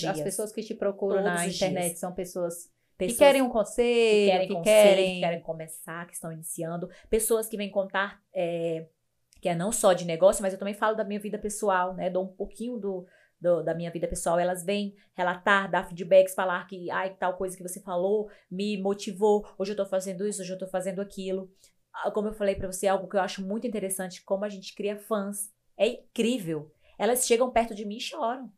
[0.00, 0.18] dias.
[0.18, 1.98] As pessoas que te procuram Todos na internet dias.
[1.98, 5.14] são pessoas, Pessoas que querem um que conselho, querem que conselho, querem...
[5.14, 6.90] que querem começar, que estão iniciando.
[7.08, 8.86] Pessoas que vêm contar, é,
[9.40, 12.10] que é não só de negócio, mas eu também falo da minha vida pessoal, né?
[12.10, 13.06] Dou um pouquinho do,
[13.40, 14.38] do- da minha vida pessoal.
[14.38, 19.46] Elas vêm relatar, dar feedbacks, falar que, ai, tal coisa que você falou me motivou.
[19.58, 21.50] Hoje eu tô fazendo isso, hoje eu tô fazendo aquilo.
[21.92, 24.74] Ah, Como eu falei pra você, algo que eu acho muito interessante, como a gente
[24.74, 25.52] cria fãs.
[25.76, 26.70] É incrível.
[26.98, 28.52] Elas chegam perto de mim e choram.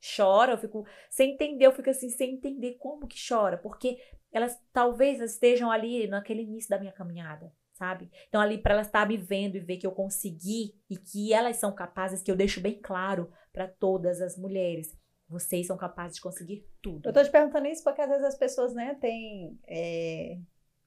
[0.00, 3.98] Choram, eu fico sem entender, eu fico assim, sem entender como que chora, porque
[4.32, 8.08] elas talvez estejam ali naquele início da minha caminhada, sabe?
[8.28, 11.56] Então ali para elas estar me vendo e ver que eu consegui e que elas
[11.56, 13.28] são capazes, que eu deixo bem claro
[13.58, 14.96] para todas as mulheres,
[15.28, 17.08] vocês são capazes de conseguir tudo.
[17.08, 19.58] Eu tô te perguntando isso porque às vezes as pessoas, né, têm...
[19.66, 20.38] é,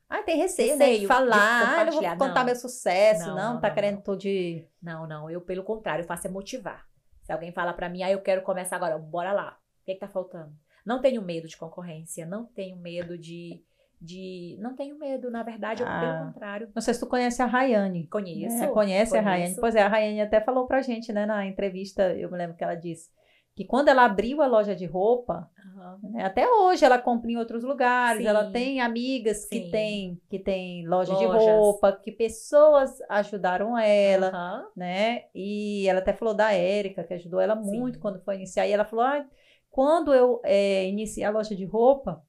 [0.07, 2.45] Ah, tem receio, né, Receio de de falar, ah, eu vou contar Não.
[2.45, 4.65] meu sucesso, Não, não, não, tá não, querendo tudo de...
[4.81, 6.87] Não, não, eu pelo contrário, eu faço é motivar.
[7.23, 9.59] Se alguém fala para mim, ah, eu quero começar agora, bora lá.
[9.81, 10.53] O que, que tá faltando?
[10.85, 13.61] Não tenho medo de concorrência, não tenho medo de.
[14.01, 15.99] De não tenho medo, na verdade, eu, Ah.
[15.99, 16.69] pelo contrário.
[16.73, 18.07] Não sei se tu conhece a Rayane.
[18.07, 18.57] Conheço.
[18.61, 18.67] né?
[18.67, 19.29] Conhece a conheço.
[19.29, 19.55] Rayane?
[19.59, 22.63] Pois é, a Rayane até falou pra gente, né, na entrevista, eu me lembro que
[22.63, 23.09] ela disse
[23.55, 25.99] que quando ela abriu a loja de roupa, Aham.
[26.03, 28.27] né, até hoje ela compra em outros lugares, Sim.
[28.27, 29.69] ela tem amigas que Sim.
[29.69, 31.53] tem que tem loja de Lojas.
[31.53, 34.67] roupa, que pessoas ajudaram ela, Aham.
[34.75, 35.25] né?
[35.35, 37.79] E ela até falou da Érica, que ajudou ela Sim.
[37.79, 38.65] muito quando foi iniciar.
[38.65, 39.25] E ela falou: ah,
[39.69, 42.23] quando eu eh, iniciei a loja de roupa,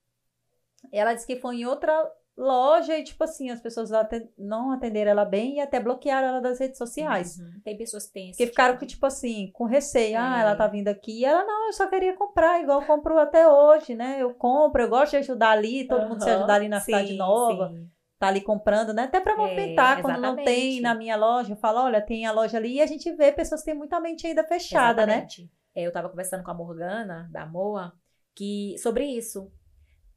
[0.90, 1.92] ela disse que foi em outra
[2.36, 3.90] loja e, tipo assim, as pessoas
[4.38, 7.38] não atenderam ela bem e até bloquearam ela das redes sociais.
[7.38, 7.60] Uhum.
[7.62, 10.18] Tem pessoas que têm esse Porque ficaram, tipo com, de- tipo assim, com receio.
[10.18, 10.40] Ah, É.
[10.40, 11.20] ela tá vindo aqui.
[11.20, 14.16] E ela, não, eu só queria comprar, igual eu compro até hoje, né?
[14.20, 17.16] Eu compro, eu gosto de ajudar ali, todo mundo se ajudar ali na cidade Sim,
[17.18, 17.88] nova sim.
[18.18, 19.02] tá ali comprando, né?
[19.04, 22.56] Até para movimentar, quando não tem na minha loja, eu falo, olha, tem a loja
[22.56, 25.12] ali e a gente vê pessoas que têm muita mente ainda fechada, né?
[25.18, 25.50] Exatamente.
[25.74, 27.92] É, eu tava conversando com a Morgana, da Moa,
[28.34, 29.50] que, sobre isso.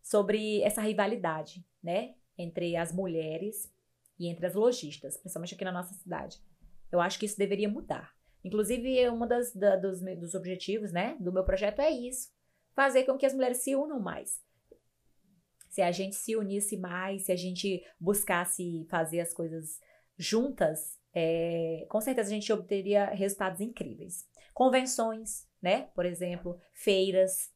[0.05, 2.13] Sobre essa rivalidade, né?
[2.37, 3.73] Entre as mulheres
[4.19, 6.39] e entre as lojistas, principalmente aqui na nossa cidade.
[6.91, 8.13] Eu acho que isso deveria mudar.
[8.43, 11.17] Inclusive, uma das, da- dos, dos objetivos, né?
[11.19, 12.29] Do meu projeto é isso.
[12.75, 14.39] Fazer com que as mulheres se unam mais.
[15.69, 19.81] Se a gente se unisse mais, se a gente buscasse fazer as coisas
[20.17, 25.89] juntas, é, com certeza a gente obteria resultados incríveis convenções, né?
[25.93, 27.53] Por exemplo, feiras.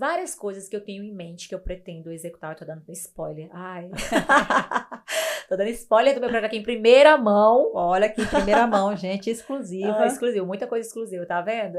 [0.00, 2.52] Várias coisas que eu tenho em mente que eu pretendo executar.
[2.52, 3.50] Eu tô dando spoiler.
[3.52, 3.90] Ai.
[5.46, 7.72] tô dando spoiler do meu projeto aqui em primeira mão.
[7.74, 9.98] Olha aqui, em primeira mão, gente, exclusiva.
[9.98, 11.76] Ah, exclusivo, muita coisa exclusiva, tá vendo?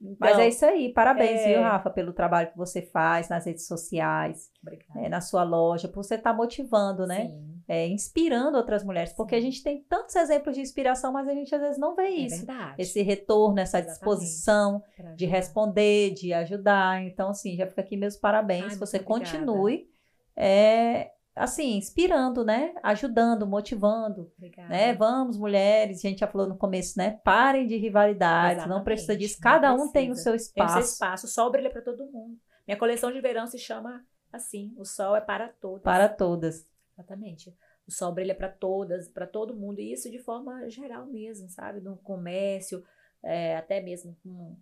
[0.00, 1.48] Mas Então, é isso aí, parabéns, é.
[1.54, 4.48] viu, Rafa, pelo trabalho que você faz nas redes sociais,
[4.94, 7.26] né, na sua loja, por você estar motivando, né?
[7.26, 11.34] Sim, É, inspirando outras mulheres, porque a gente tem tantos exemplos de inspiração, mas a
[11.34, 12.46] gente às vezes não vê é isso.
[12.46, 12.74] verdade.
[12.80, 13.98] Esse retorno, essa Exatamente.
[13.98, 14.82] disposição
[15.16, 17.02] de responder, de ajudar.
[17.02, 18.72] Então, assim, já fica aqui meus parabéns.
[18.72, 19.04] Ai, você obrigada.
[19.04, 19.86] continue,
[20.34, 22.74] é, assim, inspirando, né?
[22.82, 24.68] Ajudando, motivando, Obrigada.
[24.68, 24.94] né?
[24.94, 27.20] Vamos, mulheres, a gente já falou no começo, né?
[27.24, 29.38] Parem de rivalidades, não precisa disso.
[29.40, 30.38] Cada um tem o precisa.
[30.38, 32.38] seu Tem o seu espaço espaço, o sol brilha para todo mundo.
[32.66, 35.82] Minha coleção de verão se chama assim, o sol é para todos.
[35.82, 36.66] para todas.
[36.94, 37.56] Exatamente.
[37.86, 41.80] O sol brilha para todas, para todo mundo, e isso de forma geral mesmo, sabe?
[41.80, 42.84] No comércio,
[43.22, 44.56] é, até mesmo com,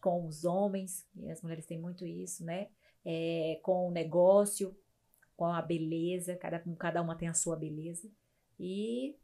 [0.00, 2.68] com os homens, e as mulheres têm muito isso, né?
[3.04, 4.76] É, com o negócio,
[5.36, 8.10] com a beleza, cada, cada uma tem a sua beleza.
[8.58, 9.16] E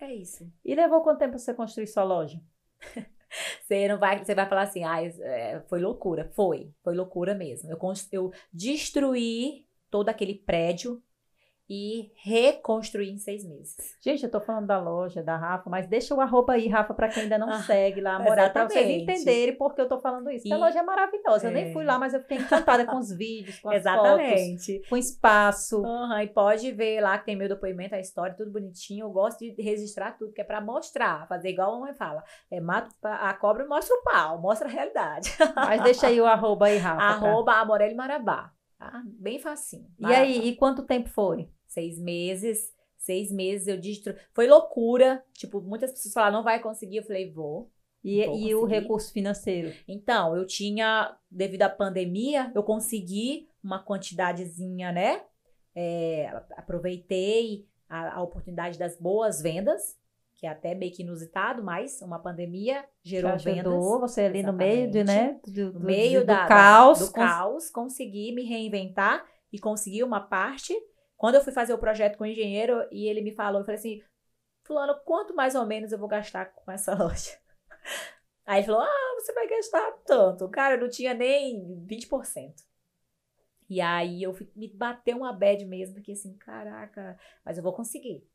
[0.00, 0.50] é isso.
[0.64, 2.40] E levou quanto tempo você construir sua loja?
[3.62, 4.98] Você não vai, você vai falar assim, ah,
[5.66, 6.30] foi loucura.
[6.34, 7.70] Foi, foi loucura mesmo.
[7.70, 7.78] Eu,
[8.12, 11.02] eu destruí todo aquele prédio
[11.68, 13.76] e reconstruir em seis meses.
[14.00, 17.08] Gente, eu tô falando da loja, da Rafa, mas deixa o arroba aí, Rafa, para
[17.08, 20.30] quem ainda não ah, segue lá, morar, para vocês entenderem por que eu tô falando
[20.30, 20.46] isso.
[20.46, 21.46] E, a loja é maravilhosa.
[21.46, 21.50] É.
[21.50, 24.74] Eu nem fui lá, mas eu fiquei encantada com os vídeos, com as Exatamente.
[24.74, 25.82] fotos, com espaço.
[25.82, 29.06] Uhum, e pode ver lá que tem meu depoimento, a história, tudo bonitinho.
[29.06, 32.22] Eu gosto de registrar tudo, que é para mostrar, fazer igual a mãe fala.
[32.50, 35.30] É, mata a cobra e mostra o pau, mostra a realidade.
[35.54, 37.02] Mas deixa aí o arroba aí, Rafa.
[37.12, 37.60] Arroba pra...
[37.60, 38.52] Amorelli Marabá.
[38.82, 39.02] Tá?
[39.06, 39.86] Bem facinho.
[40.00, 41.48] E aí, e quanto tempo foi?
[41.72, 42.72] seis meses.
[42.98, 44.14] Seis meses eu destru...
[44.32, 45.24] Foi loucura.
[45.32, 46.98] Tipo, muitas pessoas falaram, não vai conseguir.
[46.98, 47.70] Eu falei, vou.
[48.04, 49.72] E, e o recurso financeiro?
[49.86, 55.22] Então, eu tinha, devido à pandemia, eu consegui uma quantidadezinha, né?
[55.74, 56.26] É,
[56.56, 59.96] aproveitei a, a, oportunidade das boas vendas,
[60.42, 64.10] que é até meio que inusitado, mas uma pandemia gerou ajudou, vendas.
[64.10, 65.40] Você ali no meio de, né?
[65.46, 66.98] Do, no meio do, da, caos.
[66.98, 70.74] do caos, consegui me reinventar e conseguir uma parte
[71.16, 73.78] quando eu fui fazer o projeto com o engenheiro e ele me falou, eu falei
[73.78, 74.02] assim,
[74.64, 77.38] fulano, quanto mais ou menos eu vou gastar com essa loja?
[78.44, 80.48] Aí ele falou, ah, você vai gastar tanto.
[80.48, 82.52] Cara, eu não tinha nem 20%.
[83.70, 87.72] E aí eu fui, me bateu uma bad mesmo, porque assim, caraca, mas eu vou
[87.72, 88.26] conseguir.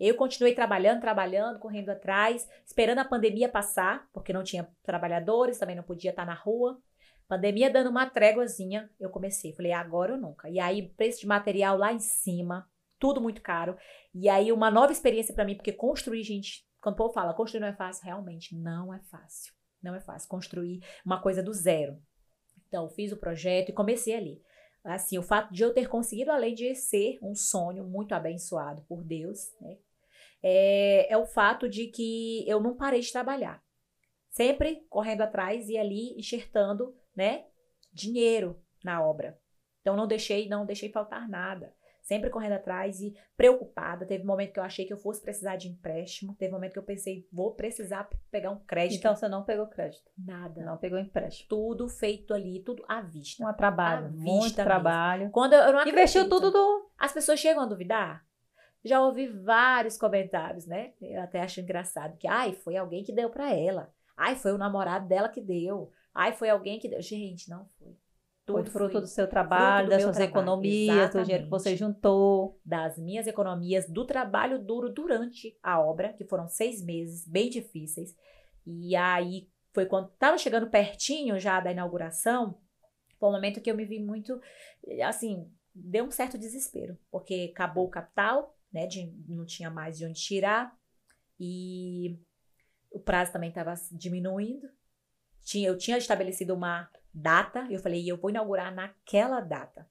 [0.00, 5.76] Eu continuei trabalhando, trabalhando, correndo atrás, esperando a pandemia passar, porque não tinha trabalhadores, também
[5.76, 6.80] não podia estar na rua.
[7.28, 9.52] Pandemia dando uma tréguazinha, eu comecei.
[9.52, 10.48] Falei, agora ou nunca.
[10.48, 12.66] E aí, preço de material lá em cima,
[12.98, 13.76] tudo muito caro.
[14.14, 17.60] E aí, uma nova experiência para mim, porque construir, gente, quando o povo fala, construir
[17.60, 19.52] não é fácil, realmente não é fácil.
[19.82, 22.00] Não é fácil construir uma coisa do zero.
[22.66, 24.42] Então, fiz o projeto e comecei ali.
[24.82, 29.04] Assim, o fato de eu ter conseguido, além de ser um sonho muito abençoado por
[29.04, 29.76] Deus, né?
[30.42, 33.62] É, é o fato de que eu não parei de trabalhar.
[34.30, 37.46] Sempre correndo atrás e ali enxertando né,
[37.92, 39.38] dinheiro na obra.
[39.80, 41.74] Então não deixei, não deixei faltar nada.
[42.02, 44.06] Sempre correndo atrás e preocupada.
[44.06, 46.34] Teve um momento que eu achei que eu fosse precisar de empréstimo.
[46.34, 48.98] Teve um momento que eu pensei, vou precisar pegar um crédito.
[48.98, 50.10] Então você não pegou crédito?
[50.18, 50.62] Nada.
[50.64, 51.48] Não pegou empréstimo.
[51.48, 53.46] Tudo feito ali, tudo à vista.
[53.46, 55.20] Um trabalho, à muito vista trabalho.
[55.20, 55.32] Mesmo.
[55.32, 56.90] Quando eu, não Investiu tudo do.
[56.98, 58.24] As pessoas chegam a duvidar.
[58.84, 60.92] Já ouvi vários comentários, né?
[61.00, 63.92] Eu até acho engraçado que, ai, foi alguém que deu para ela.
[64.16, 65.90] Ai, foi o namorado dela que deu.
[66.14, 67.00] Ai, foi alguém que deu.
[67.00, 67.96] Gente, não foi.
[68.46, 70.32] Tudo foi fruto do seu trabalho, das suas trabalho.
[70.32, 71.12] economias, Exatamente.
[71.12, 72.58] do dinheiro que você juntou.
[72.64, 78.16] Das minhas economias, do trabalho duro durante a obra, que foram seis meses bem difíceis.
[78.66, 82.58] E aí foi quando estava chegando pertinho já da inauguração,
[83.18, 84.40] foi um momento que eu me vi muito,
[85.06, 90.04] assim, deu um certo desespero, porque acabou o capital, né, de, não tinha mais de
[90.04, 90.76] onde tirar,
[91.38, 92.18] e
[92.90, 94.68] o prazo também estava diminuindo,
[95.42, 99.88] tinha, eu tinha estabelecido uma data, eu falei, eu vou inaugurar naquela data.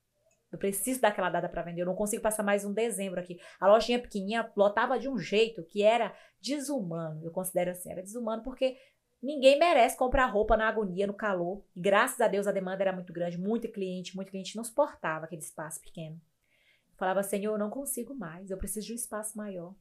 [0.52, 3.40] Eu preciso daquela data para vender, eu não consigo passar mais um dezembro aqui.
[3.60, 8.42] A lojinha pequenininha lotava de um jeito que era desumano, eu considero assim, era desumano
[8.42, 8.78] porque
[9.22, 11.64] ninguém merece comprar roupa na agonia, no calor.
[11.76, 15.26] E graças a Deus a demanda era muito grande, muito cliente, muito cliente não suportava
[15.26, 16.20] aquele espaço pequeno.
[17.00, 19.74] Falava, Senhor, eu não consigo mais, eu preciso de um espaço maior.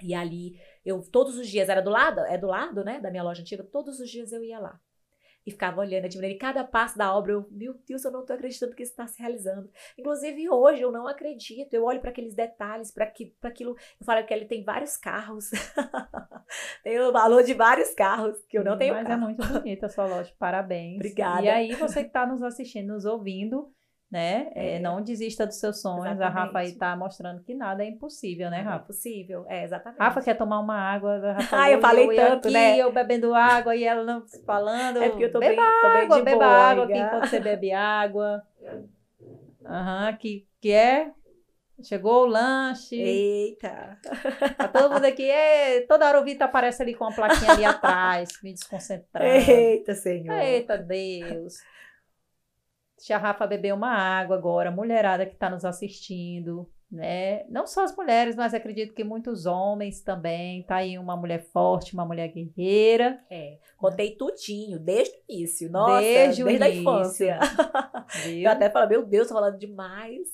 [0.00, 3.22] E ali, eu todos os dias, era do lado, é do lado, né, da minha
[3.22, 4.80] loja antiga, todos os dias eu ia lá
[5.46, 6.34] e ficava olhando, admirando.
[6.34, 9.06] E cada passo da obra, eu, meu Deus, eu não estou acreditando que isso está
[9.06, 9.68] se realizando.
[9.98, 11.74] Inclusive hoje eu não acredito.
[11.74, 13.04] Eu olho para aqueles detalhes, para
[13.42, 13.76] aquilo.
[14.00, 15.50] Eu falo que ele tem vários carros.
[16.82, 19.20] tem o valor de vários carros, que eu não tenho Mas é carro.
[19.20, 20.32] é muito bonita a sua loja.
[20.38, 20.96] Parabéns.
[21.02, 21.42] Obrigada.
[21.42, 23.72] E aí, você que está nos assistindo, nos ouvindo
[24.12, 24.50] né?
[24.54, 26.04] É, não desista dos seus sonhos.
[26.04, 26.38] Exatamente.
[26.38, 28.84] A Rafa aí tá mostrando que nada é impossível, né, Rafa?
[28.84, 29.98] É possível, é, exatamente.
[29.98, 31.32] Rafa quer tomar uma água.
[31.32, 32.76] Rafa, ah, eu falei eu tanto, aqui, né?
[32.76, 35.02] Eu bebendo água e ela não falando.
[35.02, 37.26] É porque eu tô beba bem, tô bem água, de beba boa, água aqui enquanto
[37.26, 38.42] você bebe água.
[39.64, 41.10] Aham, uhum, que, que é...
[41.82, 42.94] Chegou o lanche.
[42.94, 43.98] Eita!
[44.56, 45.28] Tá todo mundo aqui.
[45.28, 49.50] É, toda hora o Vitor aparece ali com uma plaquinha ali atrás, me desconcentrando.
[49.50, 50.38] Eita, Senhor!
[50.38, 51.54] Eita, Deus!
[53.02, 57.44] Deixa a Rafa beber uma água agora, mulherada que está nos assistindo, né?
[57.48, 60.62] Não só as mulheres, mas acredito que muitos homens também.
[60.62, 63.18] Tá aí uma mulher forte, uma mulher guerreira.
[63.28, 65.68] É, contei tudinho, desde o início.
[65.68, 67.40] Nossa, desde, desde a infância.
[68.24, 70.28] Eu até falo, meu Deus, tô falando demais.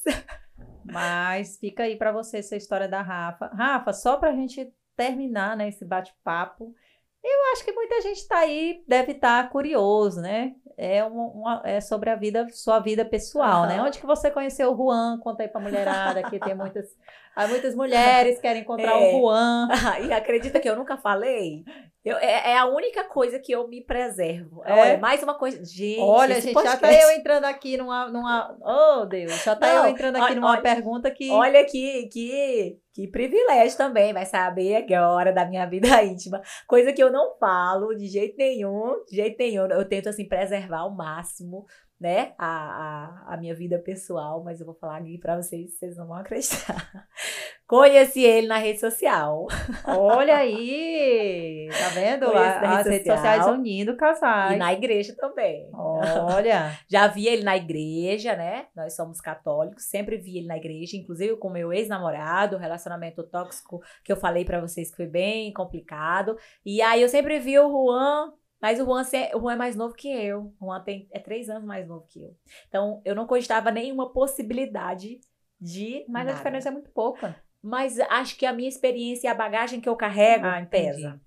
[0.84, 3.46] Mas fica aí para você essa história da Rafa.
[3.46, 6.74] Rafa, só para a gente terminar né, esse bate-papo,
[7.22, 10.54] Eu acho que muita gente está aí, deve estar tá curioso, né?
[10.76, 13.68] É, uma, uma, é sobre a vida, sua vida pessoal, uhum.
[13.68, 13.82] né?
[13.82, 15.18] Onde que você conheceu o Juan?
[15.18, 16.96] Conta aí pra mulherada, que tem muitas,
[17.38, 19.14] há muitas mulheres que querem encontrar é.
[19.14, 19.68] o Juan.
[20.06, 21.62] e acredita que eu nunca falei?
[22.04, 24.62] Eu, é, é, a única coisa que eu me preservo.
[24.64, 24.72] É?
[24.72, 25.62] Olha, mais uma coisa.
[25.64, 26.80] Gente, olha, gente, podcast...
[26.80, 28.08] já tá eu entrando aqui numa.
[28.08, 31.30] numa oh, Deus, já tá Não, eu entrando aqui olha, numa olha, pergunta que.
[31.30, 36.40] Olha que, que, que privilégio também, vai saber agora da minha vida íntima.
[36.66, 39.66] Coisa que eu não falo de jeito nenhum, de jeito nenhum.
[39.66, 41.66] Eu tento, assim, preservar ao máximo
[42.00, 45.96] né, a, a, a, minha vida pessoal, mas eu vou falar aqui para vocês, vocês
[45.96, 46.88] não vão acreditar.
[47.66, 49.46] Conheci ele na rede social.
[49.84, 52.26] Olha aí, tá vendo?
[52.28, 54.54] A, as redes sociais unindo casais.
[54.54, 55.68] E na igreja também.
[55.74, 56.78] Olha.
[56.88, 58.66] Já vi ele na igreja, né?
[58.74, 64.10] Nós somos católicos, sempre vi ele na igreja, inclusive com meu ex-namorado, relacionamento tóxico que
[64.10, 66.38] eu falei para vocês que foi bem complicado.
[66.64, 69.02] E aí eu sempre vi o Juan mas o Juan,
[69.34, 70.52] o Juan é mais novo que eu.
[70.60, 72.36] O Juan tem, é três anos mais novo que eu.
[72.68, 75.20] Então, eu não cogitava nenhuma possibilidade
[75.60, 76.04] de.
[76.08, 76.32] Mas nada.
[76.32, 77.40] a diferença é muito pouca.
[77.62, 81.20] Mas acho que a minha experiência e a bagagem que eu carrego ah, pesa.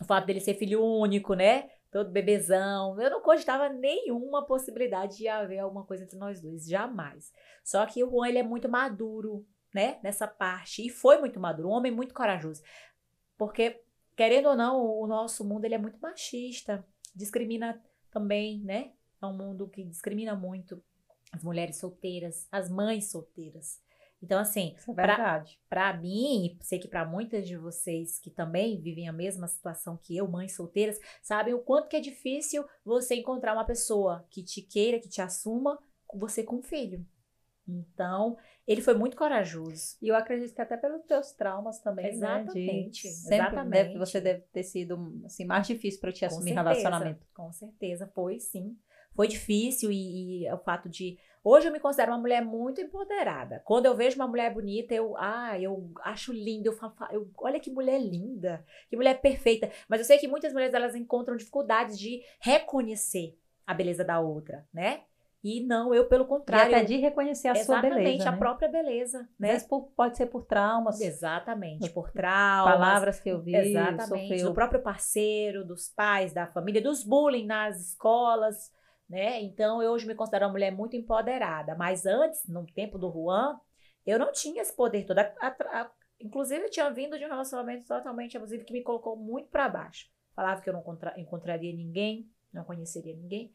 [0.00, 1.68] O fato dele ser filho único, né?
[1.90, 3.00] Todo bebezão.
[3.00, 6.66] Eu não cogitava nenhuma possibilidade de haver alguma coisa entre nós dois.
[6.66, 7.32] Jamais.
[7.64, 9.98] Só que o Juan, ele é muito maduro, né?
[10.02, 10.86] Nessa parte.
[10.86, 11.68] E foi muito maduro.
[11.68, 12.62] Um homem muito corajoso.
[13.36, 13.80] Porque
[14.16, 16.84] querendo ou não, o nosso mundo ele é muito machista,
[17.14, 18.92] discrimina também, né?
[19.20, 20.82] É um mundo que discrimina muito
[21.32, 23.80] as mulheres solteiras, as mães solteiras.
[24.22, 25.58] Então, assim, é verdade.
[25.68, 30.16] Para mim, sei que para muitas de vocês que também vivem a mesma situação que
[30.16, 34.62] eu, mães solteiras, sabem o quanto que é difícil você encontrar uma pessoa que te
[34.62, 35.76] queira, que te assuma,
[36.14, 37.04] você com filho.
[37.66, 38.36] Então,
[38.66, 39.96] ele foi muito corajoso.
[40.02, 43.06] E eu acredito que até pelos teus traumas também, Exatamente.
[43.06, 43.12] Né?
[43.12, 43.70] De, exatamente.
[43.70, 47.26] Deve, você deve ter sido assim, mais difícil para te assumir certeza, relacionamento.
[47.34, 48.76] Com certeza, foi sim.
[49.14, 53.60] Foi difícil e, e, o fato de hoje eu me considero uma mulher muito empoderada.
[53.64, 57.60] Quando eu vejo uma mulher bonita, eu, ah, eu acho linda, eu falo, eu, olha
[57.60, 59.70] que mulher linda, que mulher perfeita.
[59.86, 64.66] Mas eu sei que muitas mulheres elas encontram dificuldades de reconhecer a beleza da outra,
[64.72, 65.02] né?
[65.42, 66.70] E não, eu pelo contrário.
[66.70, 68.00] E até de reconhecer a sua beleza.
[68.00, 68.38] Exatamente, a né?
[68.38, 69.28] própria beleza.
[69.38, 69.58] Né?
[69.68, 71.00] Por, pode ser por traumas.
[71.00, 72.72] Exatamente, por traumas.
[72.72, 73.56] Palavras que eu vi.
[73.56, 74.28] Exatamente.
[74.28, 74.48] Sofreu.
[74.48, 78.70] Do próprio parceiro, dos pais, da família, dos bullying nas escolas.
[79.08, 79.42] Né?
[79.42, 81.74] Então, eu hoje me considero uma mulher muito empoderada.
[81.74, 83.58] Mas antes, no tempo do Juan,
[84.06, 85.18] eu não tinha esse poder todo.
[85.18, 85.90] A, a, a,
[86.20, 90.06] inclusive, eu tinha vindo de um relacionamento totalmente abusivo que me colocou muito para baixo.
[90.36, 90.84] Falava que eu não
[91.16, 93.52] encontraria ninguém, não conheceria ninguém.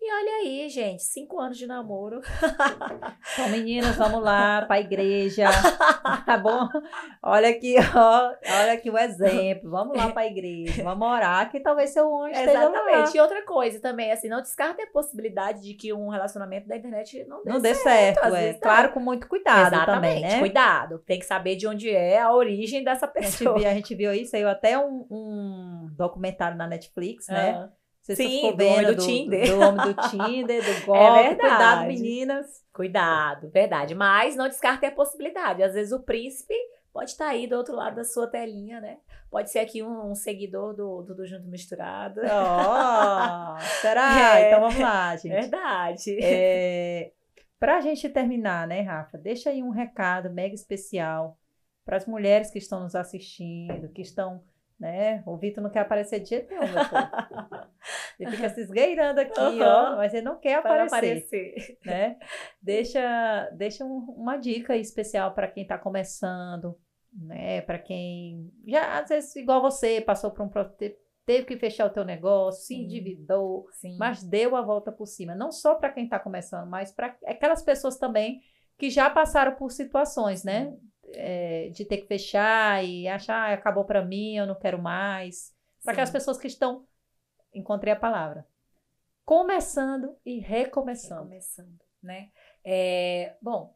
[0.00, 2.20] E olha aí, gente, cinco anos de namoro.
[3.34, 5.44] Então, meninas, vamos lá para a igreja,
[6.26, 6.68] tá bom?
[7.22, 9.70] Olha aqui, ó, olha aqui o exemplo.
[9.70, 13.16] Vamos lá para a igreja, vamos orar, que talvez seu anjo Exatamente.
[13.16, 17.24] E outra coisa também, assim, não descarta a possibilidade de que um relacionamento da internet
[17.28, 17.76] não dê não certo.
[17.76, 18.52] Dê certo é.
[18.54, 18.60] Tá.
[18.60, 20.38] Claro, com muito cuidado Exatamente, também, né?
[20.40, 20.98] cuidado.
[21.00, 23.54] Tem que saber de onde é a origem dessa pessoa.
[23.54, 27.56] A gente viu, a gente viu isso, saiu até um, um documentário na Netflix, né?
[27.56, 29.46] Uhum você Sim, ficou vendo do, do, Tinder.
[29.46, 31.18] Do, homem do Tinder, do é golpe.
[31.18, 31.38] É verdade.
[31.40, 32.64] Cuidado, meninas.
[32.72, 33.94] Cuidado, verdade.
[33.94, 35.62] Mas não descarte a possibilidade.
[35.62, 36.54] Às vezes o príncipe
[36.90, 38.96] pode estar tá aí do outro lado da sua telinha, né?
[39.30, 42.22] Pode ser aqui um, um seguidor do, do, do, Junto Misturado.
[42.22, 44.38] Oh, será?
[44.40, 45.32] É, então vamos lá, gente.
[45.32, 46.18] Verdade.
[46.22, 47.12] É,
[47.60, 49.18] para a gente terminar, né, Rafa?
[49.18, 51.36] Deixa aí um recado mega especial
[51.84, 54.42] para as mulheres que estão nos assistindo, que estão
[54.78, 55.22] né?
[55.26, 57.68] O Vitor não quer aparecer de jeito nenhum, meu povo.
[58.18, 59.62] Ele fica se esgueirando aqui, uhum.
[59.62, 61.78] ó, mas ele não quer aparecer, aparecer.
[61.84, 62.16] né?
[62.60, 66.76] Deixa, deixa um, uma dica especial para quem está começando,
[67.12, 67.60] né?
[67.60, 70.50] Para quem já às vezes igual você passou por um
[71.24, 73.98] teve que fechar o teu negócio, se endividou, Sim.
[73.98, 75.34] mas deu a volta por cima.
[75.34, 78.40] Não só para quem está começando, mas para aquelas pessoas também
[78.78, 80.74] que já passaram por situações, né?
[81.14, 85.54] É, de ter que fechar e achar, ah, acabou para mim, eu não quero mais.
[85.82, 86.86] Para aquelas pessoas que estão,
[87.54, 88.46] encontrei a palavra,
[89.24, 91.22] começando e recomeçando.
[91.22, 92.30] Recomeçando, né?
[92.64, 93.74] É, bom,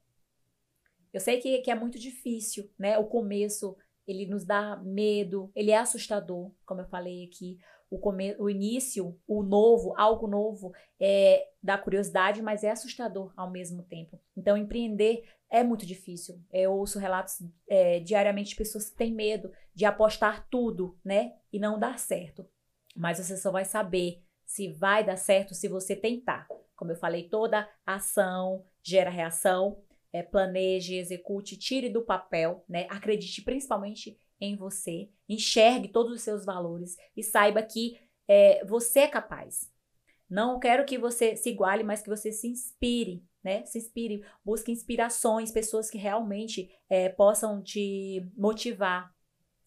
[1.12, 2.98] eu sei que, que é muito difícil, né?
[2.98, 3.76] O começo,
[4.06, 7.58] ele nos dá medo, ele é assustador, como eu falei aqui.
[7.92, 13.50] O, come, o início, o novo, algo novo, é, dá curiosidade, mas é assustador ao
[13.50, 14.18] mesmo tempo.
[14.34, 16.40] Então, empreender é muito difícil.
[16.50, 21.34] Eu ouço relatos é, diariamente de pessoas que têm medo de apostar tudo, né?
[21.52, 22.48] E não dar certo.
[22.96, 26.48] Mas você só vai saber se vai dar certo se você tentar.
[26.74, 29.82] Como eu falei, toda ação gera reação.
[30.10, 32.86] É, planeje, execute, tire do papel, né?
[32.88, 37.96] Acredite principalmente em você, enxergue todos os seus valores e saiba que
[38.26, 39.70] é, você é capaz.
[40.28, 43.64] Não quero que você se iguale, mas que você se inspire, né?
[43.66, 49.14] Se inspire, busque inspirações, pessoas que realmente é, possam te motivar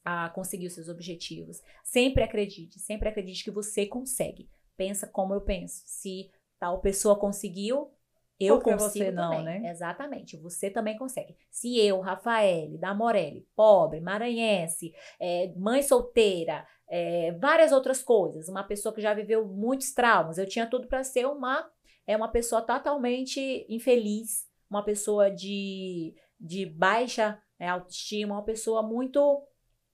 [0.03, 1.61] a conseguir os seus objetivos.
[1.83, 4.49] Sempre acredite, sempre acredite que você consegue.
[4.75, 5.83] Pensa como eu penso.
[5.85, 6.29] Se
[6.59, 7.91] tal pessoa conseguiu,
[8.39, 9.61] eu Porque consigo você não, também.
[9.61, 9.69] né?
[9.69, 11.35] Exatamente, você também consegue.
[11.49, 18.63] Se eu, Rafael, da Morelli, pobre, maranhense, é, mãe solteira, é, várias outras coisas, uma
[18.63, 21.69] pessoa que já viveu muitos traumas, eu tinha tudo para ser uma
[22.07, 29.43] é uma pessoa totalmente infeliz, uma pessoa de, de baixa é, autoestima, uma pessoa muito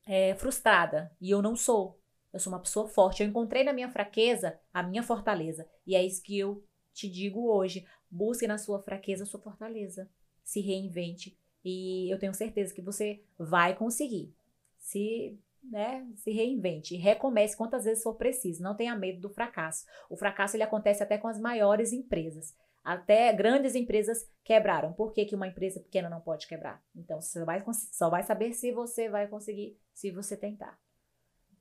[0.05, 1.11] é, frustrada.
[1.21, 1.99] E eu não sou.
[2.33, 3.23] Eu sou uma pessoa forte.
[3.23, 5.67] Eu encontrei na minha fraqueza a minha fortaleza.
[5.85, 6.63] E é isso que eu
[6.93, 7.85] te digo hoje.
[8.11, 10.09] Busque na sua fraqueza sua fortaleza.
[10.43, 11.37] Se reinvente.
[11.63, 14.35] E eu tenho certeza que você vai conseguir.
[14.77, 16.95] Se, né, se reinvente.
[16.95, 18.61] Recomece quantas vezes for preciso.
[18.61, 19.85] Não tenha medo do fracasso.
[20.09, 22.55] O fracasso ele acontece até com as maiores empresas.
[22.83, 24.91] Até grandes empresas quebraram.
[24.91, 26.83] Por que, que uma empresa pequena não pode quebrar?
[26.95, 30.79] Então, você vai, só vai saber se você vai conseguir, se você tentar.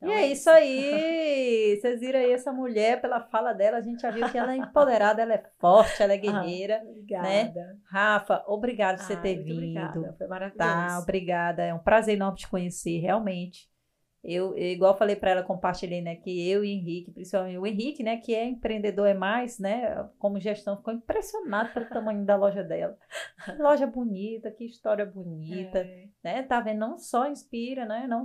[0.03, 1.79] Então, e é isso aí!
[1.79, 4.57] Vocês viram aí essa mulher, pela fala dela, a gente já viu que ela é
[4.57, 6.83] empoderada, ela é forte, ela é guerreira.
[6.83, 7.79] Obrigada.
[7.85, 9.59] Rafa, obrigado por você Ai, ter vindo.
[9.59, 10.15] Obrigada.
[10.17, 10.59] Foi maravilhoso.
[10.59, 11.63] Tá, obrigada.
[11.63, 13.69] É um prazer enorme te conhecer, realmente.
[14.23, 18.03] Eu, igual falei para ela, compartilhei, né, que eu e o Henrique, principalmente o Henrique,
[18.03, 22.63] né, que é empreendedor é mais, né, como gestão, ficou impressionado pelo tamanho da loja
[22.63, 22.99] dela.
[23.59, 26.05] Loja bonita, que história bonita, É.
[26.23, 26.81] né, tá vendo?
[26.81, 28.25] Não só inspira, né, não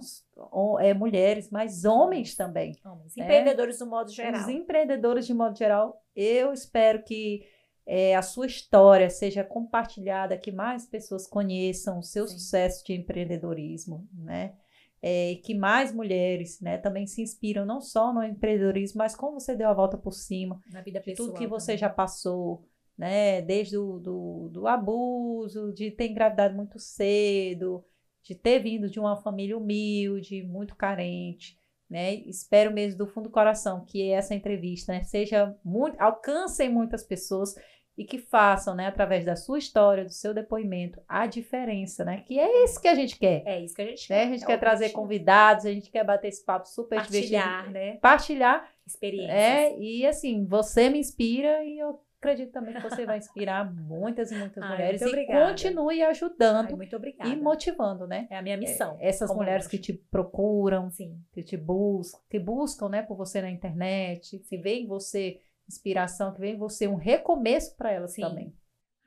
[0.81, 2.75] é, mulheres, mas homens também.
[2.83, 3.23] Homens, É.
[3.23, 4.41] Empreendedores do modo geral.
[4.41, 7.47] Os empreendedores, de modo geral, eu espero que
[7.85, 12.33] é, a sua história seja compartilhada, que mais pessoas conheçam o seu Sim.
[12.33, 14.55] sucesso de empreendedorismo, né?
[15.01, 19.39] É, e que mais mulheres, né, também se inspiram não só no empreendedorismo, mas como
[19.39, 21.29] você deu a volta por cima, Na vida de pessoal.
[21.29, 21.77] tudo que você também.
[21.79, 22.67] já passou,
[22.97, 23.41] né?
[23.41, 27.85] Desde o do, do abuso, de ter engravidado muito cedo,
[28.23, 31.59] de ter vindo de uma família humilde, muito carente,
[31.89, 32.15] né?
[32.15, 37.53] Espero mesmo do fundo do coração que essa entrevista né, seja muito, alcancem muitas pessoas
[37.97, 42.23] e que façam, né, através da sua história, do seu depoimento, a diferença, né?
[42.27, 43.41] Que é isso que a gente quer.
[43.45, 44.15] É isso que a gente Né?
[44.21, 44.31] A quer.
[44.33, 45.01] gente é quer trazer objetivo.
[45.01, 47.73] convidados, a gente quer bater esse papo super Partilhar, divertido.
[47.73, 47.97] né?
[48.01, 49.33] Partilhar Experiências.
[49.33, 54.31] é, e assim, você me inspira e eu acredito também que você vai inspirar muitas
[54.31, 55.47] e muitas Ai, mulheres e obrigada.
[55.47, 57.29] continue Ai, ajudando muito obrigada.
[57.29, 58.27] e motivando, né?
[58.31, 58.97] É a minha missão.
[58.99, 61.17] É, Essas como mulheres que te procuram, Sim.
[61.31, 66.33] que te buscam, que buscam, né, por você na internet, que vê em você inspiração,
[66.33, 68.21] que vê em você um recomeço para elas Sim.
[68.21, 68.55] também.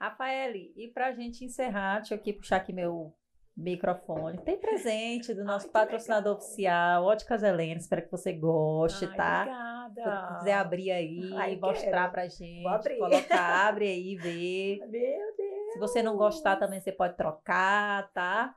[0.01, 3.13] Rafael, e pra gente encerrar, deixa eu aqui puxar aqui meu
[3.57, 4.39] microfone.
[4.45, 6.45] Tem presente do nosso que patrocinador legal.
[6.47, 9.41] oficial, Óticas Helena, espero que você goste, Ai, tá?
[9.43, 9.95] Obrigada.
[9.95, 12.99] Se você quiser abrir aí, Ai, mostrar pra gente, Vou abrir.
[12.99, 14.79] colocar, abre aí, vê.
[14.81, 15.73] Meu Deus.
[15.73, 18.55] Se você não gostar também, você pode trocar, tá?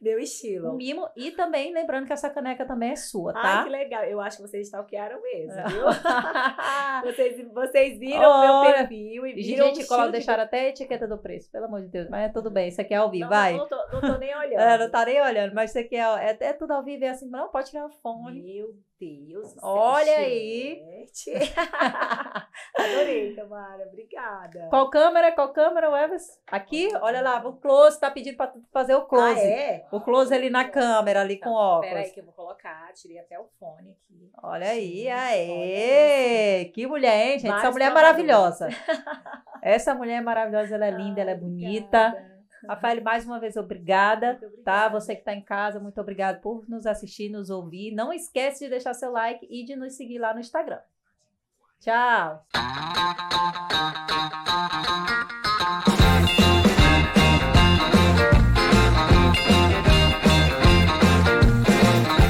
[0.00, 0.72] Meu Um estilo.
[0.74, 1.08] mimo.
[1.16, 3.64] E também, lembrando que essa caneca também é sua, Ai, tá?
[3.64, 4.04] que legal.
[4.04, 5.84] Eu acho que vocês stalkearam mesmo, viu?
[6.04, 10.60] Ah, vocês, vocês viram o meu perfil e viram gente, o colo- de- deixaram até
[10.60, 12.08] a etiqueta do preço, pelo amor de Deus.
[12.08, 13.56] Mas é tudo bem, isso aqui é ao vivo, Não, vai.
[13.56, 14.52] Não, tô, não tô nem olhando.
[14.62, 16.00] É, não tá nem olhando, mas isso aqui é,
[16.30, 18.40] é, é tudo ao vivo, é assim, não pode tirar o fone.
[18.42, 18.74] Meu
[19.06, 20.82] Deus Olha aí.
[22.78, 23.86] Adorei, Tamara.
[23.88, 24.68] Obrigada.
[24.70, 25.32] Qual câmera?
[25.32, 26.24] Qual câmera, Evers?
[26.46, 29.40] Aqui, olha lá, o close, tá pedindo pra tu fazer o close.
[29.40, 29.86] Ah, é?
[29.90, 31.88] O close ali na câmera, ali com óculos.
[31.88, 32.92] Peraí que eu vou colocar.
[32.94, 34.30] Tirei até o fone aqui.
[34.42, 36.66] Olha aí, aê!
[36.66, 37.52] Que mulher, hein, gente?
[37.54, 38.68] Essa mulher é maravilhosa.
[39.62, 42.08] Essa mulher é maravilhosa, ela é linda, ela é bonita.
[42.08, 42.31] obrigada.
[42.66, 44.34] Rafael, mais uma vez, obrigada.
[44.34, 44.46] Tá?
[44.46, 45.00] obrigada.
[45.00, 47.92] Você que está em casa, muito obrigado por nos assistir, nos ouvir.
[47.92, 50.80] Não esquece de deixar seu like e de nos seguir lá no Instagram.
[51.80, 52.46] Tchau!